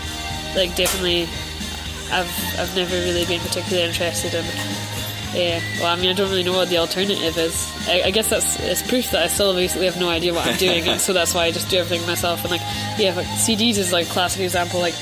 like 0.55 0.75
definitely, 0.75 1.27
I've 2.11 2.59
I've 2.59 2.75
never 2.75 2.95
really 2.95 3.25
been 3.25 3.39
particularly 3.41 3.87
interested 3.87 4.33
in 4.33 4.45
Yeah. 5.33 5.61
Well, 5.79 5.87
I 5.87 5.95
mean, 5.95 6.09
I 6.09 6.13
don't 6.13 6.29
really 6.29 6.43
know 6.43 6.53
what 6.53 6.69
the 6.69 6.77
alternative 6.77 7.37
is. 7.37 7.71
I, 7.87 8.03
I 8.05 8.11
guess 8.11 8.29
that's 8.29 8.59
it's 8.59 8.81
proof 8.81 9.11
that 9.11 9.23
I 9.23 9.27
still 9.27 9.53
basically 9.53 9.85
have 9.85 9.99
no 9.99 10.09
idea 10.09 10.33
what 10.33 10.47
I'm 10.47 10.57
doing, 10.57 10.87
and 10.87 10.99
so 10.99 11.13
that's 11.13 11.33
why 11.35 11.45
I 11.45 11.51
just 11.51 11.69
do 11.69 11.77
everything 11.77 12.05
myself. 12.07 12.41
And 12.41 12.51
like, 12.51 12.61
yeah, 12.97 13.13
like 13.15 13.27
CDs 13.27 13.77
is 13.77 13.91
like 13.93 14.07
classic 14.07 14.41
example. 14.41 14.79
Like 14.79 14.95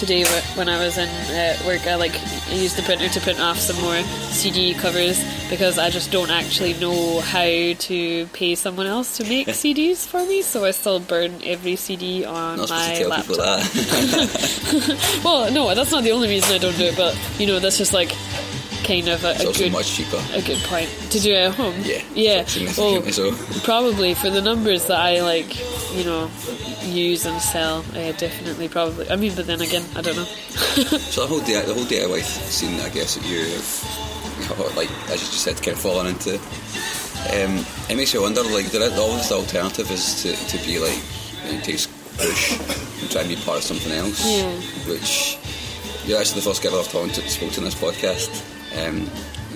today 0.00 0.24
wh- 0.24 0.56
when 0.58 0.68
I 0.68 0.82
was 0.82 0.96
in 0.98 1.08
uh, 1.08 1.56
work, 1.66 1.86
I 1.86 1.94
like 1.96 2.14
used 2.50 2.76
the 2.76 2.82
printer 2.82 3.08
to 3.08 3.20
print 3.20 3.38
off 3.38 3.58
some 3.58 3.76
more 3.82 4.00
CD 4.32 4.74
covers 4.74 5.22
because 5.50 5.78
I 5.78 5.90
just 5.90 6.10
don't 6.10 6.30
actually 6.30 6.74
know 6.74 7.20
how 7.20 7.44
to 7.44 8.26
pay 8.32 8.54
someone 8.54 8.86
else 8.86 9.18
to 9.18 9.24
make 9.24 9.46
CDs 9.62 10.06
for 10.08 10.24
me. 10.24 10.42
So 10.42 10.64
I 10.64 10.70
still 10.72 10.98
burn 11.00 11.32
every 11.44 11.76
CD 11.76 12.24
on 12.24 12.56
Not 12.58 12.70
my 12.70 12.94
to 12.94 12.98
tell 13.00 13.08
laptop. 13.10 13.36
that. 13.36 15.20
Well, 15.24 15.52
no, 15.52 15.74
that's 15.74 15.90
not 15.92 16.02
the 16.04 16.12
only 16.12 16.28
reason 16.28 16.54
I 16.54 16.58
don't 16.58 16.76
do 16.76 16.84
it, 16.84 16.96
but 16.96 17.14
you 17.38 17.46
know, 17.46 17.58
that's 17.58 17.76
just 17.78 17.92
like 17.92 18.10
kind 18.84 19.08
of 19.08 19.22
a, 19.24 19.32
a 19.32 19.52
good 19.52 19.72
much 19.72 19.92
cheaper. 19.92 20.20
a 20.32 20.40
good 20.40 20.58
point 20.64 20.88
to 21.10 21.20
do 21.20 21.32
it 21.32 21.36
at 21.48 21.54
home. 21.54 21.74
Yeah, 21.82 22.02
yeah. 22.14 22.44
significantly 22.46 23.12
so. 23.12 23.32
probably 23.62 24.14
for 24.14 24.30
the 24.30 24.40
numbers 24.40 24.86
that 24.86 24.98
I 24.98 25.20
like, 25.20 25.50
you 25.94 26.04
know, 26.04 26.30
use 26.82 27.26
and 27.26 27.40
sell, 27.40 27.84
uh, 27.90 28.12
definitely, 28.12 28.68
probably. 28.68 29.10
I 29.10 29.16
mean, 29.16 29.34
but 29.34 29.46
then 29.46 29.60
again, 29.60 29.84
I 29.96 30.02
don't 30.02 30.16
know. 30.16 30.24
So 31.10 31.22
the 31.22 31.26
whole 31.26 31.40
DIY, 31.40 31.66
the 31.66 31.74
whole 31.74 31.84
DIY 31.84 32.22
scene, 32.22 32.80
I 32.80 32.88
guess 32.88 33.16
that 33.16 33.26
you, 33.26 33.40
like 34.76 34.90
as 35.10 35.20
you 35.20 35.28
just 35.30 35.42
said, 35.42 35.56
kind 35.56 35.76
of 35.76 35.80
fallen 35.80 36.06
into. 36.06 36.34
Um, 37.30 37.64
it 37.90 37.96
makes 37.96 38.14
you 38.14 38.22
wonder, 38.22 38.42
like, 38.42 38.66
there 38.66 38.82
is 38.82 38.98
always 38.98 39.28
the 39.28 39.34
alternative 39.36 39.90
is 39.90 40.22
to, 40.22 40.32
to 40.34 40.64
be 40.64 40.78
like, 40.78 40.98
you 41.44 41.52
know, 41.52 41.60
take 41.60 41.80
push 42.16 42.58
and 43.00 43.10
try 43.10 43.20
and 43.22 43.30
be 43.30 43.36
part 43.36 43.58
of 43.58 43.64
something 43.64 43.92
else. 43.92 44.24
Yeah. 44.24 44.52
Which 44.90 45.38
you're 46.06 46.18
actually 46.18 46.40
the 46.40 46.46
first 46.48 46.62
girl 46.62 46.78
I've 46.78 46.88
talked 46.88 47.14
to, 47.14 47.28
spoke 47.28 47.52
to 47.52 47.58
in 47.60 47.64
this 47.64 47.74
podcast. 47.74 48.30
Um, 48.76 49.06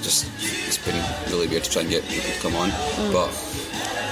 just 0.02 0.28
it's 0.68 0.78
been 0.78 1.00
really 1.32 1.48
weird 1.48 1.64
to 1.64 1.70
try 1.70 1.82
and 1.82 1.90
get 1.90 2.04
people 2.08 2.30
to 2.30 2.40
come 2.40 2.54
on, 2.56 2.70
but 3.12 3.32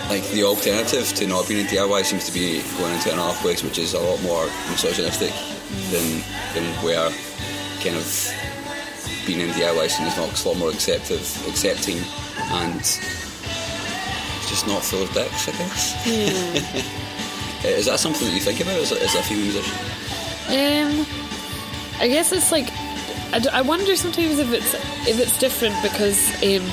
like 0.09 0.29
the 0.31 0.45
alternative 0.45 1.07
to 1.15 1.27
not 1.27 1.49
being 1.49 1.61
in 1.61 1.67
DIY 1.67 2.05
seems 2.05 2.27
to 2.27 2.33
be 2.33 2.63
going 2.79 2.95
into 2.95 3.13
another 3.13 3.37
place 3.39 3.63
which 3.63 3.79
is 3.79 3.95
a 3.95 4.01
lot 4.01 4.21
more 4.23 4.47
misogynistic 4.71 5.33
than 5.91 6.23
than 6.55 6.65
where 6.85 7.11
kind 7.83 7.97
of 7.97 8.33
being 9.27 9.41
in 9.41 9.49
DIY 9.51 9.89
scene 9.89 10.07
is 10.07 10.17
not 10.17 10.45
a 10.45 10.49
lot 10.49 10.59
more 10.59 10.71
acceptive, 10.71 11.21
accepting, 11.49 11.99
and 12.51 12.81
just 14.49 14.67
not 14.67 14.83
full 14.83 15.03
of 15.03 15.13
dicks, 15.13 15.49
I 15.49 15.53
guess. 15.53 16.07
Uh, 17.65 17.69
is 17.69 17.87
that 17.87 18.01
something 18.01 18.27
that 18.27 18.35
you 18.35 18.41
think 18.41 18.61
about 18.61 18.75
as 18.75 18.93
a, 18.93 19.01
as 19.03 19.15
a 19.15 19.23
female 19.23 19.45
musician? 19.45 19.79
Um, 20.49 21.07
I 22.01 22.09
guess 22.09 22.33
it's 22.33 22.51
like 22.51 22.69
I, 23.33 23.39
d- 23.39 23.49
I 23.51 23.63
wonder 23.63 23.95
sometimes 23.97 24.39
if 24.39 24.53
it's 24.53 24.75
if 25.09 25.19
it's 25.21 25.39
different 25.39 25.81
because 25.83 26.19
um, 26.43 26.67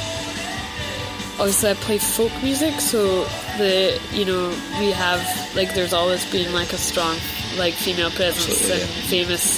obviously 1.40 1.70
I 1.70 1.74
play 1.76 1.98
folk 1.98 2.32
music, 2.44 2.80
so 2.80 3.24
the 3.58 4.00
you 4.12 4.26
know 4.26 4.50
we 4.80 4.92
have 4.92 5.22
like 5.56 5.74
there's 5.74 5.94
always 5.94 6.30
been 6.32 6.54
like 6.54 6.74
a 6.74 6.78
strong 6.78 7.16
like 7.58 7.74
female 7.74 8.12
presence 8.12 8.48
Absolutely, 8.50 8.82
and 8.82 8.90
yeah. 8.90 9.10
famous 9.10 9.58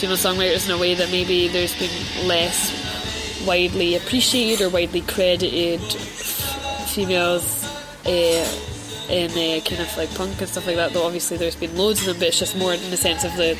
female 0.00 0.16
songwriters 0.16 0.68
in 0.68 0.74
a 0.74 0.78
way 0.78 0.94
that 0.94 1.10
maybe 1.10 1.48
there's 1.48 1.78
been 1.78 2.28
less 2.28 3.44
widely 3.46 3.96
appreciated 3.96 4.64
or 4.64 4.70
widely 4.70 5.00
credited 5.02 5.80
f- 5.80 6.90
females. 6.94 7.64
Uh, 8.06 8.62
in 9.08 9.30
uh, 9.30 9.60
kind 9.64 9.80
of 9.80 9.96
like 9.96 10.12
punk 10.16 10.40
and 10.40 10.48
stuff 10.48 10.66
like 10.66 10.76
that. 10.76 10.92
Though 10.92 11.04
obviously 11.04 11.36
there's 11.36 11.54
been 11.54 11.76
loads 11.76 12.00
of 12.00 12.06
them, 12.06 12.18
but 12.18 12.28
it's 12.28 12.38
just 12.38 12.56
more 12.56 12.74
in 12.74 12.90
the 12.90 12.96
sense 12.96 13.24
of 13.24 13.36
the 13.36 13.52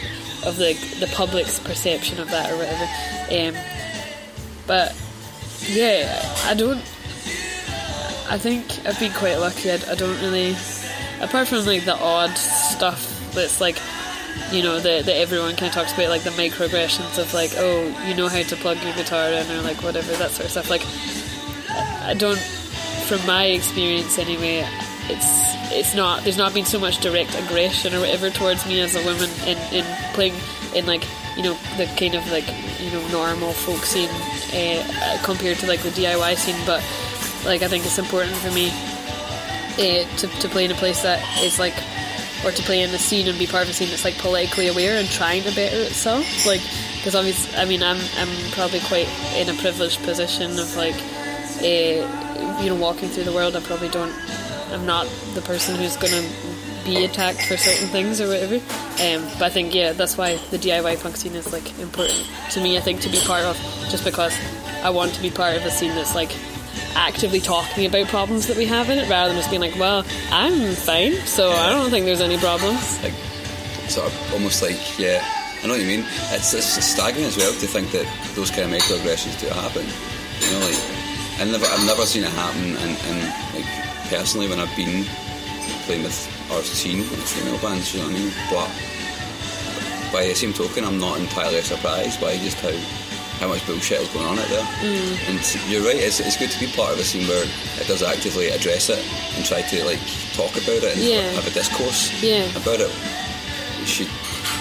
of 0.44 0.56
the 0.56 0.74
the 1.00 1.10
public's 1.14 1.58
perception 1.60 2.18
of 2.18 2.30
that 2.30 2.50
or 2.50 2.56
whatever. 2.56 2.84
Um, 3.30 3.62
but 4.66 4.94
yeah, 5.68 6.20
I 6.44 6.54
don't. 6.54 6.82
I 8.28 8.38
think 8.38 8.86
I've 8.86 8.98
been 8.98 9.12
quite 9.12 9.36
lucky. 9.36 9.70
I, 9.70 9.74
I 9.74 9.94
don't 9.94 10.20
really, 10.20 10.56
apart 11.20 11.48
from 11.48 11.64
like 11.64 11.84
the 11.84 11.96
odd 11.96 12.36
stuff 12.36 13.32
that's 13.32 13.60
like, 13.60 13.78
you 14.52 14.62
know, 14.62 14.80
that 14.80 15.06
that 15.06 15.16
everyone 15.16 15.56
kind 15.56 15.68
of 15.68 15.72
talks 15.72 15.92
about, 15.92 16.08
like 16.08 16.22
the 16.22 16.30
microaggressions 16.30 17.18
of 17.18 17.32
like, 17.34 17.52
oh, 17.56 17.86
you 18.06 18.14
know 18.14 18.28
how 18.28 18.42
to 18.42 18.56
plug 18.56 18.82
your 18.82 18.94
guitar 18.94 19.28
in 19.28 19.50
or 19.50 19.62
like 19.62 19.82
whatever 19.82 20.12
that 20.14 20.30
sort 20.30 20.46
of 20.46 20.50
stuff. 20.50 20.70
Like, 20.70 20.84
I 22.02 22.14
don't, 22.14 22.38
from 23.06 23.24
my 23.26 23.46
experience 23.46 24.18
anyway, 24.18 24.66
it's 25.08 25.46
it's 25.72 25.94
not 25.94 26.22
there's 26.22 26.38
not 26.38 26.54
been 26.54 26.64
so 26.64 26.78
much 26.78 26.98
direct 26.98 27.34
aggression 27.38 27.94
or 27.94 28.00
whatever 28.00 28.30
towards 28.30 28.66
me 28.66 28.80
as 28.80 28.94
a 28.94 29.04
woman 29.04 29.30
in, 29.46 29.58
in 29.74 29.84
playing 30.14 30.34
in 30.74 30.86
like 30.86 31.04
you 31.36 31.42
know 31.42 31.54
the 31.76 31.86
kind 31.98 32.14
of 32.14 32.28
like 32.30 32.46
you 32.80 32.90
know 32.90 33.06
normal 33.08 33.52
folk 33.52 33.84
scene 33.84 34.08
uh, 34.10 35.18
compared 35.22 35.58
to 35.58 35.66
like 35.66 35.80
the 35.80 35.90
DIY 35.90 36.36
scene 36.36 36.56
but 36.66 36.82
like 37.46 37.62
I 37.62 37.68
think 37.68 37.84
it's 37.84 37.98
important 37.98 38.36
for 38.36 38.50
me 38.50 38.70
uh, 39.78 40.04
to, 40.16 40.26
to 40.26 40.48
play 40.48 40.64
in 40.64 40.70
a 40.70 40.74
place 40.74 41.02
that 41.02 41.22
is 41.42 41.58
like 41.58 41.76
or 42.44 42.50
to 42.50 42.62
play 42.62 42.82
in 42.82 42.90
a 42.90 42.98
scene 42.98 43.28
and 43.28 43.38
be 43.38 43.46
part 43.46 43.64
of 43.64 43.70
a 43.70 43.72
scene 43.72 43.88
that's 43.88 44.04
like 44.04 44.18
politically 44.18 44.68
aware 44.68 44.98
and 44.98 45.08
trying 45.08 45.42
to 45.44 45.54
better 45.54 45.80
itself 45.82 46.46
like 46.46 46.60
because 46.96 47.14
obviously 47.14 47.56
I 47.56 47.64
mean 47.64 47.82
I'm 47.82 47.98
I'm 48.18 48.50
probably 48.52 48.80
quite 48.80 49.08
in 49.36 49.48
a 49.48 49.54
privileged 49.54 50.02
position 50.02 50.58
of 50.58 50.76
like 50.76 50.96
uh, 51.62 52.60
you 52.62 52.68
know 52.68 52.76
walking 52.76 53.08
through 53.08 53.24
the 53.24 53.32
world 53.32 53.56
I 53.56 53.60
probably 53.60 53.88
don't 53.88 54.12
I'm 54.72 54.84
not 54.84 55.06
the 55.34 55.42
person 55.42 55.76
who's 55.76 55.96
to 55.96 56.06
be 56.86 57.04
attacked 57.04 57.42
for 57.42 57.56
certain 57.56 57.88
things 57.88 58.20
or 58.20 58.28
whatever. 58.28 58.56
Um, 58.56 59.28
but 59.38 59.42
I 59.42 59.50
think 59.50 59.74
yeah, 59.74 59.92
that's 59.92 60.16
why 60.16 60.36
the 60.50 60.58
DIY 60.58 61.02
punk 61.02 61.16
scene 61.16 61.34
is 61.34 61.52
like 61.52 61.78
important 61.78 62.24
to 62.52 62.60
me. 62.60 62.78
I 62.78 62.80
think 62.80 63.00
to 63.02 63.08
be 63.08 63.18
part 63.20 63.44
of, 63.44 63.56
just 63.90 64.04
because 64.04 64.34
I 64.82 64.90
want 64.90 65.12
to 65.14 65.22
be 65.22 65.30
part 65.30 65.56
of 65.56 65.64
a 65.64 65.70
scene 65.70 65.94
that's 65.94 66.14
like 66.14 66.30
actively 66.96 67.40
talking 67.40 67.86
about 67.86 68.08
problems 68.08 68.46
that 68.48 68.56
we 68.56 68.64
have 68.66 68.90
in 68.90 68.98
it, 68.98 69.08
rather 69.08 69.28
than 69.28 69.38
just 69.38 69.50
being 69.50 69.60
like, 69.60 69.78
well, 69.78 70.04
I'm 70.32 70.74
fine, 70.74 71.14
so 71.26 71.50
I 71.50 71.70
don't 71.70 71.90
think 71.90 72.06
there's 72.06 72.20
any 72.20 72.38
problems. 72.38 73.02
Like, 73.02 73.14
sort 73.88 74.06
of 74.08 74.32
almost 74.32 74.62
like, 74.62 74.98
yeah, 74.98 75.22
I 75.62 75.66
know 75.66 75.74
what 75.74 75.80
you 75.80 75.86
mean. 75.86 76.04
It's, 76.32 76.54
it's 76.54 76.66
staggering 76.84 77.26
as 77.26 77.36
well 77.36 77.52
to 77.52 77.66
think 77.66 77.92
that 77.92 78.06
those 78.34 78.50
kind 78.50 78.62
of 78.62 78.70
microaggressions 78.80 79.38
do 79.40 79.48
happen. 79.48 79.86
You 80.40 80.52
know, 80.52 80.66
like, 80.66 80.80
I've 81.38 81.52
never, 81.52 81.66
I've 81.66 81.86
never 81.86 82.06
seen 82.06 82.24
it 82.24 82.32
happen, 82.32 82.76
and, 82.76 82.96
and 82.96 83.18
like, 83.54 83.68
personally, 84.08 84.48
when 84.48 84.58
I've 84.58 84.74
been 84.74 85.04
playing 85.84 86.02
with 86.02 86.50
our 86.50 86.62
scene 86.62 86.98
with 86.98 87.28
female 87.28 87.60
bands, 87.60 87.94
you 87.94 88.00
know 88.00 88.08
what 88.08 88.16
I 88.16 88.18
mean? 88.18 88.32
But 88.50 88.70
by 90.12 90.26
the 90.26 90.34
same 90.34 90.52
token, 90.52 90.84
I'm 90.84 90.98
not 90.98 91.18
entirely 91.18 91.60
surprised 91.60 92.20
by 92.20 92.36
just 92.38 92.58
how 92.60 92.70
how 93.38 93.48
much 93.48 93.64
bullshit 93.66 94.00
is 94.00 94.08
going 94.10 94.26
on 94.26 94.38
out 94.38 94.48
there. 94.48 94.66
And 95.28 95.38
you're 95.68 95.82
right, 95.84 95.96
it's, 95.96 96.20
it's 96.20 96.36
good 96.36 96.50
to 96.50 96.58
be 96.60 96.66
part 96.72 96.92
of 96.92 96.98
a 96.98 97.04
scene 97.04 97.26
where 97.28 97.44
it 97.80 97.86
does 97.86 98.02
actively 98.02 98.48
address 98.48 98.88
it 98.88 98.98
and 99.36 99.44
try 99.44 99.60
to 99.62 99.84
like 99.84 100.00
talk 100.32 100.52
about 100.56 100.80
it 100.82 100.96
and 100.96 101.02
Yeah. 101.04 101.28
have 101.32 101.46
a 101.46 101.50
discourse 101.50 102.10
Yeah. 102.22 102.44
about 102.56 102.80
it. 102.80 102.90
You 103.80 103.86
should 103.86 104.08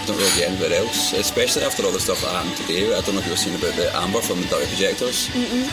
don't 0.05 0.17
really 0.17 0.37
get 0.37 0.51
anywhere 0.51 0.73
else, 0.79 1.13
especially 1.13 1.63
after 1.63 1.83
all 1.83 1.91
the 1.91 1.99
stuff 1.99 2.21
that 2.21 2.29
happened 2.29 2.57
today. 2.57 2.93
I 2.93 3.01
don't 3.01 3.15
know 3.15 3.21
if 3.21 3.27
you've 3.27 3.39
seen 3.39 3.55
about 3.55 3.73
the 3.75 3.89
Amber 3.95 4.21
from 4.21 4.39
the 4.41 4.47
Dirty 4.47 4.67
Projectors. 4.67 5.29
Mm-mm. 5.33 5.65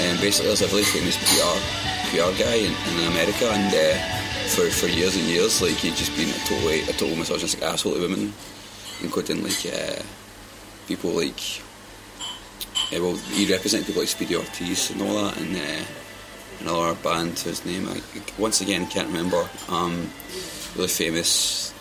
And 0.00 0.20
basically, 0.20 0.48
there's 0.48 0.60
a 0.62 0.68
really 0.68 0.84
famous 0.84 1.16
PR 1.16 1.56
PR 2.12 2.32
guy 2.36 2.56
in, 2.68 2.72
in 2.72 3.06
America, 3.12 3.48
and 3.48 3.72
uh, 3.72 3.96
for 4.52 4.68
for 4.68 4.88
years 4.88 5.16
and 5.16 5.24
years, 5.24 5.62
like 5.62 5.76
he'd 5.80 5.96
just 5.96 6.14
been 6.16 6.28
a 6.28 6.38
totally 6.44 6.80
a 6.82 6.92
total 6.92 7.16
misogynistic 7.16 7.62
asshole 7.62 7.94
to 7.94 8.00
women, 8.00 8.32
including 9.00 9.42
like 9.42 9.64
uh, 9.72 10.02
people 10.88 11.10
like. 11.10 11.40
Uh, 12.92 13.00
well, 13.00 13.16
he 13.16 13.50
represented 13.50 13.86
people 13.86 14.02
like 14.02 14.08
Speedy 14.08 14.36
Ortiz 14.36 14.90
and 14.90 15.00
all 15.02 15.14
that, 15.24 15.40
and 15.40 15.56
uh, 15.56 15.84
another 16.60 16.94
band 17.02 17.38
whose 17.38 17.64
name 17.64 17.88
I 17.88 18.00
once 18.38 18.60
again 18.60 18.86
can't 18.86 19.08
remember. 19.08 19.48
Um, 19.68 20.10
really 20.76 20.88
famous. 20.88 21.72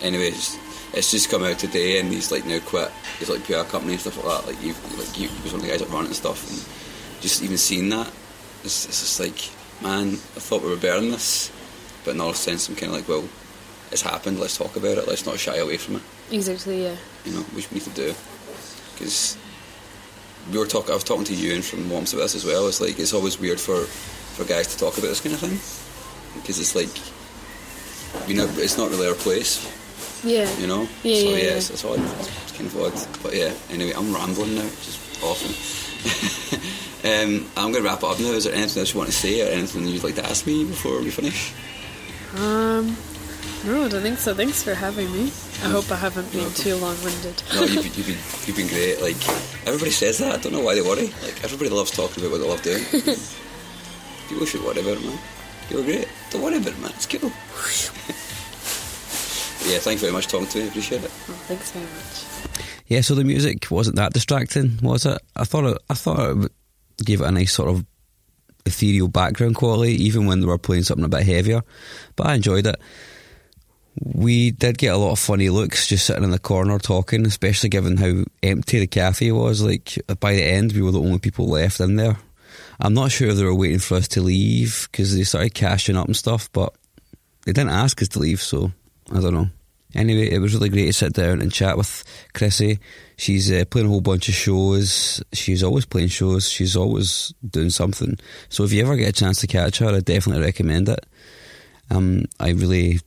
Anyways, 0.00 0.58
it's 0.94 1.10
just 1.12 1.30
come 1.30 1.44
out 1.44 1.58
today, 1.58 2.00
and 2.00 2.08
he's 2.08 2.32
like 2.32 2.44
now 2.44 2.58
quit 2.60 2.90
his 3.18 3.30
like 3.30 3.44
PR 3.44 3.62
company 3.62 3.92
and 3.92 4.00
stuff 4.00 4.16
like 4.16 4.26
that. 4.26 4.46
Like 4.48 4.58
he, 4.58 4.72
like 4.98 5.12
he 5.14 5.28
was 5.42 5.52
one 5.52 5.56
of 5.56 5.62
the 5.62 5.68
guys 5.68 5.80
that 5.80 5.90
run 5.90 6.04
it 6.04 6.08
and 6.08 6.16
stuff, 6.16 6.50
and 6.50 7.22
just 7.22 7.42
even 7.42 7.58
seeing 7.58 7.88
that, 7.90 8.10
it's, 8.64 8.86
it's 8.86 9.00
just 9.00 9.20
like, 9.20 9.50
man, 9.80 10.08
I 10.08 10.40
thought 10.40 10.62
we 10.62 10.70
were 10.70 10.76
better 10.76 11.00
than 11.00 11.12
this, 11.12 11.52
but 12.04 12.14
in 12.14 12.20
all 12.20 12.34
sense, 12.34 12.68
I'm 12.68 12.74
kind 12.74 12.92
of 12.92 12.98
like, 12.98 13.08
well, 13.08 13.28
it's 13.92 14.02
happened. 14.02 14.40
Let's 14.40 14.56
talk 14.56 14.74
about 14.74 14.98
it. 14.98 15.06
Let's 15.06 15.24
not 15.24 15.38
shy 15.38 15.56
away 15.56 15.76
from 15.76 15.96
it. 15.96 16.02
Exactly, 16.32 16.82
yeah. 16.82 16.96
You 17.24 17.32
know, 17.34 17.42
which 17.54 17.70
we 17.70 17.76
need 17.76 17.84
to 17.84 17.90
do 17.90 18.14
because 18.94 19.36
we 20.50 20.58
were 20.58 20.66
talking. 20.66 20.90
I 20.90 20.94
was 20.94 21.04
talking 21.04 21.24
to 21.24 21.34
you 21.34 21.54
and 21.54 21.64
from 21.64 21.88
Moms 21.88 22.12
about 22.12 22.22
this 22.22 22.34
as 22.34 22.44
well. 22.44 22.66
It's 22.66 22.80
like 22.80 22.98
it's 22.98 23.14
always 23.14 23.38
weird 23.38 23.60
for 23.60 23.84
for 23.84 24.44
guys 24.44 24.68
to 24.68 24.78
talk 24.78 24.98
about 24.98 25.08
this 25.08 25.20
kind 25.20 25.34
of 25.34 25.40
thing 25.40 26.40
because 26.40 26.58
it's 26.58 26.74
like 26.74 26.90
you 28.28 28.34
know 28.34 28.48
it's 28.56 28.78
not 28.78 28.90
really 28.90 29.08
our 29.08 29.14
place. 29.14 29.60
Yeah. 30.24 30.48
You 30.58 30.66
know. 30.66 30.88
Yeah, 31.02 31.16
so 31.16 31.22
yeah, 31.24 31.30
yeah, 31.30 31.36
yeah. 31.36 31.56
It's, 31.56 31.70
it's 31.70 31.84
odd. 31.84 31.98
It's 31.98 32.52
kind 32.52 32.66
of 32.66 32.76
odd. 32.80 33.22
But 33.22 33.34
yeah. 33.34 33.52
Anyway, 33.70 33.92
I'm 33.92 34.14
rambling 34.14 34.54
now, 34.54 34.62
which 34.62 34.88
is 34.88 34.98
awful. 35.22 35.50
um, 37.10 37.46
I'm 37.56 37.72
going 37.72 37.82
to 37.82 37.88
wrap 37.88 38.04
up 38.04 38.20
now. 38.20 38.32
Is 38.32 38.44
there 38.44 38.54
anything 38.54 38.80
else 38.80 38.92
you 38.92 38.98
want 38.98 39.10
to 39.10 39.16
say 39.16 39.42
or 39.42 39.50
anything 39.52 39.86
you'd 39.86 40.04
like 40.04 40.14
to 40.16 40.24
ask 40.24 40.46
me 40.46 40.64
before 40.64 41.00
we 41.00 41.10
finish? 41.10 41.52
Um, 42.36 42.96
No, 43.64 43.84
I 43.84 43.88
don't 43.88 44.02
think 44.02 44.18
so. 44.18 44.34
Thanks 44.34 44.62
for 44.62 44.74
having 44.74 45.10
me. 45.12 45.30
I 45.62 45.68
hope 45.68 45.90
I 45.92 45.96
haven't 45.96 46.30
been 46.32 46.50
too 46.52 46.74
long-winded. 46.76 47.42
No, 47.54 47.62
you've 47.62 47.82
been, 47.84 47.92
you've 47.96 48.06
been 48.06 48.18
you've 48.46 48.56
been 48.56 48.66
great. 48.68 49.00
Like 49.00 49.16
everybody 49.68 49.90
says 49.92 50.18
that. 50.18 50.34
I 50.34 50.38
don't 50.42 50.52
know 50.52 50.60
why 50.60 50.74
they 50.74 50.82
worry. 50.82 51.06
Like 51.22 51.44
everybody 51.44 51.70
loves 51.70 51.90
talking 51.92 52.24
about 52.24 52.32
what 52.32 52.40
they 52.40 52.48
love 52.48 52.62
doing. 52.62 52.84
People 54.28 54.46
should 54.46 54.62
worry 54.64 54.80
about 54.80 54.96
it, 54.98 55.04
man. 55.04 55.18
You're 55.70 55.84
great. 55.84 56.08
Don't 56.30 56.42
worry 56.42 56.56
about 56.56 56.72
it, 56.72 56.78
man. 56.80 56.90
It's 56.96 57.06
cool. 57.06 57.30
yeah, 59.70 59.78
thank 59.78 59.96
you 59.96 60.00
very 60.00 60.12
much 60.12 60.24
for 60.26 60.32
talking 60.32 60.48
to 60.48 60.58
me. 60.58 60.68
Appreciate 60.68 61.04
it. 61.04 61.10
Oh, 61.28 61.32
thanks 61.46 61.70
very 61.70 61.84
much. 61.86 62.24
Yeah, 62.88 63.00
so 63.00 63.14
the 63.14 63.24
music 63.24 63.70
wasn't 63.70 63.96
that 63.96 64.12
distracting, 64.12 64.78
was 64.82 65.06
it? 65.06 65.20
I 65.36 65.44
thought 65.44 65.64
it, 65.64 65.78
I 65.88 65.94
thought 65.94 66.18
it 66.18 66.28
w- 66.28 66.48
gave 67.04 67.20
it 67.20 67.26
a 67.26 67.30
nice 67.30 67.52
sort 67.52 67.70
of 67.70 67.86
ethereal 68.66 69.08
background 69.08 69.54
quality, 69.54 69.92
even 70.04 70.26
when 70.26 70.40
they 70.40 70.46
were 70.46 70.58
playing 70.58 70.82
something 70.82 71.04
a 71.04 71.08
bit 71.08 71.22
heavier. 71.24 71.62
But 72.16 72.26
I 72.26 72.34
enjoyed 72.34 72.66
it. 72.66 72.76
We 74.00 74.52
did 74.52 74.78
get 74.78 74.94
a 74.94 74.96
lot 74.96 75.12
of 75.12 75.18
funny 75.18 75.50
looks 75.50 75.86
just 75.86 76.06
sitting 76.06 76.24
in 76.24 76.30
the 76.30 76.38
corner 76.38 76.78
talking, 76.78 77.26
especially 77.26 77.68
given 77.68 77.96
how 77.98 78.24
empty 78.42 78.78
the 78.78 78.86
cafe 78.86 79.32
was. 79.32 79.62
Like 79.62 79.98
by 80.20 80.34
the 80.34 80.42
end, 80.42 80.72
we 80.72 80.82
were 80.82 80.92
the 80.92 81.00
only 81.00 81.18
people 81.18 81.48
left 81.48 81.80
in 81.80 81.96
there. 81.96 82.16
I'm 82.80 82.94
not 82.94 83.12
sure 83.12 83.28
if 83.28 83.36
they 83.36 83.44
were 83.44 83.54
waiting 83.54 83.78
for 83.78 83.96
us 83.96 84.08
to 84.08 84.22
leave 84.22 84.88
because 84.90 85.14
they 85.14 85.24
started 85.24 85.54
cashing 85.54 85.96
up 85.96 86.06
and 86.06 86.16
stuff, 86.16 86.50
but 86.52 86.74
they 87.44 87.52
didn't 87.52 87.70
ask 87.70 88.00
us 88.00 88.08
to 88.08 88.18
leave, 88.18 88.40
so 88.40 88.72
I 89.10 89.20
don't 89.20 89.34
know. 89.34 89.48
Anyway, 89.94 90.30
it 90.30 90.38
was 90.38 90.54
really 90.54 90.70
great 90.70 90.86
to 90.86 90.92
sit 90.92 91.12
down 91.12 91.42
and 91.42 91.52
chat 91.52 91.76
with 91.76 92.02
Chrissy. 92.32 92.78
She's 93.16 93.52
uh, 93.52 93.64
playing 93.68 93.88
a 93.88 93.90
whole 93.90 94.00
bunch 94.00 94.28
of 94.28 94.34
shows. 94.34 95.22
She's 95.32 95.62
always 95.62 95.84
playing 95.84 96.08
shows. 96.08 96.48
She's 96.48 96.76
always 96.76 97.34
doing 97.48 97.68
something. 97.70 98.18
So 98.48 98.64
if 98.64 98.72
you 98.72 98.82
ever 98.82 98.96
get 98.96 99.10
a 99.10 99.12
chance 99.12 99.40
to 99.40 99.46
catch 99.46 99.78
her, 99.78 99.94
I 99.94 100.00
definitely 100.00 100.44
recommend 100.44 100.88
it. 100.88 101.04
Um, 101.90 102.24
I 102.40 102.50
really, 102.50 103.00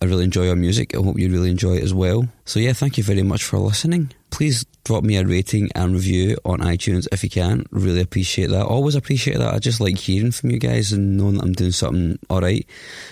I 0.00 0.04
really 0.04 0.24
enjoy 0.24 0.44
your 0.44 0.56
music. 0.56 0.94
I 0.94 0.98
hope 0.98 1.18
you 1.18 1.30
really 1.30 1.50
enjoy 1.50 1.76
it 1.76 1.82
as 1.82 1.92
well. 1.92 2.28
So 2.44 2.60
yeah, 2.60 2.72
thank 2.72 2.98
you 2.98 3.04
very 3.04 3.22
much 3.22 3.44
for 3.44 3.58
listening. 3.58 4.12
Please 4.30 4.64
drop 4.84 5.02
me 5.02 5.16
a 5.16 5.24
rating 5.24 5.70
and 5.74 5.92
review 5.92 6.36
on 6.44 6.60
iTunes 6.60 7.08
if 7.10 7.24
you 7.24 7.30
can. 7.30 7.66
Really 7.70 8.00
appreciate 8.00 8.50
that. 8.50 8.64
Always 8.64 8.94
appreciate 8.94 9.38
that. 9.38 9.52
I 9.52 9.58
just 9.58 9.80
like 9.80 9.98
hearing 9.98 10.30
from 10.30 10.50
you 10.50 10.58
guys 10.58 10.92
and 10.92 11.16
knowing 11.16 11.34
that 11.34 11.44
I'm 11.44 11.52
doing 11.52 11.72
something 11.72 12.18
alright. 12.30 12.66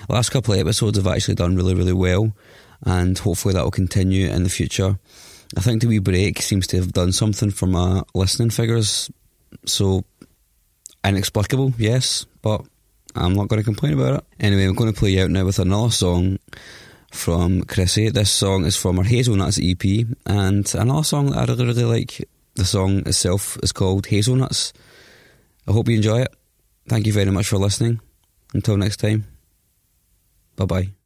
The 0.07 0.15
last 0.15 0.31
couple 0.31 0.55
of 0.55 0.61
episodes 0.61 0.97
have 0.97 1.07
actually 1.09 1.35
done 1.35 1.57
really, 1.57 1.75
really 1.75 1.93
well 1.93 2.33
and 2.85 3.19
hopefully 3.19 3.55
that 3.55 3.65
will 3.65 3.71
continue 3.71 4.29
in 4.29 4.45
the 4.45 4.49
future. 4.49 4.99
I 5.57 5.61
think 5.61 5.81
the 5.81 5.89
wee 5.89 5.99
break 5.99 6.41
seems 6.41 6.67
to 6.69 6.77
have 6.77 6.93
done 6.93 7.13
something 7.13 7.51
for 7.51 7.67
my 7.67 8.03
listening 8.15 8.51
figures. 8.51 9.11
So 9.65 10.05
inexplicable, 11.05 11.73
yes, 11.79 12.27
but 12.43 12.65
I'm 13.17 13.35
not 13.35 13.49
going 13.49 13.61
to 13.61 13.65
complain 13.65 13.95
about 13.95 14.21
it. 14.21 14.25
Anyway, 14.41 14.65
I'm 14.65 14.75
going 14.75 14.93
to 14.93 14.99
play 14.99 15.11
you 15.11 15.23
out 15.23 15.31
now 15.31 15.45
with 15.45 15.59
another 15.59 15.91
song 15.91 16.39
from 17.13 17.63
Chrissy. 17.63 18.11
This 18.11 18.31
song 18.31 18.65
is 18.65 18.77
from 18.77 18.97
her 18.99 19.03
Hazelnuts 19.03 19.59
EP, 19.63 20.07
and 20.27 20.75
another 20.75 21.05
song 21.05 21.31
that 21.31 21.39
I 21.39 21.45
really, 21.45 21.67
really 21.67 21.85
like. 21.85 22.29
The 22.55 22.65
song 22.65 22.99
itself 23.07 23.59
is 23.63 23.73
called 23.73 24.07
Hazelnuts. 24.07 24.73
I 25.67 25.73
hope 25.73 25.89
you 25.89 25.97
enjoy 25.97 26.23
it. 26.23 26.35
Thank 26.89 27.07
you 27.07 27.13
very 27.13 27.31
much 27.31 27.49
for 27.49 27.59
listening. 27.59 28.01
Until 28.55 28.77
next 28.77 28.99
time, 28.99 29.27
bye 30.57 30.65
bye. 30.65 31.06